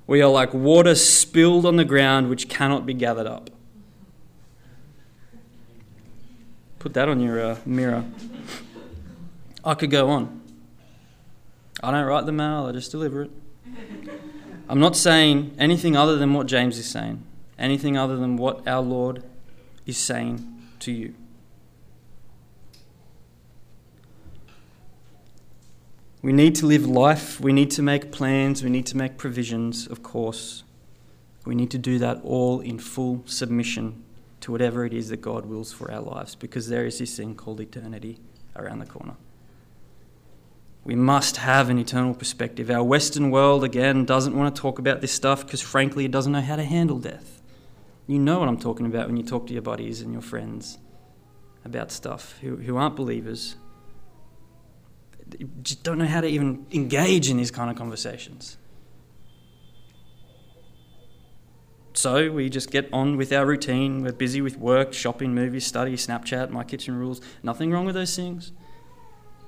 we 0.07 0.21
are 0.21 0.31
like 0.31 0.53
water 0.53 0.95
spilled 0.95 1.65
on 1.65 1.77
the 1.77 1.85
ground 1.85 2.29
which 2.29 2.49
cannot 2.49 2.85
be 2.87 2.95
gathered 2.95 3.27
up. 3.27 3.51
Put 6.79 6.93
that 6.95 7.09
on 7.09 7.21
your 7.21 7.41
uh, 7.41 7.59
mirror. 7.65 8.05
I 9.65 9.75
could 9.75 9.91
go 9.91 10.11
on. 10.11 10.43
I 11.83 11.91
don't 11.91 12.05
write 12.05 12.27
the 12.27 12.33
mail 12.33 12.67
I 12.67 12.73
just 12.73 12.91
deliver 12.91 13.23
it. 13.23 13.31
I'm 14.69 14.81
not 14.81 14.97
saying 14.97 15.55
anything 15.59 15.97
other 15.97 16.17
than 16.17 16.33
what 16.35 16.47
James 16.47 16.79
is 16.79 16.89
saying, 16.89 17.23
anything 17.59 17.97
other 17.97 18.17
than 18.17 18.37
what 18.37 18.67
our 18.67 18.83
Lord 18.83 19.23
is 19.87 19.99
saying 19.99 20.47
to 20.81 20.93
you. 20.93 21.15
We 26.25 26.33
need 26.33 26.55
to 26.55 26.67
live 26.67 26.87
life, 26.87 27.39
we 27.39 27.53
need 27.53 27.71
to 27.73 27.83
make 27.83 28.11
plans, 28.11 28.65
we 28.65 28.71
need 28.71 28.87
to 28.87 28.97
make 28.97 29.19
provisions, 29.19 29.87
of 29.87 30.03
course. 30.03 30.65
We 31.45 31.55
need 31.55 31.71
to 31.73 31.77
do 31.77 31.99
that 31.99 32.23
all 32.25 32.61
in 32.61 32.79
full 32.79 33.25
submission 33.27 34.03
to 34.41 34.51
whatever 34.51 34.87
it 34.87 34.95
is 34.95 35.11
that 35.11 35.19
God 35.19 35.45
wills 35.45 35.71
for 35.71 35.93
our 35.93 36.01
lives 36.01 36.35
because 36.35 36.71
there 36.71 36.87
is 36.87 36.99
this 36.99 37.15
thing 37.15 37.35
called 37.35 37.61
eternity 37.61 38.21
around 38.57 38.79
the 38.79 38.87
corner. 38.87 39.17
We 40.83 40.95
must 40.95 41.37
have 41.37 41.69
an 41.69 41.79
eternal 41.79 42.15
perspective. 42.15 42.71
Our 42.71 42.83
Western 42.83 43.31
world, 43.31 43.63
again, 43.63 44.07
doesn't 44.07 44.35
want 44.35 44.57
to 44.57 44.63
talk 44.63 44.79
about 44.79 45.03
this 45.03 45.13
stuff 45.13 45.45
because, 45.45 45.61
frankly, 45.61 46.07
it 46.07 46.11
doesn't 46.11 46.33
know 46.33 46.41
how 46.41 46.57
to 46.57 46.65
handle 46.65 47.01
death. 47.01 47.43
You 48.07 48.19
know 48.19 48.39
what 48.39 48.49
I'm 48.49 48.59
talking 48.59 48.87
about 48.87 49.09
when 49.09 49.19
you 49.19 49.25
talk 49.25 49.47
to 49.49 49.53
your 49.53 49.61
buddies 49.61 50.01
and 50.01 50.15
your 50.15 50.23
friends 50.23 50.79
about 51.67 51.93
stuff 51.93 52.39
who, 52.41 52.57
who 52.57 52.79
aren't 52.79 52.97
believers. 52.97 53.57
Just 55.63 55.83
don't 55.83 55.99
know 55.99 56.07
how 56.07 56.21
to 56.21 56.27
even 56.27 56.67
engage 56.73 57.31
in 57.31 57.37
these 57.37 57.51
kind 57.51 57.71
of 57.71 57.77
conversations. 57.77 58.57
So 61.95 62.31
we 62.31 62.51
just 62.51 62.71
get 62.71 62.89
on 62.93 63.17
with 63.17 63.33
our 63.33 63.47
routine. 63.47 64.03
We're 64.03 64.13
busy 64.13 64.41
with 64.41 64.59
work, 64.59 64.93
shopping, 64.93 65.35
movies, 65.35 65.65
study, 65.65 65.95
Snapchat, 65.95 66.51
my 66.51 66.65
kitchen 66.65 66.99
rules. 66.99 67.21
Nothing 67.43 67.71
wrong 67.71 67.87
with 67.87 67.95
those 67.95 68.15
things. 68.15 68.53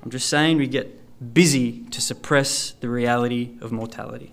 I'm 0.03 0.11
just 0.11 0.29
saying 0.29 0.57
we 0.57 0.69
get 0.69 1.35
busy 1.35 1.83
to 1.91 2.01
suppress 2.01 2.73
the 2.81 2.89
reality 2.89 3.57
of 3.61 3.73
mortality. 3.73 4.33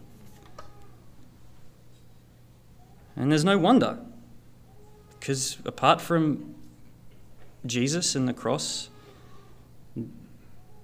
And 3.16 3.32
there's 3.32 3.46
no 3.46 3.58
wonder, 3.58 4.00
because 5.20 5.58
apart 5.66 6.00
from 6.00 6.56
Jesus 7.66 8.16
and 8.16 8.28
the 8.28 8.34
cross, 8.34 8.90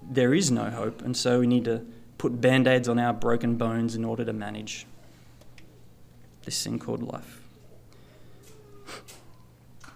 there 0.09 0.33
is 0.33 0.51
no 0.51 0.69
hope, 0.69 1.01
and 1.01 1.15
so 1.15 1.39
we 1.39 1.47
need 1.47 1.65
to 1.65 1.85
put 2.17 2.41
band 2.41 2.67
aids 2.67 2.89
on 2.89 2.99
our 2.99 3.13
broken 3.13 3.55
bones 3.55 3.95
in 3.95 4.03
order 4.03 4.25
to 4.25 4.33
manage 4.33 4.85
this 6.43 6.63
thing 6.63 6.79
called 6.79 7.03
life. 7.03 7.41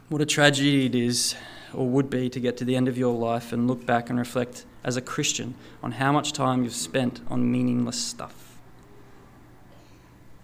What 0.09 0.21
a 0.21 0.25
tragedy 0.27 0.85
it 0.85 0.93
is, 0.93 1.33
or 1.73 1.87
would 1.87 2.07
be, 2.09 2.29
to 2.29 2.39
get 2.39 2.55
to 2.57 2.65
the 2.65 2.75
end 2.75 2.87
of 2.87 2.99
your 2.99 3.15
life 3.15 3.51
and 3.51 3.67
look 3.67 3.83
back 3.83 4.11
and 4.11 4.19
reflect 4.19 4.63
as 4.83 4.95
a 4.95 5.01
Christian 5.01 5.55
on 5.81 5.93
how 5.93 6.11
much 6.11 6.33
time 6.33 6.63
you've 6.63 6.75
spent 6.75 7.21
on 7.29 7.51
meaningless 7.51 7.99
stuff 7.99 8.59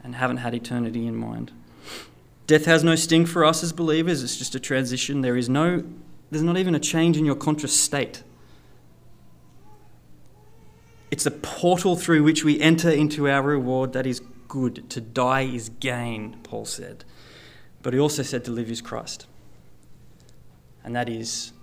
and 0.03 0.15
haven't 0.15 0.37
had 0.37 0.55
eternity 0.55 1.05
in 1.05 1.15
mind. 1.15 1.51
Death 2.47 2.65
has 2.65 2.83
no 2.83 2.95
sting 2.95 3.27
for 3.27 3.45
us 3.45 3.61
as 3.63 3.71
believers, 3.71 4.23
it's 4.23 4.37
just 4.37 4.55
a 4.55 4.59
transition. 4.59 5.21
There 5.21 5.37
is 5.37 5.49
no 5.49 5.83
there's 6.31 6.43
not 6.43 6.57
even 6.57 6.75
a 6.75 6.79
change 6.79 7.17
in 7.17 7.25
your 7.25 7.35
conscious 7.35 7.75
state. 7.75 8.23
It's 11.11 11.25
a 11.25 11.31
portal 11.31 11.95
through 11.95 12.23
which 12.23 12.43
we 12.43 12.59
enter 12.59 12.89
into 12.89 13.27
our 13.27 13.41
reward 13.41 13.93
that 13.93 14.05
is 14.05 14.21
good. 14.47 14.89
To 14.91 15.01
die 15.01 15.41
is 15.41 15.69
gain, 15.69 16.37
Paul 16.43 16.65
said. 16.65 17.03
But 17.81 17.93
he 17.93 17.99
also 17.99 18.23
said 18.23 18.45
to 18.45 18.51
live 18.51 18.69
is 18.69 18.81
Christ. 18.81 19.25
And 20.83 20.95
that 20.95 21.09
is 21.09 21.53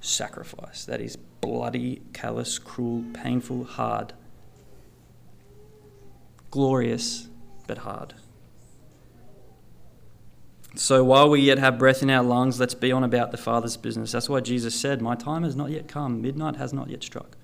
sacrifice. 0.00 0.84
That 0.84 1.00
is 1.00 1.16
bloody, 1.16 2.02
callous, 2.12 2.58
cruel, 2.58 3.04
painful, 3.12 3.64
hard. 3.64 4.12
Glorious, 6.50 7.28
but 7.66 7.78
hard. 7.78 8.14
So 10.76 11.04
while 11.04 11.30
we 11.30 11.40
yet 11.40 11.58
have 11.58 11.78
breath 11.78 12.02
in 12.02 12.10
our 12.10 12.22
lungs, 12.22 12.58
let's 12.58 12.74
be 12.74 12.90
on 12.90 13.04
about 13.04 13.30
the 13.30 13.36
Father's 13.36 13.76
business. 13.76 14.12
That's 14.12 14.28
why 14.28 14.40
Jesus 14.40 14.74
said, 14.74 15.00
My 15.00 15.14
time 15.14 15.44
has 15.44 15.54
not 15.54 15.70
yet 15.70 15.86
come, 15.86 16.20
midnight 16.20 16.56
has 16.56 16.72
not 16.72 16.90
yet 16.90 17.02
struck. 17.02 17.36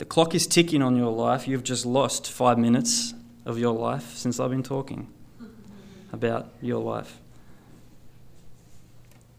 The 0.00 0.06
clock 0.06 0.34
is 0.34 0.46
ticking 0.46 0.80
on 0.80 0.96
your 0.96 1.12
life. 1.12 1.46
You've 1.46 1.62
just 1.62 1.84
lost 1.84 2.32
five 2.32 2.56
minutes 2.56 3.12
of 3.44 3.58
your 3.58 3.74
life 3.74 4.14
since 4.14 4.40
I've 4.40 4.48
been 4.48 4.62
talking 4.62 5.12
about 6.10 6.48
your 6.62 6.82
life. 6.82 7.20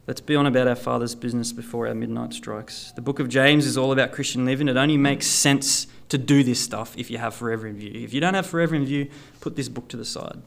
Let's 0.05 0.21
be 0.21 0.35
on 0.35 0.45
about 0.45 0.67
our 0.67 0.75
Father's 0.75 1.15
business 1.15 1.51
before 1.51 1.87
our 1.87 1.95
midnight 1.95 2.33
strikes. 2.33 2.91
The 2.91 3.01
book 3.01 3.17
of 3.17 3.27
James 3.27 3.65
is 3.65 3.75
all 3.75 3.91
about 3.91 4.11
Christian 4.11 4.45
living. 4.45 4.67
It 4.67 4.77
only 4.77 4.97
makes 4.97 5.25
sense 5.25 5.87
to 6.09 6.19
do 6.19 6.43
this 6.43 6.59
stuff 6.59 6.95
if 6.95 7.09
you 7.09 7.17
have 7.17 7.33
forever 7.33 7.65
in 7.65 7.77
view. 7.77 7.93
If 7.95 8.13
you 8.13 8.21
don't 8.21 8.35
have 8.35 8.45
forever 8.45 8.75
in 8.75 8.85
view, 8.85 9.09
put 9.39 9.55
this 9.55 9.67
book 9.67 9.87
to 9.87 9.97
the 9.97 10.05
side. 10.05 10.43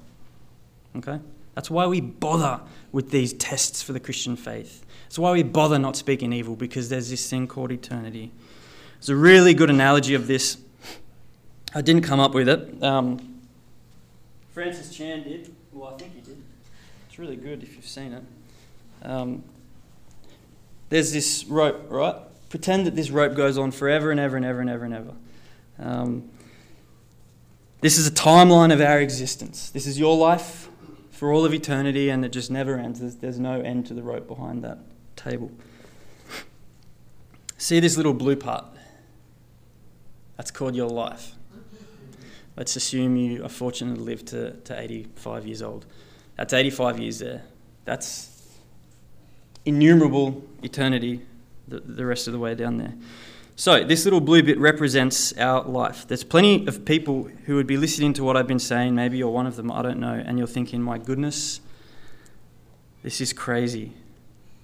Okay? 0.94 1.18
That's 1.56 1.72
why 1.72 1.88
we 1.88 2.00
bother 2.00 2.60
with 2.92 3.10
these 3.10 3.32
tests 3.32 3.82
for 3.82 3.92
the 3.92 3.98
Christian 3.98 4.36
faith. 4.36 4.86
That's 5.06 5.18
why 5.18 5.32
we 5.32 5.42
bother 5.42 5.80
not 5.80 5.96
speaking 5.96 6.32
evil, 6.32 6.54
because 6.54 6.88
there's 6.88 7.10
this 7.10 7.28
thing 7.28 7.48
called 7.48 7.72
eternity. 7.72 8.30
It's 9.04 9.10
a 9.10 9.16
really 9.16 9.52
good 9.52 9.68
analogy 9.68 10.14
of 10.14 10.26
this. 10.26 10.56
I 11.74 11.82
didn't 11.82 12.04
come 12.04 12.20
up 12.20 12.32
with 12.32 12.48
it. 12.48 12.82
Um, 12.82 13.42
Francis 14.54 14.96
Chan 14.96 15.24
did. 15.24 15.54
Well, 15.74 15.92
I 15.92 15.98
think 15.98 16.14
he 16.14 16.22
did. 16.22 16.42
It's 17.06 17.18
really 17.18 17.36
good 17.36 17.62
if 17.62 17.76
you've 17.76 17.86
seen 17.86 18.14
it. 18.14 18.22
Um, 19.02 19.44
there's 20.88 21.12
this 21.12 21.44
rope, 21.44 21.84
right? 21.90 22.16
Pretend 22.48 22.86
that 22.86 22.96
this 22.96 23.10
rope 23.10 23.34
goes 23.34 23.58
on 23.58 23.72
forever 23.72 24.10
and 24.10 24.18
ever 24.18 24.38
and 24.38 24.46
ever 24.46 24.62
and 24.62 24.70
ever 24.70 24.84
and 24.86 24.94
ever. 24.94 25.12
Um, 25.78 26.30
this 27.82 27.98
is 27.98 28.06
a 28.06 28.10
timeline 28.10 28.72
of 28.72 28.80
our 28.80 29.00
existence. 29.00 29.68
This 29.68 29.86
is 29.86 29.98
your 29.98 30.16
life 30.16 30.70
for 31.10 31.30
all 31.30 31.44
of 31.44 31.52
eternity, 31.52 32.08
and 32.08 32.24
it 32.24 32.32
just 32.32 32.50
never 32.50 32.78
ends. 32.78 33.00
There's, 33.00 33.16
there's 33.16 33.38
no 33.38 33.60
end 33.60 33.84
to 33.88 33.92
the 33.92 34.02
rope 34.02 34.26
behind 34.26 34.64
that 34.64 34.78
table. 35.14 35.52
See 37.58 37.80
this 37.80 37.98
little 37.98 38.14
blue 38.14 38.36
part? 38.36 38.64
That's 40.36 40.50
called 40.50 40.74
your 40.74 40.88
life. 40.88 41.34
Let's 42.56 42.76
assume 42.76 43.16
you 43.16 43.44
are 43.44 43.48
fortunate 43.48 43.96
to 43.96 44.00
live 44.00 44.24
to, 44.26 44.52
to 44.52 44.80
85 44.80 45.46
years 45.46 45.62
old. 45.62 45.86
That's 46.36 46.52
85 46.52 46.98
years 47.00 47.18
there. 47.18 47.42
That's 47.84 48.30
innumerable 49.64 50.44
eternity 50.62 51.22
the, 51.66 51.80
the 51.80 52.04
rest 52.04 52.26
of 52.26 52.32
the 52.32 52.38
way 52.38 52.54
down 52.54 52.78
there. 52.78 52.94
So, 53.56 53.84
this 53.84 54.04
little 54.04 54.20
blue 54.20 54.42
bit 54.42 54.58
represents 54.58 55.32
our 55.38 55.62
life. 55.62 56.08
There's 56.08 56.24
plenty 56.24 56.66
of 56.66 56.84
people 56.84 57.30
who 57.44 57.54
would 57.54 57.68
be 57.68 57.76
listening 57.76 58.12
to 58.14 58.24
what 58.24 58.36
I've 58.36 58.48
been 58.48 58.58
saying. 58.58 58.96
Maybe 58.96 59.18
you're 59.18 59.30
one 59.30 59.46
of 59.46 59.54
them, 59.54 59.70
I 59.70 59.80
don't 59.82 60.00
know. 60.00 60.14
And 60.14 60.38
you're 60.38 60.48
thinking, 60.48 60.82
my 60.82 60.98
goodness, 60.98 61.60
this 63.04 63.20
is 63.20 63.32
crazy. 63.32 63.92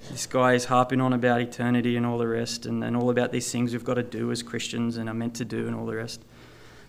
This 0.09 0.27
guy 0.27 0.55
is 0.55 0.67
harping 0.67 1.01
on 1.01 1.13
about 1.13 1.41
eternity 1.41 1.97
and 1.97 2.07
all 2.07 2.19
the 2.19 2.27
rest, 2.27 2.67
and, 2.67 2.83
and 2.83 2.97
all 2.97 3.11
about 3.11 3.33
these 3.33 3.51
things 3.53 3.73
we've 3.73 3.85
got 3.85 3.95
to 3.95 4.03
do 4.03 4.33
as 4.33 4.43
Christians 4.43 4.97
and 4.97 5.09
are 5.09 5.15
meant 5.15 5.35
to 5.37 5.45
do 5.45 5.67
and 5.67 5.77
all 5.77 5.87
the 5.87 5.97
rest. 5.97 6.23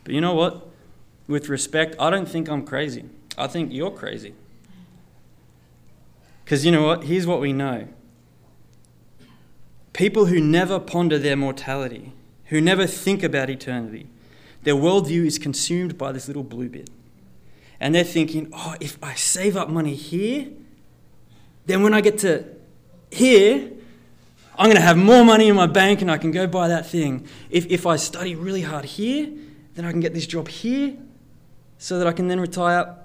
But 0.03 0.13
you 0.13 0.21
know 0.21 0.33
what? 0.33 0.67
With 1.27 1.49
respect, 1.49 1.95
I 1.99 2.09
don't 2.09 2.27
think 2.27 2.49
I'm 2.49 2.65
crazy. 2.65 3.05
I 3.37 3.47
think 3.47 3.71
you're 3.71 3.91
crazy. 3.91 4.33
Because 6.43 6.65
you 6.65 6.71
know 6.71 6.85
what? 6.85 7.03
Here's 7.03 7.27
what 7.27 7.39
we 7.39 7.53
know 7.53 7.87
people 9.93 10.25
who 10.27 10.39
never 10.39 10.79
ponder 10.79 11.19
their 11.19 11.35
mortality, 11.35 12.13
who 12.45 12.59
never 12.59 12.87
think 12.87 13.23
about 13.23 13.49
eternity, 13.49 14.07
their 14.63 14.75
worldview 14.75 15.25
is 15.25 15.37
consumed 15.37 15.97
by 15.97 16.11
this 16.11 16.27
little 16.27 16.43
blue 16.43 16.69
bit. 16.69 16.89
And 17.79 17.95
they're 17.95 18.03
thinking, 18.03 18.49
oh, 18.53 18.75
if 18.79 18.97
I 19.03 19.15
save 19.15 19.57
up 19.57 19.69
money 19.69 19.95
here, 19.95 20.49
then 21.65 21.83
when 21.83 21.93
I 21.93 22.01
get 22.01 22.17
to 22.19 22.45
here, 23.11 23.71
I'm 24.57 24.65
going 24.65 24.75
to 24.75 24.81
have 24.81 24.97
more 24.97 25.23
money 25.23 25.47
in 25.47 25.55
my 25.55 25.67
bank 25.67 26.01
and 26.01 26.11
I 26.11 26.17
can 26.17 26.31
go 26.31 26.47
buy 26.47 26.67
that 26.67 26.85
thing. 26.85 27.27
If, 27.49 27.65
if 27.67 27.85
I 27.85 27.95
study 27.95 28.35
really 28.35 28.61
hard 28.61 28.85
here, 28.85 29.29
then 29.75 29.85
I 29.85 29.91
can 29.91 29.99
get 29.99 30.13
this 30.13 30.27
job 30.27 30.47
here 30.47 30.97
so 31.77 31.97
that 31.97 32.07
I 32.07 32.11
can 32.11 32.27
then 32.27 32.39
retire 32.39 32.95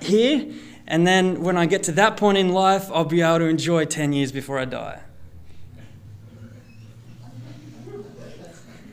here. 0.00 0.52
And 0.86 1.06
then 1.06 1.42
when 1.42 1.56
I 1.56 1.66
get 1.66 1.82
to 1.84 1.92
that 1.92 2.16
point 2.16 2.38
in 2.38 2.50
life, 2.50 2.90
I'll 2.92 3.04
be 3.04 3.20
able 3.20 3.38
to 3.38 3.44
enjoy 3.44 3.84
10 3.84 4.12
years 4.12 4.32
before 4.32 4.58
I 4.58 4.64
die. 4.64 5.00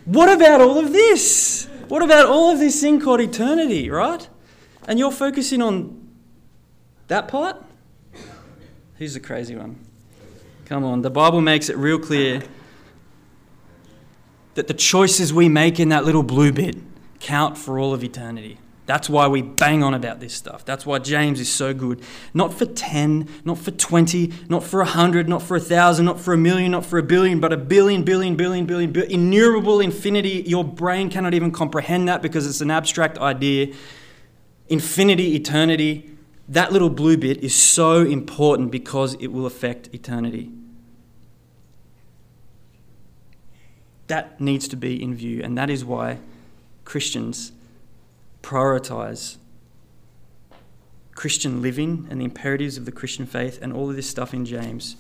What 0.06 0.30
about 0.30 0.60
all 0.62 0.80
of 0.80 0.92
this? 0.92 1.68
What 1.88 2.02
about 2.02 2.26
all 2.26 2.52
of 2.52 2.60
this 2.60 2.82
thing 2.82 3.00
called 3.00 3.22
eternity, 3.22 3.90
right? 3.90 4.28
And 4.88 5.00
you're 5.00 5.12
focusing 5.12 5.62
on 5.62 6.08
that 7.08 7.28
part? 7.28 7.64
Who's 8.98 9.14
the 9.14 9.20
crazy 9.20 9.56
one? 9.56 9.83
Come 10.74 10.86
on, 10.86 11.04
the 11.04 11.12
Bible 11.12 11.40
makes 11.40 11.70
it 11.70 11.78
real 11.78 12.00
clear 12.00 12.42
that 14.56 14.66
the 14.66 14.74
choices 14.74 15.32
we 15.32 15.48
make 15.48 15.80
in 15.80 15.90
that 15.90 16.04
little 16.04 16.24
blue 16.24 16.52
bit 16.52 16.76
count 17.20 17.60
for 17.60 17.78
all 17.78 17.94
of 17.94 18.04
eternity. 18.04 18.58
That's 18.88 19.08
why 19.08 19.28
we 19.28 19.44
bang 19.44 19.84
on 19.84 19.94
about 19.94 20.20
this 20.20 20.34
stuff. 20.34 20.66
That's 20.66 20.84
why 20.84 20.98
James 20.98 21.40
is 21.40 21.48
so 21.48 21.76
good. 21.76 22.02
Not 22.34 22.56
for 22.56 22.66
10, 22.66 23.30
not 23.46 23.60
for 23.60 23.70
20, 23.70 24.34
not 24.50 24.64
for 24.64 24.80
100, 24.80 25.30
not 25.30 25.44
for 25.44 25.60
1,000, 25.60 26.06
not 26.06 26.20
for 26.20 26.34
a 26.34 26.38
million, 26.38 26.72
not 26.72 26.88
for 26.88 26.98
a 26.98 27.04
billion, 27.04 27.40
but 27.40 27.54
a 27.54 27.58
billion, 27.58 28.04
billion, 28.04 28.36
billion, 28.36 28.66
billion, 28.66 28.92
billion, 28.92 29.12
innumerable 29.12 29.80
infinity. 29.80 30.44
Your 30.48 30.64
brain 30.64 31.12
cannot 31.12 31.36
even 31.36 31.52
comprehend 31.52 32.08
that 32.08 32.24
because 32.24 32.48
it's 32.48 32.62
an 32.62 32.72
abstract 32.72 33.20
idea. 33.20 33.76
Infinity, 34.70 35.36
eternity. 35.36 36.10
That 36.50 36.74
little 36.74 36.90
blue 36.90 37.18
bit 37.18 37.44
is 37.44 37.54
so 37.54 38.02
important 38.02 38.72
because 38.72 39.14
it 39.20 39.28
will 39.28 39.46
affect 39.46 39.94
eternity. 39.94 40.52
That 44.14 44.40
needs 44.40 44.68
to 44.68 44.76
be 44.76 45.02
in 45.02 45.16
view, 45.16 45.42
and 45.42 45.58
that 45.58 45.72
is 45.72 45.84
why 45.84 46.20
Christians 46.86 47.52
prioritize 48.44 49.38
Christian 51.16 51.64
living 51.64 52.06
and 52.12 52.22
the 52.22 52.26
imperatives 52.26 52.78
of 52.78 52.86
the 52.86 52.92
Christian 52.92 53.26
faith 53.26 53.58
and 53.60 53.74
all 53.74 53.90
of 53.90 53.96
this 53.96 54.08
stuff 54.08 54.32
in 54.32 54.46
James 54.46 54.98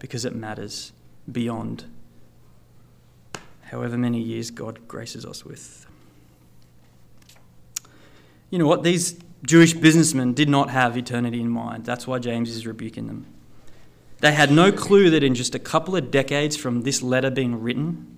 because 0.00 0.24
it 0.24 0.34
matters 0.34 0.90
beyond 1.30 1.84
however 3.66 3.96
many 3.96 4.20
years 4.20 4.50
God 4.50 4.88
graces 4.88 5.24
us 5.24 5.44
with. 5.44 5.86
You 8.50 8.58
know 8.58 8.66
what? 8.66 8.82
These 8.82 9.16
Jewish 9.46 9.74
businessmen 9.74 10.32
did 10.32 10.48
not 10.48 10.70
have 10.70 10.98
eternity 10.98 11.40
in 11.40 11.50
mind. 11.50 11.84
That's 11.84 12.08
why 12.08 12.18
James 12.18 12.50
is 12.50 12.66
rebuking 12.66 13.06
them. 13.06 13.26
They 14.18 14.32
had 14.32 14.50
no 14.50 14.72
clue 14.72 15.08
that 15.10 15.22
in 15.22 15.36
just 15.36 15.54
a 15.54 15.60
couple 15.60 15.94
of 15.94 16.10
decades 16.10 16.56
from 16.56 16.82
this 16.82 17.00
letter 17.00 17.30
being 17.30 17.62
written, 17.62 18.15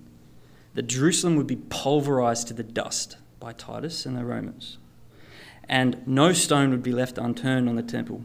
that 0.79 0.87
Jerusalem 0.87 1.35
would 1.35 1.45
be 1.45 1.57
pulverized 1.57 2.47
to 2.47 2.53
the 2.53 2.63
dust 2.63 3.17
by 3.37 3.51
Titus 3.51 4.05
and 4.05 4.15
the 4.15 4.23
Romans, 4.23 4.77
and 5.67 6.01
no 6.07 6.31
stone 6.31 6.69
would 6.69 6.81
be 6.81 6.93
left 6.93 7.17
unturned 7.17 7.67
on 7.67 7.75
the 7.75 7.83
temple. 7.83 8.23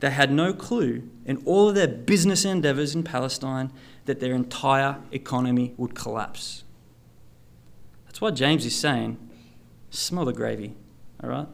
They 0.00 0.08
had 0.08 0.32
no 0.32 0.54
clue 0.54 1.10
in 1.26 1.42
all 1.44 1.68
of 1.68 1.74
their 1.74 1.86
business 1.86 2.46
endeavors 2.46 2.94
in 2.94 3.02
Palestine 3.02 3.70
that 4.06 4.18
their 4.18 4.32
entire 4.32 4.96
economy 5.12 5.74
would 5.76 5.94
collapse. 5.94 6.64
That's 8.06 8.22
why 8.22 8.30
James 8.30 8.64
is 8.64 8.74
saying, 8.74 9.18
smell 9.90 10.24
the 10.24 10.32
gravy, 10.32 10.76
all 11.22 11.28
right? 11.28 11.48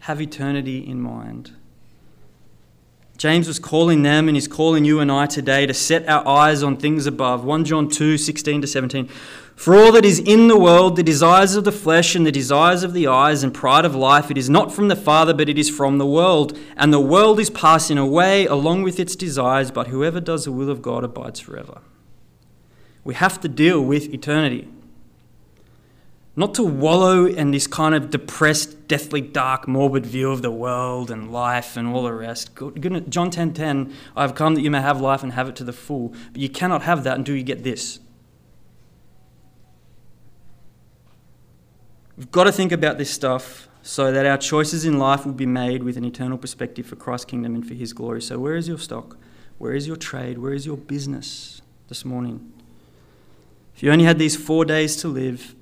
Have 0.00 0.20
eternity 0.20 0.78
in 0.78 1.00
mind. 1.00 1.52
James 3.16 3.46
was 3.46 3.58
calling 3.58 4.02
them 4.02 4.28
and 4.28 4.36
he's 4.36 4.48
calling 4.48 4.84
you 4.84 4.98
and 4.98 5.10
I 5.10 5.26
today 5.26 5.66
to 5.66 5.74
set 5.74 6.08
our 6.08 6.26
eyes 6.26 6.62
on 6.62 6.76
things 6.76 7.06
above. 7.06 7.44
1 7.44 7.64
John 7.64 7.88
2 7.88 8.18
16 8.18 8.62
to 8.62 8.66
17. 8.66 9.08
For 9.54 9.76
all 9.76 9.92
that 9.92 10.04
is 10.04 10.18
in 10.18 10.48
the 10.48 10.58
world, 10.58 10.96
the 10.96 11.04
desires 11.04 11.54
of 11.54 11.62
the 11.62 11.70
flesh 11.70 12.16
and 12.16 12.26
the 12.26 12.32
desires 12.32 12.82
of 12.82 12.92
the 12.92 13.06
eyes 13.06 13.44
and 13.44 13.54
pride 13.54 13.84
of 13.84 13.94
life, 13.94 14.30
it 14.30 14.36
is 14.36 14.50
not 14.50 14.72
from 14.72 14.88
the 14.88 14.96
Father, 14.96 15.32
but 15.32 15.48
it 15.48 15.56
is 15.56 15.70
from 15.70 15.98
the 15.98 16.06
world. 16.06 16.58
And 16.76 16.92
the 16.92 17.00
world 17.00 17.38
is 17.38 17.50
passing 17.50 17.96
away 17.96 18.46
along 18.46 18.82
with 18.82 18.98
its 18.98 19.14
desires, 19.14 19.70
but 19.70 19.86
whoever 19.86 20.20
does 20.20 20.44
the 20.44 20.52
will 20.52 20.70
of 20.70 20.82
God 20.82 21.04
abides 21.04 21.38
forever. 21.38 21.82
We 23.04 23.14
have 23.14 23.40
to 23.42 23.48
deal 23.48 23.80
with 23.80 24.12
eternity. 24.12 24.68
Not 26.36 26.54
to 26.54 26.64
wallow 26.64 27.26
in 27.26 27.52
this 27.52 27.68
kind 27.68 27.94
of 27.94 28.10
depressed, 28.10 28.88
deathly, 28.88 29.20
dark, 29.20 29.68
morbid 29.68 30.04
view 30.04 30.32
of 30.32 30.42
the 30.42 30.50
world 30.50 31.10
and 31.10 31.30
life 31.30 31.76
and 31.76 31.86
all 31.86 32.02
the 32.02 32.12
rest. 32.12 32.50
John 32.56 33.30
10:10, 33.30 33.30
10, 33.30 33.54
10, 33.54 33.94
I 34.16 34.22
have 34.22 34.34
come 34.34 34.56
that 34.56 34.62
you 34.62 34.70
may 34.70 34.80
have 34.80 35.00
life 35.00 35.22
and 35.22 35.32
have 35.32 35.48
it 35.48 35.54
to 35.56 35.64
the 35.64 35.72
full. 35.72 36.12
But 36.32 36.40
you 36.40 36.48
cannot 36.48 36.82
have 36.82 37.04
that 37.04 37.18
until 37.18 37.36
you 37.36 37.44
get 37.44 37.62
this. 37.62 38.00
We've 42.16 42.30
got 42.30 42.44
to 42.44 42.52
think 42.52 42.72
about 42.72 42.98
this 42.98 43.10
stuff 43.10 43.68
so 43.82 44.10
that 44.10 44.26
our 44.26 44.38
choices 44.38 44.84
in 44.84 44.98
life 44.98 45.26
will 45.26 45.32
be 45.32 45.46
made 45.46 45.82
with 45.82 45.96
an 45.96 46.04
eternal 46.04 46.38
perspective 46.38 46.86
for 46.86 46.96
Christ's 46.96 47.26
kingdom 47.26 47.54
and 47.54 47.66
for 47.66 47.74
His 47.74 47.92
glory. 47.92 48.22
So, 48.22 48.38
where 48.38 48.56
is 48.56 48.66
your 48.66 48.78
stock? 48.78 49.16
Where 49.58 49.72
is 49.72 49.86
your 49.86 49.96
trade? 49.96 50.38
Where 50.38 50.52
is 50.52 50.66
your 50.66 50.76
business 50.76 51.62
this 51.88 52.04
morning? 52.04 52.52
If 53.76 53.82
you 53.82 53.92
only 53.92 54.04
had 54.04 54.18
these 54.18 54.36
four 54.36 54.64
days 54.64 54.96
to 54.96 55.08
live, 55.08 55.54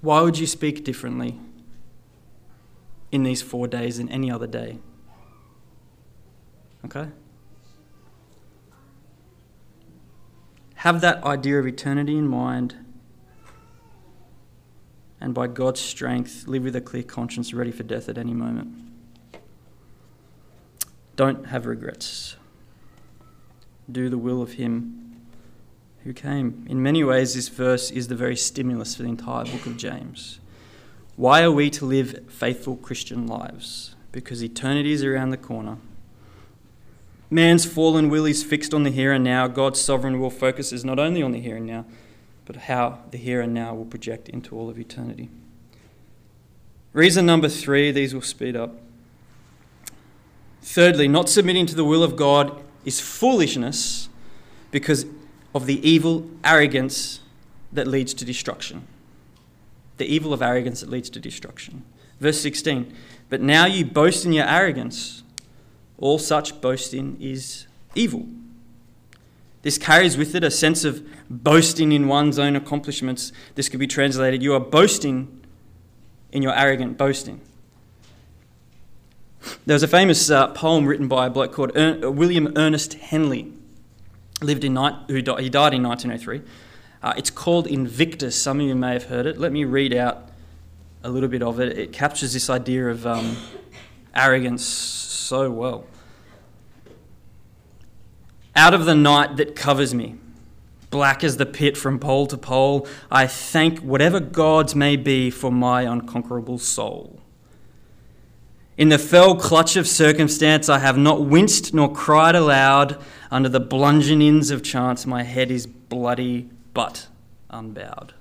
why 0.00 0.20
would 0.20 0.38
you 0.38 0.46
speak 0.46 0.84
differently 0.84 1.38
in 3.12 3.22
these 3.22 3.42
four 3.42 3.66
days 3.68 3.98
than 3.98 4.08
any 4.08 4.30
other 4.30 4.46
day? 4.46 4.78
Okay? 6.84 7.08
Have 10.76 11.00
that 11.02 11.22
idea 11.24 11.58
of 11.58 11.66
eternity 11.66 12.16
in 12.16 12.26
mind 12.26 12.76
and 15.20 15.34
by 15.34 15.46
God's 15.46 15.80
strength, 15.80 16.46
live 16.46 16.64
with 16.64 16.74
a 16.74 16.80
clear 16.80 17.02
conscience, 17.02 17.52
ready 17.52 17.70
for 17.70 17.82
death 17.82 18.08
at 18.08 18.16
any 18.16 18.32
moment. 18.32 18.74
Don't 21.14 21.48
have 21.48 21.66
regrets. 21.66 22.36
Do 23.90 24.08
the 24.08 24.16
will 24.16 24.40
of 24.40 24.52
Him 24.52 24.99
who 26.04 26.12
came. 26.12 26.66
In 26.68 26.82
many 26.82 27.04
ways, 27.04 27.34
this 27.34 27.48
verse 27.48 27.90
is 27.90 28.08
the 28.08 28.14
very 28.14 28.36
stimulus 28.36 28.94
for 28.94 29.02
the 29.02 29.08
entire 29.08 29.44
book 29.44 29.66
of 29.66 29.76
James. 29.76 30.40
Why 31.16 31.42
are 31.42 31.52
we 31.52 31.68
to 31.70 31.84
live 31.84 32.24
faithful 32.28 32.76
Christian 32.76 33.26
lives? 33.26 33.94
Because 34.12 34.42
eternity 34.42 34.92
is 34.92 35.04
around 35.04 35.30
the 35.30 35.36
corner. 35.36 35.76
Man's 37.28 37.64
fallen 37.64 38.08
will 38.08 38.26
is 38.26 38.42
fixed 38.42 38.74
on 38.74 38.82
the 38.82 38.90
here 38.90 39.12
and 39.12 39.22
now. 39.22 39.46
God's 39.46 39.80
sovereign 39.80 40.18
will 40.18 40.30
focuses 40.30 40.84
not 40.84 40.98
only 40.98 41.22
on 41.22 41.32
the 41.32 41.40
here 41.40 41.56
and 41.56 41.66
now, 41.66 41.84
but 42.44 42.56
how 42.56 43.00
the 43.10 43.18
here 43.18 43.40
and 43.40 43.54
now 43.54 43.74
will 43.74 43.84
project 43.84 44.28
into 44.28 44.56
all 44.56 44.68
of 44.68 44.78
eternity. 44.78 45.28
Reason 46.92 47.24
number 47.24 47.48
three, 47.48 47.92
these 47.92 48.12
will 48.12 48.22
speed 48.22 48.56
up. 48.56 48.80
Thirdly, 50.62 51.06
not 51.06 51.28
submitting 51.28 51.66
to 51.66 51.76
the 51.76 51.84
will 51.84 52.02
of 52.02 52.16
God 52.16 52.60
is 52.84 53.00
foolishness 53.00 54.08
because 54.70 55.06
of 55.54 55.66
the 55.66 55.86
evil 55.88 56.28
arrogance 56.44 57.20
that 57.72 57.86
leads 57.86 58.14
to 58.14 58.24
destruction. 58.24 58.86
The 59.96 60.06
evil 60.06 60.32
of 60.32 60.42
arrogance 60.42 60.80
that 60.80 60.90
leads 60.90 61.10
to 61.10 61.20
destruction. 61.20 61.84
Verse 62.20 62.40
16 62.40 62.94
But 63.28 63.40
now 63.40 63.66
you 63.66 63.84
boast 63.84 64.24
in 64.24 64.32
your 64.32 64.46
arrogance. 64.46 65.22
All 65.98 66.18
such 66.18 66.60
boasting 66.60 67.18
is 67.20 67.66
evil. 67.94 68.26
This 69.62 69.76
carries 69.76 70.16
with 70.16 70.34
it 70.34 70.42
a 70.42 70.50
sense 70.50 70.84
of 70.84 71.06
boasting 71.28 71.92
in 71.92 72.08
one's 72.08 72.38
own 72.38 72.56
accomplishments. 72.56 73.32
This 73.54 73.68
could 73.68 73.80
be 73.80 73.86
translated 73.86 74.42
you 74.42 74.54
are 74.54 74.60
boasting 74.60 75.42
in 76.32 76.42
your 76.42 76.56
arrogant 76.56 76.96
boasting. 76.96 77.40
There 79.66 79.74
was 79.74 79.82
a 79.82 79.88
famous 79.88 80.30
uh, 80.30 80.48
poem 80.48 80.86
written 80.86 81.08
by 81.08 81.26
a 81.26 81.30
bloke 81.30 81.52
called 81.52 81.74
William 81.74 82.52
Ernest 82.56 82.94
Henley, 82.94 83.52
lived 84.40 84.64
in 84.64 84.76
who 84.76 85.14
he 85.14 85.22
died 85.22 85.74
in 85.74 85.82
1903. 85.82 86.42
Uh, 87.02 87.14
it's 87.16 87.30
called 87.30 87.66
Invictus. 87.66 88.40
Some 88.40 88.60
of 88.60 88.66
you 88.66 88.74
may 88.74 88.92
have 88.92 89.04
heard 89.04 89.26
it. 89.26 89.38
Let 89.38 89.52
me 89.52 89.64
read 89.64 89.94
out 89.94 90.28
a 91.02 91.10
little 91.10 91.28
bit 91.28 91.42
of 91.42 91.60
it. 91.60 91.78
It 91.78 91.92
captures 91.92 92.32
this 92.32 92.50
idea 92.50 92.88
of 92.88 93.06
um, 93.06 93.36
arrogance 94.14 94.64
so 94.64 95.50
well. 95.50 95.86
Out 98.54 98.74
of 98.74 98.84
the 98.84 98.94
night 98.94 99.36
that 99.36 99.56
covers 99.56 99.94
me, 99.94 100.16
black 100.90 101.22
as 101.22 101.36
the 101.36 101.46
pit 101.46 101.76
from 101.76 101.98
pole 101.98 102.26
to 102.26 102.36
pole, 102.36 102.86
I 103.10 103.26
thank 103.26 103.78
whatever 103.78 104.20
gods 104.20 104.74
may 104.74 104.96
be 104.96 105.30
for 105.30 105.50
my 105.50 105.82
unconquerable 105.82 106.58
soul. 106.58 107.19
In 108.80 108.88
the 108.88 108.98
fell 108.98 109.36
clutch 109.36 109.76
of 109.76 109.86
circumstance, 109.86 110.70
I 110.70 110.78
have 110.78 110.96
not 110.96 111.26
winced 111.26 111.74
nor 111.74 111.92
cried 111.92 112.34
aloud. 112.34 112.98
Under 113.30 113.50
the 113.50 113.60
bludgeonings 113.60 114.50
of 114.50 114.62
chance, 114.62 115.04
my 115.04 115.22
head 115.22 115.50
is 115.50 115.66
bloody 115.66 116.48
but 116.72 117.06
unbowed. 117.50 118.14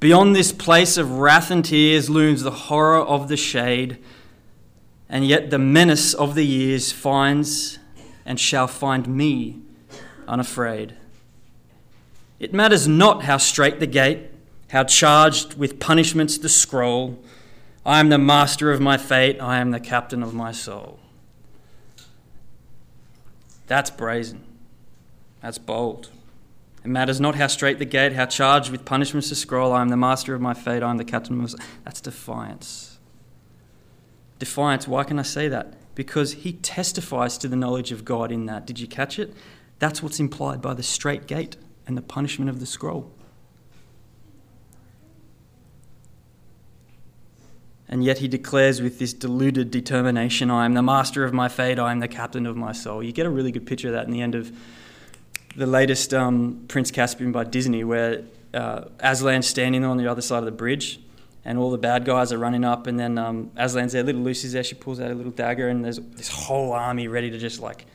Beyond 0.00 0.34
this 0.34 0.50
place 0.50 0.96
of 0.96 1.18
wrath 1.18 1.50
and 1.50 1.62
tears 1.62 2.08
looms 2.08 2.42
the 2.42 2.50
horror 2.52 3.02
of 3.02 3.28
the 3.28 3.36
shade, 3.36 3.98
and 5.10 5.26
yet 5.26 5.50
the 5.50 5.58
menace 5.58 6.14
of 6.14 6.34
the 6.34 6.46
years 6.46 6.90
finds 6.90 7.78
and 8.24 8.40
shall 8.40 8.66
find 8.66 9.06
me 9.06 9.60
unafraid. 10.26 10.94
It 12.40 12.54
matters 12.54 12.88
not 12.88 13.24
how 13.24 13.36
strait 13.36 13.78
the 13.78 13.86
gate, 13.86 14.20
how 14.70 14.84
charged 14.84 15.58
with 15.58 15.80
punishments 15.80 16.38
the 16.38 16.48
scroll. 16.48 17.22
I 17.86 18.00
am 18.00 18.08
the 18.08 18.18
master 18.18 18.70
of 18.70 18.80
my 18.80 18.96
fate, 18.96 19.40
I 19.40 19.58
am 19.58 19.70
the 19.70 19.80
captain 19.80 20.22
of 20.22 20.34
my 20.34 20.52
soul. 20.52 20.98
That's 23.66 23.90
brazen. 23.90 24.44
That's 25.42 25.58
bold. 25.58 26.10
It 26.82 26.88
matters 26.88 27.20
not 27.20 27.34
how 27.34 27.46
strait 27.46 27.78
the 27.78 27.84
gate, 27.84 28.12
how 28.12 28.26
charged 28.26 28.70
with 28.70 28.84
punishments 28.84 29.28
the 29.28 29.34
scroll. 29.34 29.72
I 29.72 29.82
am 29.82 29.88
the 29.88 29.96
master 29.96 30.34
of 30.34 30.40
my 30.40 30.54
fate, 30.54 30.82
I 30.82 30.90
am 30.90 30.96
the 30.96 31.04
captain 31.04 31.34
of 31.34 31.40
my 31.40 31.46
soul. 31.46 31.60
That's 31.84 32.00
defiance. 32.00 32.98
Defiance, 34.38 34.88
why 34.88 35.04
can 35.04 35.18
I 35.18 35.22
say 35.22 35.48
that? 35.48 35.74
because 35.94 36.32
he 36.32 36.52
testifies 36.52 37.38
to 37.38 37.48
the 37.48 37.56
knowledge 37.56 37.92
of 37.92 38.04
God 38.04 38.32
in 38.32 38.46
that. 38.46 38.66
Did 38.66 38.78
you 38.78 38.86
catch 38.86 39.18
it? 39.18 39.34
That's 39.78 40.02
what's 40.02 40.20
implied 40.20 40.60
by 40.60 40.74
the 40.74 40.82
strait 40.82 41.26
gate 41.26 41.56
and 41.86 41.96
the 41.96 42.02
punishment 42.02 42.50
of 42.50 42.60
the 42.60 42.66
scroll. 42.66 43.10
And 47.94 48.02
yet 48.02 48.18
he 48.18 48.26
declares 48.26 48.82
with 48.82 48.98
this 48.98 49.12
deluded 49.12 49.70
determination 49.70 50.50
I 50.50 50.64
am 50.64 50.74
the 50.74 50.82
master 50.82 51.22
of 51.22 51.32
my 51.32 51.46
fate, 51.46 51.78
I 51.78 51.92
am 51.92 52.00
the 52.00 52.08
captain 52.08 52.44
of 52.44 52.56
my 52.56 52.72
soul. 52.72 53.04
You 53.04 53.12
get 53.12 53.24
a 53.24 53.30
really 53.30 53.52
good 53.52 53.68
picture 53.68 53.86
of 53.86 53.94
that 53.94 54.04
in 54.04 54.10
the 54.10 54.20
end 54.20 54.34
of 54.34 54.50
the 55.54 55.66
latest 55.66 56.12
um, 56.12 56.64
Prince 56.66 56.90
Caspian 56.90 57.30
by 57.30 57.44
Disney, 57.44 57.84
where 57.84 58.24
uh, 58.52 58.86
Aslan's 58.98 59.46
standing 59.46 59.84
on 59.84 59.96
the 59.96 60.08
other 60.08 60.22
side 60.22 60.38
of 60.38 60.44
the 60.44 60.50
bridge 60.50 60.98
and 61.44 61.56
all 61.56 61.70
the 61.70 61.78
bad 61.78 62.04
guys 62.04 62.32
are 62.32 62.38
running 62.38 62.64
up, 62.64 62.88
and 62.88 62.98
then 62.98 63.16
um, 63.16 63.52
Aslan's 63.56 63.92
there, 63.92 64.02
little 64.02 64.22
Lucy's 64.22 64.54
there, 64.54 64.64
she 64.64 64.74
pulls 64.74 64.98
out 64.98 65.12
a 65.12 65.14
little 65.14 65.30
dagger, 65.30 65.68
and 65.68 65.84
there's 65.84 66.00
this 66.16 66.28
whole 66.28 66.72
army 66.72 67.06
ready 67.06 67.30
to 67.30 67.38
just 67.38 67.60
like 67.60 67.86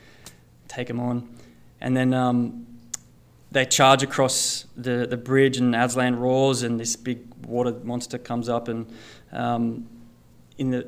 take 0.66 0.88
him 0.88 0.98
on. 0.98 1.28
And 1.78 1.94
then 1.94 2.14
um, 2.14 2.66
they 3.52 3.66
charge 3.66 4.02
across 4.02 4.64
the, 4.78 5.06
the 5.06 5.18
bridge, 5.18 5.58
and 5.58 5.76
Aslan 5.76 6.16
roars, 6.16 6.62
and 6.62 6.80
this 6.80 6.96
big 6.96 7.29
water 7.46 7.72
monster 7.82 8.18
comes 8.18 8.48
up, 8.48 8.68
and 8.68 8.92
um, 9.32 9.88
in 10.58 10.70
the 10.70 10.86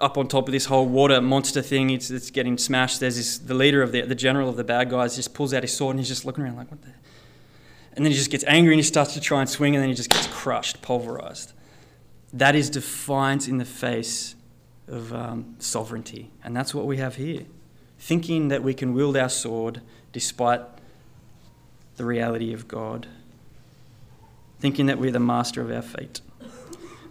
up 0.00 0.18
on 0.18 0.26
top 0.26 0.48
of 0.48 0.52
this 0.52 0.64
whole 0.64 0.86
water 0.86 1.20
monster 1.20 1.62
thing, 1.62 1.90
it's, 1.90 2.10
it's 2.10 2.30
getting 2.30 2.58
smashed. 2.58 2.98
There's 3.00 3.16
this 3.16 3.38
the 3.38 3.54
leader 3.54 3.82
of 3.82 3.92
the 3.92 4.02
the 4.02 4.14
general 4.14 4.48
of 4.48 4.56
the 4.56 4.64
bad 4.64 4.90
guys 4.90 5.16
just 5.16 5.34
pulls 5.34 5.54
out 5.54 5.62
his 5.62 5.72
sword, 5.74 5.94
and 5.94 6.00
he's 6.00 6.08
just 6.08 6.24
looking 6.24 6.44
around 6.44 6.56
like 6.56 6.70
what 6.70 6.82
the. 6.82 6.88
And 7.94 8.04
then 8.04 8.10
he 8.10 8.16
just 8.16 8.30
gets 8.30 8.44
angry 8.46 8.72
and 8.72 8.78
he 8.78 8.84
starts 8.84 9.12
to 9.14 9.20
try 9.20 9.40
and 9.40 9.48
swing, 9.48 9.74
and 9.74 9.82
then 9.82 9.90
he 9.90 9.94
just 9.94 10.08
gets 10.08 10.26
crushed, 10.28 10.80
pulverized. 10.80 11.52
That 12.32 12.54
is 12.54 12.70
defiance 12.70 13.48
in 13.48 13.58
the 13.58 13.66
face 13.66 14.34
of 14.88 15.12
um, 15.12 15.56
sovereignty. 15.58 16.30
And 16.42 16.56
that's 16.56 16.74
what 16.74 16.86
we 16.86 16.96
have 16.96 17.16
here. 17.16 17.44
Thinking 17.98 18.48
that 18.48 18.62
we 18.62 18.74
can 18.74 18.94
wield 18.94 19.16
our 19.16 19.28
sword 19.28 19.82
despite 20.12 20.62
the 21.96 22.04
reality 22.04 22.52
of 22.52 22.66
God. 22.66 23.06
Thinking 24.62 24.86
that 24.86 25.00
we're 25.00 25.10
the 25.10 25.18
master 25.18 25.60
of 25.60 25.72
our 25.72 25.82
fate. 25.82 26.20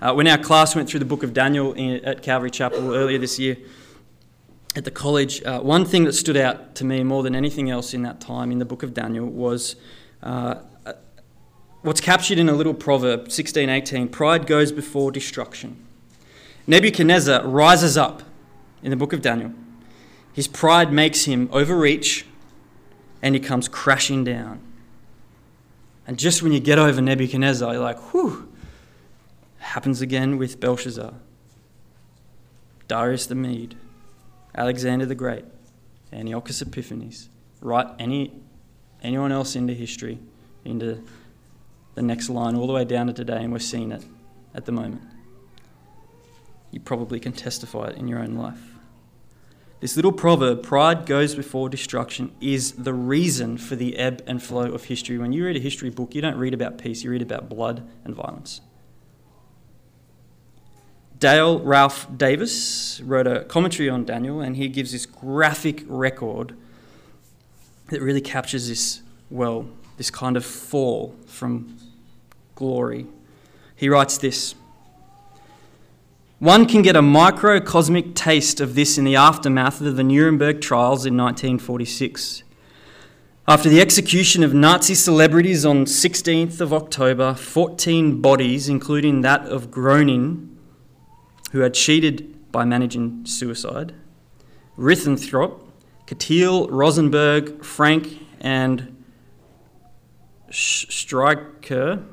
Uh, 0.02 0.14
when 0.14 0.26
our 0.26 0.38
class 0.38 0.74
went 0.74 0.90
through 0.90 1.02
the 1.02 1.06
book 1.06 1.22
of 1.22 1.34
Daniel 1.34 1.74
in, 1.74 1.96
at 2.06 2.22
Calvary 2.22 2.50
Chapel 2.50 2.96
earlier 2.96 3.18
this 3.18 3.38
year 3.38 3.58
at 4.74 4.86
the 4.86 4.90
college, 4.90 5.44
uh, 5.44 5.60
one 5.60 5.84
thing 5.84 6.06
that 6.06 6.14
stood 6.14 6.38
out 6.38 6.76
to 6.76 6.86
me 6.86 7.04
more 7.04 7.24
than 7.24 7.36
anything 7.36 7.70
else 7.70 7.94
in 7.94 8.04
that 8.04 8.22
time 8.22 8.54
in 8.54 8.60
the 8.60 8.64
book 8.64 8.84
of 8.84 8.94
Daniel 8.94 9.26
was 9.26 9.76
uh, 10.24 10.62
what's 11.82 12.00
captured 12.00 12.40
in 12.40 12.48
a 12.48 12.54
little 12.54 12.74
proverb 12.74 13.24
1618 13.24 14.08
pride 14.08 14.48
goes 14.48 14.72
before 14.72 15.12
destruction. 15.12 15.76
Nebuchadnezzar 16.68 17.46
rises 17.46 17.98
up 17.98 18.24
in 18.82 18.92
the 18.92 18.96
book 18.96 19.12
of 19.12 19.22
daniel. 19.22 19.52
His 20.32 20.48
pride 20.48 20.94
makes 20.94 21.26
him 21.26 21.50
overreach 21.52 22.26
and 23.22 23.36
he 23.36 23.42
comes 23.42 23.68
crashing 23.68 24.24
down 24.24 24.62
and 26.12 26.20
just 26.20 26.44
when 26.44 26.52
you 26.52 26.60
get 26.60 26.78
over 26.78 27.00
nebuchadnezzar 27.00 27.72
you're 27.72 27.82
like 27.82 27.98
whew 28.12 28.52
happens 29.60 30.02
again 30.02 30.38
with 30.38 30.60
belshazzar 30.60 31.14
darius 32.90 33.26
the 33.28 33.36
mede 33.36 33.78
alexander 34.54 35.06
the 35.06 35.16
great 35.16 35.46
antiochus 36.12 36.62
epiphanes 36.62 37.30
write 37.62 37.88
any 37.98 38.34
anyone 39.02 39.32
else 39.32 39.56
into 39.56 39.74
history 39.74 40.20
into 40.66 41.02
the 41.96 42.02
next 42.02 42.30
line 42.30 42.56
all 42.56 42.68
the 42.68 42.74
way 42.74 42.86
down 42.86 43.08
to 43.08 43.14
today, 43.14 43.44
and 43.44 43.52
we're 43.52 43.60
seeing 43.60 43.92
it 43.92 44.06
at 44.54 44.66
the 44.66 44.72
moment. 44.72 45.02
You 46.72 46.80
probably 46.80 47.20
can 47.20 47.34
testify 47.34 47.88
it 47.88 47.98
in 47.98 48.08
your 48.08 48.20
own 48.20 48.36
life. 48.36 48.71
This 49.82 49.96
little 49.96 50.12
proverb, 50.12 50.62
pride 50.62 51.08
goes 51.08 51.34
before 51.34 51.68
destruction, 51.68 52.32
is 52.40 52.74
the 52.74 52.94
reason 52.94 53.58
for 53.58 53.76
the 53.76 53.98
ebb 53.98 54.22
and 54.28 54.42
flow 54.42 54.72
of 54.72 54.86
history. 54.86 55.18
When 55.18 55.34
you 55.34 55.44
read 55.44 55.56
a 55.56 55.60
history 55.60 55.90
book, 55.90 56.14
you 56.14 56.22
don't 56.22 56.38
read 56.38 56.54
about 56.54 56.78
peace, 56.78 57.04
you 57.04 57.10
read 57.10 57.24
about 57.24 57.50
blood 57.50 57.90
and 58.06 58.14
violence. 58.14 58.62
Dale 61.18 61.60
Ralph 61.60 62.08
Davis 62.16 63.02
wrote 63.04 63.26
a 63.26 63.44
commentary 63.46 63.90
on 63.90 64.06
Daniel, 64.06 64.40
and 64.40 64.56
he 64.56 64.68
gives 64.68 64.92
this 64.92 65.08
graphic 65.08 65.84
record 65.88 66.56
that 67.90 68.02
really 68.02 68.22
captures 68.22 68.68
this 68.68 69.02
well, 69.32 69.68
this 69.98 70.12
kind 70.12 70.38
of 70.38 70.46
fall 70.46 71.16
from 71.26 71.78
glory. 72.54 73.08
He 73.76 73.90
writes 73.90 74.20
this 74.20 74.54
One 76.42 76.66
can 76.66 76.82
get 76.82 76.96
a 76.96 77.04
microcosmic 77.04 78.16
taste 78.16 78.60
of 78.60 78.74
this 78.74 78.98
in 78.98 79.04
the 79.04 79.16
aftermath 79.16 79.80
of 79.80 79.96
the 79.96 80.04
Nuremberg 80.04 80.60
trials 80.60 81.06
in 81.06 81.16
1946. 81.16 82.42
After 83.48 83.70
the 83.70 83.80
execution 83.80 84.42
of 84.42 84.52
Nazi 84.52 84.96
celebrities 84.96 85.68
on 85.68 85.86
16th 85.86 86.60
of 86.60 86.74
October, 86.74 87.36
14 87.36 88.22
bodies, 88.22 88.68
including 88.68 89.22
that 89.22 89.46
of 89.46 89.70
Goering, 89.70 90.58
who 91.52 91.60
had 91.60 91.76
cheated 91.76 92.52
by 92.52 92.66
managing 92.66 93.24
suicide, 93.28 93.94
Ribbentrop, 94.80 95.62
Keitel, 96.08 96.68
Rosenberg, 96.72 97.64
Frank, 97.64 98.18
and 98.40 99.04
Streicher, 100.50 102.04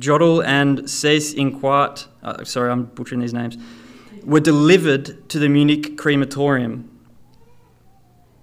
Jodl 0.00 0.44
and 0.44 0.80
Seyss-Inquart, 0.80 2.06
uh, 2.22 2.44
sorry, 2.44 2.70
I'm 2.70 2.84
butchering 2.86 3.20
these 3.20 3.34
names, 3.34 3.56
were 4.24 4.40
delivered 4.40 5.28
to 5.28 5.38
the 5.38 5.48
Munich 5.48 5.96
crematorium. 5.96 6.90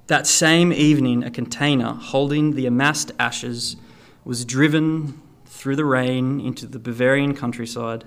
That 0.07 0.27
same 0.27 0.71
evening, 0.71 1.23
a 1.23 1.31
container 1.31 1.93
holding 1.93 2.55
the 2.55 2.65
amassed 2.65 3.11
ashes 3.19 3.75
was 4.23 4.45
driven 4.45 5.21
through 5.45 5.75
the 5.75 5.85
rain 5.85 6.39
into 6.39 6.65
the 6.65 6.79
Bavarian 6.79 7.35
countryside. 7.35 8.05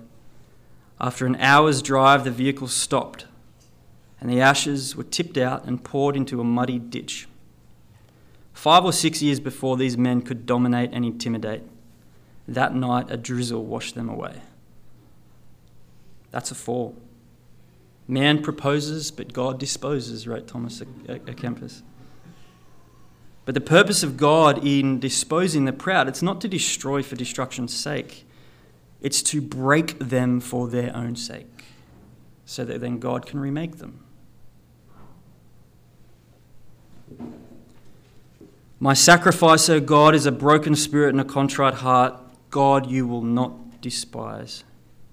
After 1.01 1.27
an 1.27 1.37
hour's 1.37 1.83
drive, 1.83 2.25
the 2.25 2.31
vehicle 2.31 2.69
stopped, 2.69 3.27
and 4.21 4.31
the 4.31 4.41
ashes 4.41 4.97
were 4.97 5.05
tipped 5.05 5.37
out 5.37 5.65
and 5.65 5.85
poured 5.85 6.17
into 6.17 6.41
a 6.41 6.45
muddy 6.45 6.79
ditch. 6.79 7.29
Five 8.53 8.85
or 8.85 8.93
six 8.93 9.21
years 9.21 9.41
before 9.41 9.77
these 9.77 9.99
men 9.99 10.23
could 10.23 10.47
dominate 10.47 10.91
and 10.93 11.05
intimidate, 11.05 11.63
That 12.47 12.75
night 12.75 13.11
a 13.11 13.17
drizzle 13.17 13.65
washed 13.65 13.95
them 13.95 14.09
away. 14.09 14.43
That's 16.31 16.51
a 16.51 16.55
fall. 16.55 16.95
Man 18.07 18.43
proposes, 18.43 19.11
but 19.11 19.33
God 19.33 19.59
disposes, 19.59 20.29
wrote 20.29 20.47
Thomas 20.47 20.81
A 20.81 20.85
Kempis. 20.85 21.83
But 23.45 23.55
the 23.55 23.61
purpose 23.61 24.03
of 24.03 24.17
God 24.17 24.67
in 24.67 24.99
disposing 24.99 25.65
the 25.65 25.73
proud, 25.73 26.09
it's 26.09 26.23
not 26.23 26.41
to 26.43 26.49
destroy 26.49 27.03
for 27.03 27.15
destruction's 27.15 27.75
sake, 27.75 28.27
it's 29.01 29.23
to 29.23 29.41
break 29.41 29.99
them 29.99 30.41
for 30.41 30.67
their 30.69 30.95
own 30.97 31.15
sake, 31.17 31.65
so 32.45 32.65
that 32.65 32.81
then 32.81 32.99
God 32.99 33.27
can 33.27 33.41
remake 33.41 33.79
them. 33.79 34.01
My 38.81 38.95
sacrifice, 38.95 39.69
O 39.69 39.79
God, 39.81 40.15
is 40.15 40.27
a 40.27 40.33
broken 40.33 40.75
spirit 40.75 41.11
and 41.11 41.21
a 41.21 41.25
contrite 41.25 41.75
heart. 41.75 42.21
God, 42.55 42.89
you 42.89 43.05
will 43.05 43.25
not 43.25 43.81
despise. 43.81 44.63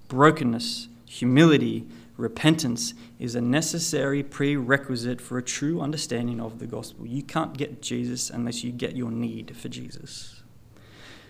Brokenness, 0.06 0.86
humility, 1.08 1.88
repentance 2.16 2.94
is 3.18 3.34
a 3.34 3.40
necessary 3.40 4.22
prerequisite 4.22 5.20
for 5.20 5.38
a 5.38 5.42
true 5.42 5.80
understanding 5.80 6.40
of 6.40 6.60
the 6.60 6.68
gospel. 6.68 7.04
You 7.04 7.24
can't 7.24 7.58
get 7.58 7.82
Jesus 7.82 8.30
unless 8.30 8.62
you 8.62 8.70
get 8.70 8.94
your 8.94 9.10
need 9.10 9.56
for 9.56 9.68
Jesus. 9.68 10.44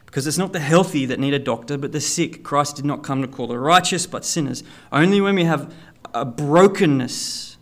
Because 0.05 0.27
it's 0.27 0.37
not 0.37 0.53
the 0.53 0.61
healthy 0.61 1.07
that 1.07 1.19
need 1.19 1.33
a 1.33 1.39
doctor, 1.39 1.79
but 1.79 1.93
the 1.93 2.01
sick. 2.03 2.45
Christ 2.45 2.77
did 2.77 2.85
not 2.85 3.03
come 3.03 3.23
to 3.23 3.27
call 3.27 3.47
the 3.47 3.59
righteous, 3.59 4.07
but 4.07 4.23
sinners. 4.23 4.63
Only 4.93 5.19
when 5.19 5.35
we 5.35 5.45
have 5.45 5.75
a 6.13 6.27
brokenness. 6.27 7.57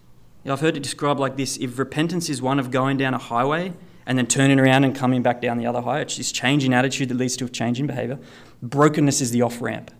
I've 0.44 0.58
heard 0.58 0.76
it 0.76 0.82
described 0.82 1.20
like 1.20 1.36
this 1.36 1.56
if 1.58 1.78
repentance 1.78 2.28
is 2.28 2.42
one 2.42 2.58
of 2.58 2.72
going 2.72 2.96
down 2.96 3.14
a 3.14 3.18
highway 3.18 3.74
and 4.10 4.18
then 4.18 4.26
turning 4.26 4.58
around 4.58 4.82
and 4.82 4.92
coming 4.92 5.22
back 5.22 5.40
down 5.40 5.56
the 5.56 5.66
other 5.66 5.80
highway, 5.82 6.02
it's 6.02 6.16
this 6.16 6.32
change 6.32 6.64
in 6.64 6.72
attitude 6.72 7.08
that 7.10 7.14
leads 7.14 7.36
to 7.36 7.44
a 7.44 7.48
change 7.48 7.78
in 7.78 7.86
behavior. 7.86 8.18
Brokenness 8.60 9.20
is 9.20 9.30
the 9.30 9.40
off 9.40 9.62
ramp. 9.62 9.92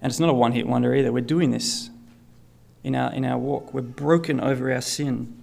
And 0.00 0.08
it's 0.08 0.20
not 0.20 0.30
a 0.30 0.32
one 0.32 0.52
hit 0.52 0.68
wonder 0.68 0.94
either. 0.94 1.10
We're 1.10 1.22
doing 1.22 1.50
this 1.50 1.90
in 2.84 2.94
our, 2.94 3.12
in 3.12 3.24
our 3.24 3.36
walk. 3.36 3.74
We're 3.74 3.82
broken 3.82 4.38
over 4.38 4.72
our 4.72 4.80
sin. 4.80 5.36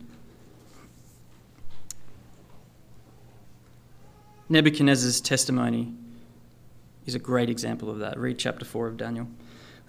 Nebuchadnezzar's 4.48 5.20
testimony 5.20 5.94
is 7.06 7.16
a 7.16 7.20
great 7.20 7.50
example 7.50 7.90
of 7.90 8.00
that. 8.00 8.18
Read 8.18 8.40
chapter 8.40 8.64
4 8.64 8.88
of 8.88 8.96
Daniel. 8.96 9.28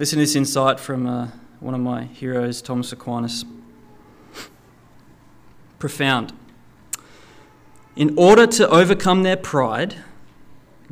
Listen 0.00 0.18
to 0.18 0.24
this 0.24 0.34
insight 0.34 0.80
from 0.80 1.06
uh, 1.06 1.28
one 1.60 1.74
of 1.74 1.80
my 1.80 2.02
heroes, 2.06 2.60
Thomas 2.60 2.90
Aquinas. 2.90 3.44
Profound. 5.78 6.32
In 7.96 8.12
order 8.18 8.46
to 8.46 8.68
overcome 8.68 9.22
their 9.22 9.38
pride, 9.38 9.96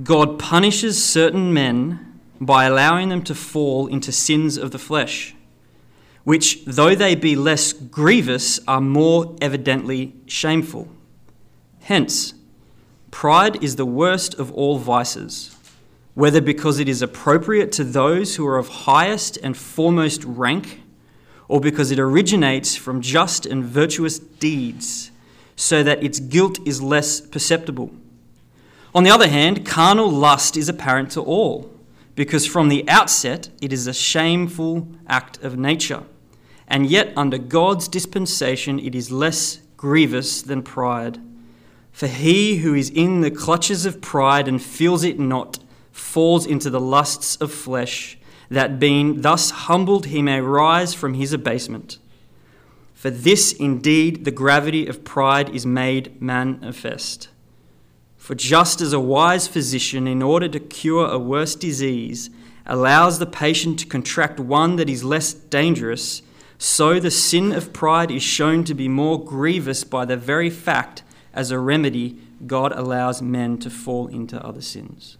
God 0.02 0.38
punishes 0.38 1.04
certain 1.04 1.52
men 1.52 2.18
by 2.40 2.64
allowing 2.64 3.10
them 3.10 3.22
to 3.24 3.34
fall 3.34 3.86
into 3.86 4.10
sins 4.10 4.56
of 4.56 4.70
the 4.70 4.78
flesh, 4.78 5.34
which, 6.24 6.64
though 6.64 6.94
they 6.94 7.14
be 7.14 7.36
less 7.36 7.74
grievous, 7.74 8.58
are 8.66 8.80
more 8.80 9.36
evidently 9.42 10.14
shameful. 10.24 10.88
Hence, 11.80 12.32
pride 13.10 13.62
is 13.62 13.76
the 13.76 13.84
worst 13.84 14.34
of 14.36 14.50
all 14.52 14.78
vices, 14.78 15.54
whether 16.14 16.40
because 16.40 16.78
it 16.78 16.88
is 16.88 17.02
appropriate 17.02 17.70
to 17.72 17.84
those 17.84 18.36
who 18.36 18.46
are 18.46 18.56
of 18.56 18.68
highest 18.68 19.36
and 19.42 19.54
foremost 19.54 20.24
rank, 20.24 20.80
or 21.48 21.60
because 21.60 21.90
it 21.90 21.98
originates 21.98 22.74
from 22.74 23.02
just 23.02 23.44
and 23.44 23.62
virtuous 23.62 24.18
deeds, 24.18 25.10
so 25.56 25.82
that 25.82 26.02
its 26.02 26.20
guilt 26.20 26.58
is 26.66 26.82
less 26.82 27.20
perceptible. 27.20 27.90
On 28.94 29.04
the 29.04 29.10
other 29.10 29.28
hand, 29.28 29.66
carnal 29.66 30.10
lust 30.10 30.56
is 30.56 30.68
apparent 30.68 31.10
to 31.12 31.20
all 31.20 31.70
because 32.14 32.46
from 32.46 32.68
the 32.68 32.88
outset 32.88 33.48
it 33.60 33.72
is 33.72 33.86
a 33.86 33.94
shameful 33.94 34.88
act 35.08 35.42
of 35.42 35.58
nature. 35.58 36.04
And 36.66 36.86
yet, 36.86 37.12
under 37.16 37.38
God's 37.38 37.88
dispensation, 37.88 38.78
it 38.78 38.94
is 38.94 39.10
less 39.10 39.58
grievous 39.76 40.42
than 40.42 40.62
pride. 40.62 41.18
For 41.92 42.06
he 42.06 42.56
who 42.56 42.74
is 42.74 42.90
in 42.90 43.20
the 43.20 43.30
clutches 43.30 43.84
of 43.84 44.00
pride 44.00 44.48
and 44.48 44.62
feels 44.62 45.04
it 45.04 45.18
not 45.18 45.58
falls 45.92 46.46
into 46.46 46.70
the 46.70 46.80
lusts 46.80 47.36
of 47.36 47.52
flesh, 47.52 48.18
that 48.48 48.80
being 48.80 49.20
thus 49.20 49.50
humbled 49.50 50.06
he 50.06 50.22
may 50.22 50.40
rise 50.40 50.94
from 50.94 51.14
his 51.14 51.32
abasement. 51.32 51.98
For 53.04 53.10
this 53.10 53.52
indeed 53.52 54.24
the 54.24 54.30
gravity 54.30 54.86
of 54.86 55.04
pride 55.04 55.50
is 55.50 55.66
made 55.66 56.22
manifest. 56.22 57.28
For 58.16 58.34
just 58.34 58.80
as 58.80 58.94
a 58.94 58.98
wise 58.98 59.46
physician, 59.46 60.06
in 60.06 60.22
order 60.22 60.48
to 60.48 60.58
cure 60.58 61.06
a 61.10 61.18
worse 61.18 61.54
disease, 61.54 62.30
allows 62.64 63.18
the 63.18 63.26
patient 63.26 63.78
to 63.80 63.86
contract 63.86 64.40
one 64.40 64.76
that 64.76 64.88
is 64.88 65.04
less 65.04 65.34
dangerous, 65.34 66.22
so 66.56 66.98
the 66.98 67.10
sin 67.10 67.52
of 67.52 67.74
pride 67.74 68.10
is 68.10 68.22
shown 68.22 68.64
to 68.64 68.72
be 68.72 68.88
more 68.88 69.22
grievous 69.22 69.84
by 69.84 70.06
the 70.06 70.16
very 70.16 70.48
fact, 70.48 71.02
as 71.34 71.50
a 71.50 71.58
remedy, 71.58 72.16
God 72.46 72.72
allows 72.72 73.20
men 73.20 73.58
to 73.58 73.68
fall 73.68 74.06
into 74.06 74.42
other 74.42 74.62
sins. 74.62 75.18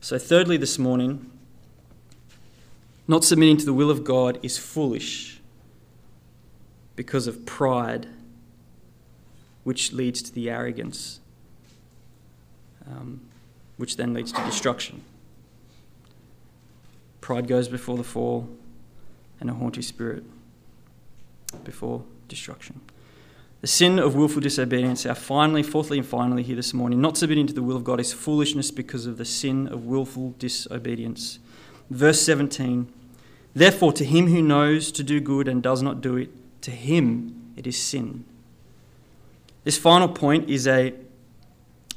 So, 0.00 0.16
thirdly, 0.16 0.56
this 0.56 0.78
morning, 0.78 1.30
not 3.06 3.24
submitting 3.24 3.58
to 3.58 3.66
the 3.66 3.74
will 3.74 3.90
of 3.90 4.04
God 4.04 4.38
is 4.42 4.56
foolish 4.56 5.35
because 6.96 7.26
of 7.26 7.46
pride 7.46 8.08
which 9.64 9.92
leads 9.92 10.22
to 10.22 10.32
the 10.32 10.48
arrogance, 10.48 11.20
um, 12.86 13.20
which 13.76 13.96
then 13.96 14.14
leads 14.14 14.32
to 14.32 14.42
destruction. 14.44 15.02
Pride 17.20 17.48
goes 17.48 17.68
before 17.68 17.96
the 17.96 18.04
fall, 18.04 18.48
and 19.40 19.50
a 19.50 19.54
haughty 19.54 19.82
spirit 19.82 20.24
before 21.64 22.04
destruction. 22.28 22.80
The 23.60 23.66
sin 23.66 23.98
of 23.98 24.14
willful 24.14 24.40
disobedience, 24.40 25.04
our 25.06 25.14
finally, 25.14 25.62
fourthly, 25.62 25.98
and 25.98 26.06
finally 26.06 26.42
here 26.42 26.56
this 26.56 26.72
morning, 26.72 27.00
not 27.00 27.16
submitting 27.16 27.46
to 27.48 27.52
the 27.52 27.62
will 27.62 27.76
of 27.76 27.84
God 27.84 27.98
is 27.98 28.12
foolishness 28.12 28.70
because 28.70 29.06
of 29.06 29.18
the 29.18 29.24
sin 29.24 29.66
of 29.66 29.86
willful 29.86 30.34
disobedience. 30.38 31.38
Verse 31.90 32.20
17 32.22 32.92
Therefore, 33.54 33.92
to 33.94 34.04
him 34.04 34.28
who 34.28 34.42
knows 34.42 34.92
to 34.92 35.02
do 35.02 35.18
good 35.18 35.48
and 35.48 35.62
does 35.62 35.82
not 35.82 36.02
do 36.02 36.16
it, 36.16 36.30
to 36.66 36.72
him 36.72 37.52
it 37.56 37.64
is 37.64 37.80
sin. 37.80 38.24
This 39.62 39.78
final 39.78 40.08
point 40.08 40.50
is 40.50 40.66
a 40.66 40.94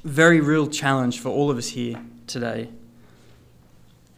very 0.04 0.40
real 0.40 0.68
challenge 0.68 1.20
for 1.20 1.30
all 1.30 1.50
of 1.50 1.58
us 1.58 1.70
here 1.70 2.00
today 2.28 2.70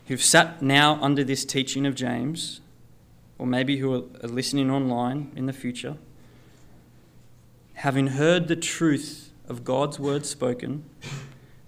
who've 0.07 0.21
sat 0.21 0.61
now 0.61 0.99
under 1.01 1.23
this 1.23 1.45
teaching 1.45 1.85
of 1.85 1.95
James, 1.95 2.59
or 3.37 3.47
maybe 3.47 3.77
who 3.77 3.93
are 3.93 4.27
listening 4.27 4.69
online 4.69 5.31
in 5.37 5.45
the 5.45 5.53
future, 5.53 5.95
having 7.75 8.07
heard 8.07 8.49
the 8.49 8.57
truth 8.57 9.31
of 9.47 9.63
God's 9.63 10.01
word 10.01 10.25
spoken, 10.25 10.83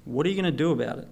what 0.04 0.26
are 0.26 0.30
you 0.30 0.36
going 0.36 0.44
to 0.44 0.52
do 0.52 0.74
about 0.74 0.98
it? 0.98 1.08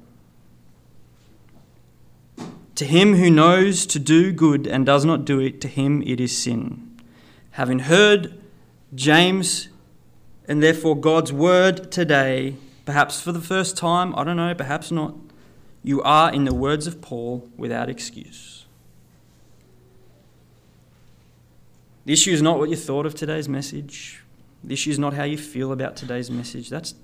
To 2.76 2.84
him 2.84 3.15
who 3.15 3.30
knows 3.30 3.86
to 3.86 3.97
do 3.97 4.34
good 4.34 4.67
and 4.67 4.86
does 4.86 5.05
not 5.05 5.24
do 5.24 5.39
it, 5.39 5.61
to 5.61 5.69
him 5.69 6.01
it 6.01 6.19
is 6.19 6.38
sin. 6.38 6.91
Having 7.52 7.80
heard 7.80 8.41
James 8.95 9.70
and 10.47 10.62
therefore, 10.62 10.95
God's 10.97 11.32
word 11.32 11.91
today, 11.91 12.56
perhaps 12.86 13.22
for 13.22 13.32
the 13.32 13.41
first 13.41 13.78
time, 13.78 14.14
I 14.16 14.24
don't 14.24 14.38
know, 14.38 14.54
perhaps 14.56 14.91
not, 14.91 15.16
you 15.84 16.02
are, 16.02 16.32
in 16.32 16.45
the 16.45 16.54
words 16.54 16.88
of 16.88 17.02
Paul, 17.02 17.47
without 17.56 17.89
excuse. 17.89 18.66
The 22.06 22.14
issue 22.14 22.32
is 22.32 22.41
not 22.41 22.58
what 22.58 22.70
you 22.70 22.76
thought 22.76 23.06
of 23.06 23.16
today's 23.16 23.47
message. 23.47 24.24
The 24.64 24.74
issue 24.74 24.89
is 24.89 24.99
not 24.99 25.14
how 25.14 25.24
you 25.24 25.38
feel 25.38 25.72
about 25.72 25.95
today's 25.95 26.30
message. 26.30 26.70
That's 26.70 26.95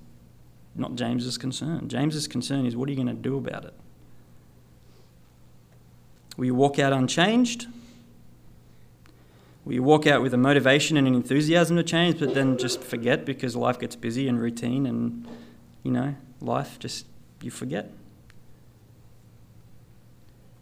not 0.76 0.96
James's 0.96 1.38
concern. 1.38 1.88
James's 1.88 2.28
concern 2.28 2.66
is 2.66 2.76
what 2.76 2.90
are 2.90 2.92
you 2.92 3.04
going 3.04 3.08
to 3.08 3.14
do 3.14 3.38
about 3.38 3.66
it? 3.66 3.74
Will 6.36 6.46
you 6.46 6.56
walk 6.56 6.80
out 6.80 6.94
unchanged? 6.94 7.68
Will 9.68 9.74
you 9.74 9.84
walk 9.84 10.08
out 10.08 10.22
with 10.22 10.34
a 10.34 10.38
motivation 10.38 10.96
and 10.96 11.06
an 11.10 11.14
enthusiasm 11.14 11.76
to 11.76 11.84
change, 11.84 12.20
but 12.20 12.34
then 12.34 12.58
just 12.58 12.82
forget 12.82 13.26
because 13.26 13.54
life 13.54 13.78
gets 13.78 13.98
busy 13.98 14.30
and 14.30 14.40
routine 14.40 14.86
and, 14.86 15.28
you 15.84 15.92
know, 15.92 16.16
life 16.40 16.80
just, 16.80 17.06
you 17.42 17.52
forget? 17.52 17.92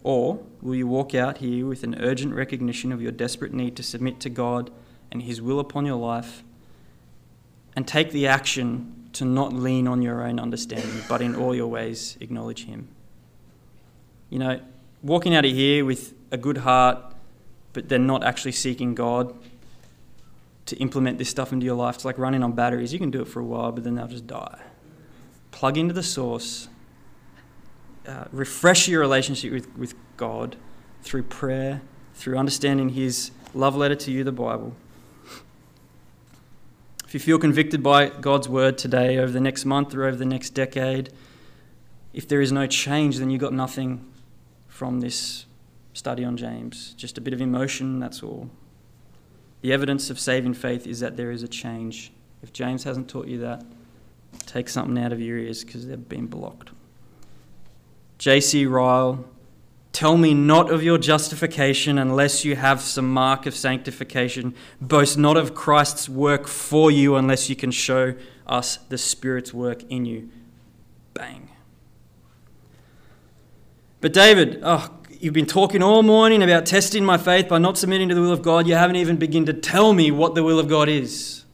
Or 0.02 0.40
will 0.60 0.74
you 0.74 0.88
walk 0.88 1.14
out 1.14 1.38
here 1.38 1.66
with 1.66 1.84
an 1.84 1.94
urgent 2.02 2.34
recognition 2.34 2.90
of 2.90 3.00
your 3.00 3.12
desperate 3.12 3.54
need 3.54 3.76
to 3.76 3.84
submit 3.84 4.18
to 4.22 4.28
God 4.28 4.72
and 5.12 5.22
His 5.22 5.40
will 5.40 5.60
upon 5.60 5.86
your 5.86 5.94
life 5.94 6.42
and 7.76 7.86
take 7.86 8.10
the 8.10 8.26
action 8.26 9.08
to 9.12 9.24
not 9.24 9.52
lean 9.52 9.86
on 9.86 10.02
your 10.02 10.26
own 10.26 10.40
understanding, 10.40 11.02
but 11.08 11.22
in 11.22 11.36
all 11.36 11.54
your 11.54 11.68
ways 11.68 12.18
acknowledge 12.18 12.64
Him? 12.64 12.88
You 14.30 14.40
know, 14.40 14.60
walking 15.00 15.32
out 15.32 15.44
of 15.44 15.52
here 15.52 15.84
with 15.84 16.12
a 16.32 16.36
good 16.36 16.56
heart, 16.56 17.14
but 17.76 17.90
then 17.90 18.06
not 18.06 18.24
actually 18.24 18.52
seeking 18.52 18.94
God 18.94 19.34
to 20.64 20.74
implement 20.76 21.18
this 21.18 21.28
stuff 21.28 21.52
into 21.52 21.66
your 21.66 21.74
life. 21.74 21.96
It's 21.96 22.06
like 22.06 22.16
running 22.16 22.42
on 22.42 22.52
batteries. 22.52 22.90
You 22.90 22.98
can 22.98 23.10
do 23.10 23.20
it 23.20 23.28
for 23.28 23.40
a 23.40 23.44
while, 23.44 23.70
but 23.70 23.84
then 23.84 23.96
they'll 23.96 24.08
just 24.08 24.26
die. 24.26 24.60
plug 25.50 25.76
into 25.76 25.92
the 25.92 26.02
source, 26.02 26.68
uh, 28.08 28.24
refresh 28.32 28.88
your 28.88 29.00
relationship 29.00 29.52
with, 29.52 29.76
with 29.76 29.94
God 30.16 30.56
through 31.02 31.24
prayer, 31.24 31.82
through 32.14 32.38
understanding 32.38 32.88
His 32.88 33.30
love 33.52 33.76
letter 33.76 33.94
to 33.94 34.10
you, 34.10 34.24
the 34.24 34.32
Bible. 34.32 34.74
If 37.04 37.12
you 37.12 37.20
feel 37.20 37.38
convicted 37.38 37.82
by 37.82 38.08
God's 38.08 38.48
word 38.48 38.78
today, 38.78 39.18
over 39.18 39.30
the 39.30 39.40
next 39.40 39.66
month 39.66 39.94
or 39.94 40.04
over 40.04 40.16
the 40.16 40.24
next 40.24 40.50
decade, 40.50 41.10
if 42.14 42.26
there 42.26 42.40
is 42.40 42.50
no 42.50 42.66
change, 42.66 43.18
then 43.18 43.28
you 43.28 43.36
got 43.36 43.52
nothing 43.52 44.02
from 44.66 45.00
this 45.00 45.45
study 45.96 46.24
on 46.24 46.36
James. 46.36 46.94
Just 46.94 47.16
a 47.16 47.20
bit 47.20 47.32
of 47.32 47.40
emotion, 47.40 47.98
that's 47.98 48.22
all. 48.22 48.50
The 49.62 49.72
evidence 49.72 50.10
of 50.10 50.20
saving 50.20 50.54
faith 50.54 50.86
is 50.86 51.00
that 51.00 51.16
there 51.16 51.30
is 51.30 51.42
a 51.42 51.48
change. 51.48 52.12
If 52.42 52.52
James 52.52 52.84
hasn't 52.84 53.08
taught 53.08 53.26
you 53.26 53.38
that, 53.38 53.64
take 54.44 54.68
something 54.68 55.02
out 55.02 55.12
of 55.12 55.20
your 55.20 55.38
ears 55.38 55.64
because 55.64 55.86
they've 55.86 56.08
been 56.08 56.26
blocked. 56.26 56.70
J.C. 58.18 58.66
Ryle, 58.66 59.24
tell 59.92 60.18
me 60.18 60.34
not 60.34 60.70
of 60.70 60.82
your 60.82 60.98
justification 60.98 61.98
unless 61.98 62.44
you 62.44 62.56
have 62.56 62.82
some 62.82 63.12
mark 63.12 63.46
of 63.46 63.54
sanctification. 63.54 64.54
Boast 64.80 65.16
not 65.16 65.38
of 65.38 65.54
Christ's 65.54 66.08
work 66.08 66.46
for 66.46 66.90
you 66.90 67.16
unless 67.16 67.48
you 67.48 67.56
can 67.56 67.70
show 67.70 68.14
us 68.46 68.76
the 68.88 68.98
Spirit's 68.98 69.54
work 69.54 69.82
in 69.84 70.04
you. 70.04 70.28
Bang. 71.14 71.50
But 74.00 74.12
David, 74.12 74.60
oh, 74.62 74.90
you've 75.20 75.34
been 75.34 75.46
talking 75.46 75.82
all 75.82 76.02
morning 76.02 76.42
about 76.42 76.66
testing 76.66 77.04
my 77.04 77.18
faith 77.18 77.48
by 77.48 77.58
not 77.58 77.78
submitting 77.78 78.08
to 78.08 78.14
the 78.14 78.20
will 78.20 78.32
of 78.32 78.42
God. 78.42 78.66
You 78.66 78.74
haven't 78.74 78.96
even 78.96 79.16
begun 79.16 79.46
to 79.46 79.52
tell 79.52 79.92
me 79.92 80.10
what 80.10 80.34
the 80.34 80.42
will 80.42 80.58
of 80.58 80.68
God 80.68 80.88
is. 80.88 81.44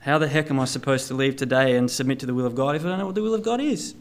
How 0.00 0.18
the 0.18 0.28
heck 0.28 0.50
am 0.50 0.60
I 0.60 0.66
supposed 0.66 1.08
to 1.08 1.14
leave 1.14 1.36
today 1.36 1.76
and 1.76 1.90
submit 1.90 2.20
to 2.20 2.26
the 2.26 2.34
will 2.34 2.46
of 2.46 2.54
God 2.54 2.76
if 2.76 2.84
I 2.84 2.88
don't 2.90 2.98
know 2.98 3.06
what 3.06 3.14
the 3.14 3.22
will 3.22 3.34
of 3.34 3.42
God 3.42 3.60
is? 3.60 3.94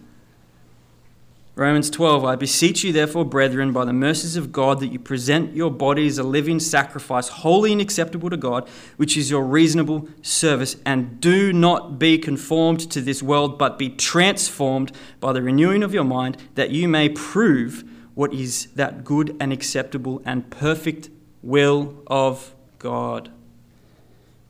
Romans 1.57 1.89
12, 1.89 2.25
I 2.25 2.35
beseech 2.35 2.83
you, 2.83 2.91
therefore, 2.91 3.23
brethren, 3.23 3.71
by 3.71 3.85
the 3.85 3.93
mercies 3.93 4.35
of 4.35 4.51
God, 4.51 4.81
that 4.81 4.91
you 4.91 4.99
present 4.99 5.55
your 5.55 5.71
bodies 5.71 6.17
a 6.17 6.23
living 6.23 6.59
sacrifice, 6.59 7.29
holy 7.29 7.71
and 7.71 7.79
acceptable 7.79 8.29
to 8.29 8.35
God, 8.35 8.67
which 8.97 9.15
is 9.15 9.31
your 9.31 9.45
reasonable 9.45 10.09
service. 10.21 10.75
And 10.85 11.21
do 11.21 11.53
not 11.53 11.97
be 11.97 12.17
conformed 12.17 12.91
to 12.91 12.99
this 12.99 13.23
world, 13.23 13.57
but 13.57 13.79
be 13.79 13.89
transformed 13.89 14.91
by 15.21 15.31
the 15.31 15.41
renewing 15.41 15.81
of 15.81 15.93
your 15.93 16.03
mind, 16.03 16.35
that 16.55 16.71
you 16.71 16.89
may 16.89 17.07
prove 17.07 17.85
what 18.15 18.33
is 18.33 18.65
that 18.75 19.05
good 19.05 19.37
and 19.39 19.53
acceptable 19.53 20.21
and 20.25 20.49
perfect 20.49 21.09
will 21.41 22.03
of 22.07 22.53
God. 22.79 23.31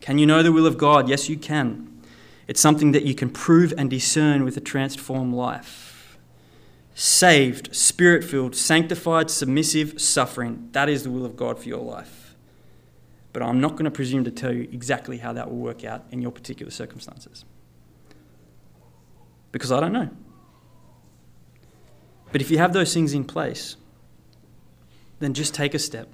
Can 0.02 0.18
you 0.18 0.26
know 0.26 0.42
the 0.42 0.52
will 0.52 0.66
of 0.66 0.80
God? 0.80 1.08
Yes, 1.08 1.30
you 1.30 1.38
can. 1.38 2.02
It's 2.48 2.62
something 2.62 2.94
that 2.94 3.04
you 3.04 3.14
can 3.14 3.30
prove 3.30 3.76
and 3.78 3.92
discern 3.92 4.44
with 4.44 4.58
a 4.58 4.62
transformed 4.62 5.36
life 5.36 5.85
saved, 6.96 7.76
spirit 7.76 8.24
filled, 8.24 8.56
sanctified, 8.56 9.30
submissive, 9.30 10.00
suffering. 10.02 10.70
That 10.72 10.90
is 10.90 11.04
the 11.04 11.12
will 11.12 11.26
of 11.26 11.36
God 11.36 11.60
for 11.60 11.68
your 11.68 11.84
life. 11.84 12.36
But 13.34 13.44
I'm 13.44 13.60
not 13.60 13.74
going 13.74 13.84
to 13.84 13.92
presume 13.92 14.24
to 14.24 14.32
tell 14.32 14.54
you 14.54 14.62
exactly 14.72 15.18
how 15.18 15.34
that 15.34 15.52
will 15.52 15.58
work 15.58 15.84
out 15.84 16.06
in 16.10 16.22
your 16.22 16.32
particular 16.32 16.72
circumstances. 16.72 17.44
Because 19.52 19.74
I 19.74 19.82
don't 19.82 19.92
know. 19.92 20.10
But 22.32 22.40
if 22.42 22.50
you 22.50 22.58
have 22.58 22.72
those 22.72 22.94
things 22.94 23.14
in 23.14 23.26
place, 23.26 23.76
then 25.20 25.34
just 25.34 25.54
take 25.54 25.74
a 25.74 25.80
step. 25.80 26.10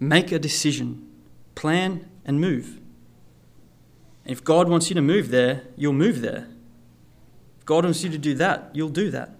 Make 0.00 0.32
a 0.32 0.38
decision, 0.38 1.06
plan, 1.54 2.08
and 2.24 2.40
move. 2.40 2.80
And 4.24 4.32
if 4.32 4.42
God 4.42 4.68
wants 4.68 4.88
you 4.88 4.94
to 4.94 5.02
move 5.02 5.28
there, 5.28 5.64
you'll 5.76 5.92
move 5.92 6.22
there. 6.22 6.48
God 7.66 7.84
wants 7.84 8.02
you 8.02 8.10
to 8.10 8.18
do 8.18 8.34
that, 8.34 8.70
you'll 8.72 8.88
do 8.88 9.10
that. 9.10 9.30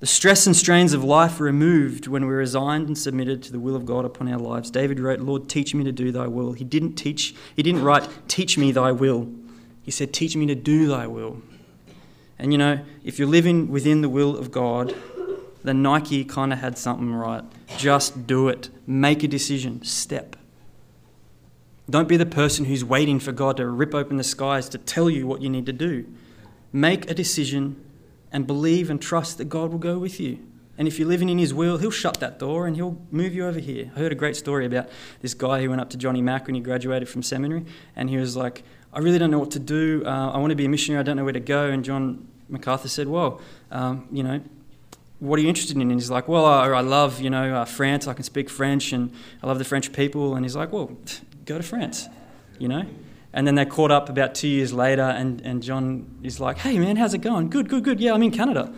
The 0.00 0.06
stress 0.06 0.46
and 0.46 0.54
strains 0.54 0.92
of 0.92 1.02
life 1.02 1.40
are 1.40 1.44
removed 1.44 2.06
when 2.06 2.24
we're 2.24 2.36
resigned 2.36 2.86
and 2.86 2.96
submitted 2.96 3.42
to 3.42 3.52
the 3.52 3.58
will 3.58 3.74
of 3.74 3.84
God 3.84 4.04
upon 4.04 4.32
our 4.32 4.38
lives. 4.38 4.70
David 4.70 5.00
wrote, 5.00 5.18
Lord, 5.18 5.48
teach 5.48 5.74
me 5.74 5.82
to 5.82 5.90
do 5.90 6.12
thy 6.12 6.28
will. 6.28 6.52
He 6.52 6.62
didn't 6.62 6.94
teach, 6.94 7.34
he 7.56 7.64
didn't 7.64 7.82
write, 7.82 8.08
teach 8.28 8.56
me 8.56 8.70
thy 8.70 8.92
will. 8.92 9.28
He 9.82 9.90
said, 9.90 10.12
teach 10.12 10.36
me 10.36 10.46
to 10.46 10.54
do 10.54 10.86
thy 10.86 11.08
will. 11.08 11.42
And 12.38 12.52
you 12.52 12.58
know, 12.58 12.78
if 13.02 13.18
you're 13.18 13.26
living 13.26 13.68
within 13.68 14.00
the 14.00 14.08
will 14.08 14.36
of 14.36 14.52
God, 14.52 14.94
then 15.64 15.82
Nike 15.82 16.24
kind 16.24 16.52
of 16.52 16.60
had 16.60 16.78
something 16.78 17.12
right. 17.12 17.42
Just 17.76 18.26
do 18.28 18.48
it. 18.48 18.70
Make 18.86 19.24
a 19.24 19.28
decision. 19.28 19.82
Step. 19.82 20.36
Don't 21.90 22.08
be 22.08 22.16
the 22.16 22.26
person 22.26 22.66
who's 22.66 22.84
waiting 22.84 23.18
for 23.18 23.32
God 23.32 23.56
to 23.56 23.66
rip 23.66 23.94
open 23.94 24.16
the 24.16 24.24
skies 24.24 24.68
to 24.70 24.78
tell 24.78 25.08
you 25.08 25.26
what 25.26 25.40
you 25.40 25.48
need 25.48 25.66
to 25.66 25.72
do. 25.72 26.06
Make 26.72 27.10
a 27.10 27.14
decision 27.14 27.82
and 28.30 28.46
believe 28.46 28.90
and 28.90 29.00
trust 29.00 29.38
that 29.38 29.46
God 29.46 29.70
will 29.70 29.78
go 29.78 29.98
with 29.98 30.20
you. 30.20 30.38
And 30.76 30.86
if 30.86 30.98
you're 30.98 31.08
living 31.08 31.28
in 31.28 31.38
His 31.38 31.54
will, 31.54 31.78
He'll 31.78 31.90
shut 31.90 32.20
that 32.20 32.38
door 32.38 32.66
and 32.66 32.76
He'll 32.76 32.98
move 33.10 33.34
you 33.34 33.46
over 33.46 33.58
here. 33.58 33.90
I 33.96 34.00
heard 34.00 34.12
a 34.12 34.14
great 34.14 34.36
story 34.36 34.66
about 34.66 34.88
this 35.22 35.34
guy 35.34 35.62
who 35.62 35.70
went 35.70 35.80
up 35.80 35.90
to 35.90 35.96
Johnny 35.96 36.22
Mack 36.22 36.46
when 36.46 36.54
he 36.54 36.60
graduated 36.60 37.08
from 37.08 37.22
seminary, 37.22 37.64
and 37.96 38.08
he 38.10 38.16
was 38.16 38.36
like, 38.36 38.62
I 38.92 39.00
really 39.00 39.18
don't 39.18 39.30
know 39.30 39.38
what 39.38 39.50
to 39.52 39.58
do. 39.58 40.02
Uh, 40.06 40.30
I 40.32 40.38
want 40.38 40.50
to 40.50 40.56
be 40.56 40.64
a 40.64 40.68
missionary. 40.68 41.00
I 41.00 41.02
don't 41.02 41.16
know 41.16 41.24
where 41.24 41.32
to 41.32 41.40
go. 41.40 41.68
And 41.68 41.84
John 41.84 42.28
MacArthur 42.48 42.88
said, 42.88 43.08
Well, 43.08 43.40
um, 43.70 44.08
you 44.10 44.22
know, 44.22 44.40
what 45.18 45.38
are 45.38 45.42
you 45.42 45.48
interested 45.48 45.76
in? 45.76 45.82
And 45.82 45.92
he's 45.92 46.10
like, 46.10 46.26
Well, 46.26 46.46
I, 46.46 46.68
I 46.68 46.80
love, 46.80 47.20
you 47.20 47.28
know, 47.28 47.54
uh, 47.54 47.64
France. 47.64 48.06
I 48.06 48.14
can 48.14 48.24
speak 48.24 48.48
French 48.48 48.92
and 48.92 49.12
I 49.42 49.46
love 49.46 49.58
the 49.58 49.64
French 49.64 49.92
people. 49.92 50.34
And 50.34 50.44
he's 50.44 50.56
like, 50.56 50.72
Well, 50.72 50.96
go 51.48 51.56
to 51.56 51.64
France, 51.64 52.08
you 52.58 52.68
know? 52.68 52.84
And 53.32 53.46
then 53.46 53.54
they 53.54 53.64
caught 53.64 53.90
up 53.90 54.08
about 54.08 54.34
two 54.34 54.48
years 54.48 54.72
later, 54.72 55.02
and, 55.02 55.40
and 55.40 55.62
John 55.62 56.18
is 56.22 56.40
like, 56.40 56.58
Hey, 56.58 56.78
man, 56.78 56.96
how's 56.96 57.14
it 57.14 57.18
going? 57.18 57.50
Good, 57.50 57.68
good, 57.68 57.84
good. 57.84 58.00
Yeah, 58.00 58.14
I'm 58.14 58.22
in 58.22 58.30
Canada. 58.30 58.72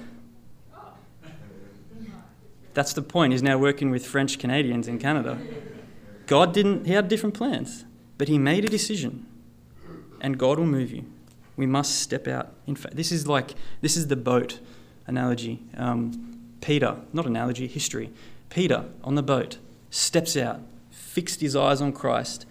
That's 2.72 2.92
the 2.92 3.02
point. 3.02 3.32
He's 3.32 3.42
now 3.42 3.58
working 3.58 3.90
with 3.90 4.06
French 4.06 4.38
Canadians 4.38 4.86
in 4.86 4.98
Canada. 4.98 5.38
God 6.26 6.54
didn't, 6.54 6.86
he 6.86 6.92
had 6.92 7.08
different 7.08 7.34
plans, 7.34 7.84
but 8.16 8.28
he 8.28 8.38
made 8.38 8.64
a 8.64 8.68
decision, 8.68 9.26
and 10.20 10.38
God 10.38 10.58
will 10.58 10.66
move 10.66 10.92
you. 10.92 11.04
We 11.56 11.66
must 11.66 11.98
step 11.98 12.28
out. 12.28 12.52
In 12.66 12.76
fact, 12.76 12.94
this 12.96 13.10
is 13.10 13.26
like, 13.26 13.54
this 13.80 13.96
is 13.96 14.06
the 14.06 14.16
boat 14.16 14.60
analogy. 15.06 15.62
Um, 15.76 16.38
Peter, 16.60 16.96
not 17.12 17.26
analogy, 17.26 17.66
history. 17.66 18.10
Peter 18.48 18.84
on 19.02 19.16
the 19.16 19.22
boat 19.22 19.58
steps 19.90 20.36
out, 20.36 20.60
fixed 20.90 21.40
his 21.40 21.56
eyes 21.56 21.80
on 21.80 21.92
Christ, 21.92 22.46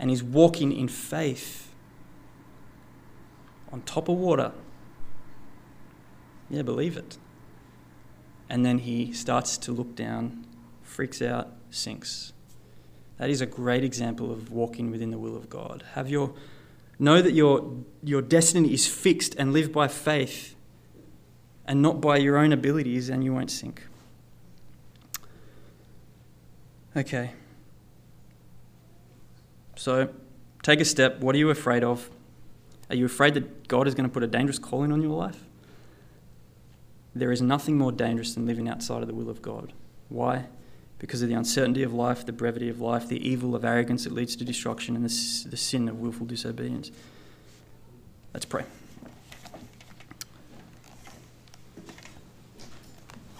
and 0.00 0.08
he's 0.08 0.24
walking 0.24 0.72
in 0.72 0.88
faith 0.88 1.72
on 3.70 3.82
top 3.82 4.08
of 4.08 4.16
water. 4.16 4.52
Yeah, 6.48 6.62
believe 6.62 6.96
it. 6.96 7.18
And 8.48 8.64
then 8.64 8.78
he 8.78 9.12
starts 9.12 9.58
to 9.58 9.72
look 9.72 9.94
down, 9.94 10.46
freaks 10.82 11.20
out, 11.20 11.52
sinks. 11.68 12.32
That 13.18 13.28
is 13.28 13.42
a 13.42 13.46
great 13.46 13.84
example 13.84 14.32
of 14.32 14.50
walking 14.50 14.90
within 14.90 15.10
the 15.10 15.18
will 15.18 15.36
of 15.36 15.50
God. 15.50 15.84
Have 15.92 16.08
your 16.08 16.32
know 16.98 17.20
that 17.20 17.32
your 17.32 17.70
your 18.02 18.22
destiny 18.22 18.72
is 18.72 18.86
fixed 18.88 19.34
and 19.36 19.52
live 19.52 19.70
by 19.70 19.86
faith 19.86 20.56
and 21.66 21.82
not 21.82 22.00
by 22.00 22.16
your 22.16 22.38
own 22.38 22.52
abilities 22.52 23.10
and 23.10 23.22
you 23.22 23.34
won't 23.34 23.50
sink. 23.50 23.86
Okay. 26.96 27.32
So 29.80 30.10
take 30.62 30.78
a 30.80 30.84
step. 30.84 31.20
What 31.20 31.34
are 31.34 31.38
you 31.38 31.48
afraid 31.48 31.82
of? 31.84 32.10
Are 32.90 32.94
you 32.94 33.06
afraid 33.06 33.32
that 33.32 33.66
God 33.66 33.88
is 33.88 33.94
going 33.94 34.06
to 34.06 34.12
put 34.12 34.22
a 34.22 34.26
dangerous 34.26 34.58
calling 34.58 34.92
on 34.92 35.00
your 35.00 35.16
life? 35.16 35.42
There 37.14 37.32
is 37.32 37.40
nothing 37.40 37.78
more 37.78 37.90
dangerous 37.90 38.34
than 38.34 38.44
living 38.44 38.68
outside 38.68 39.00
of 39.00 39.08
the 39.08 39.14
will 39.14 39.30
of 39.30 39.40
God. 39.40 39.72
Why? 40.10 40.48
Because 40.98 41.22
of 41.22 41.30
the 41.30 41.34
uncertainty 41.34 41.82
of 41.82 41.94
life, 41.94 42.26
the 42.26 42.32
brevity 42.32 42.68
of 42.68 42.78
life, 42.78 43.08
the 43.08 43.26
evil 43.26 43.54
of 43.54 43.64
arrogance 43.64 44.04
that 44.04 44.12
leads 44.12 44.36
to 44.36 44.44
destruction, 44.44 44.96
and 44.96 45.02
the, 45.02 45.48
the 45.48 45.56
sin 45.56 45.88
of 45.88 45.98
willful 45.98 46.26
disobedience. 46.26 46.90
Let's 48.34 48.44
pray. 48.44 48.64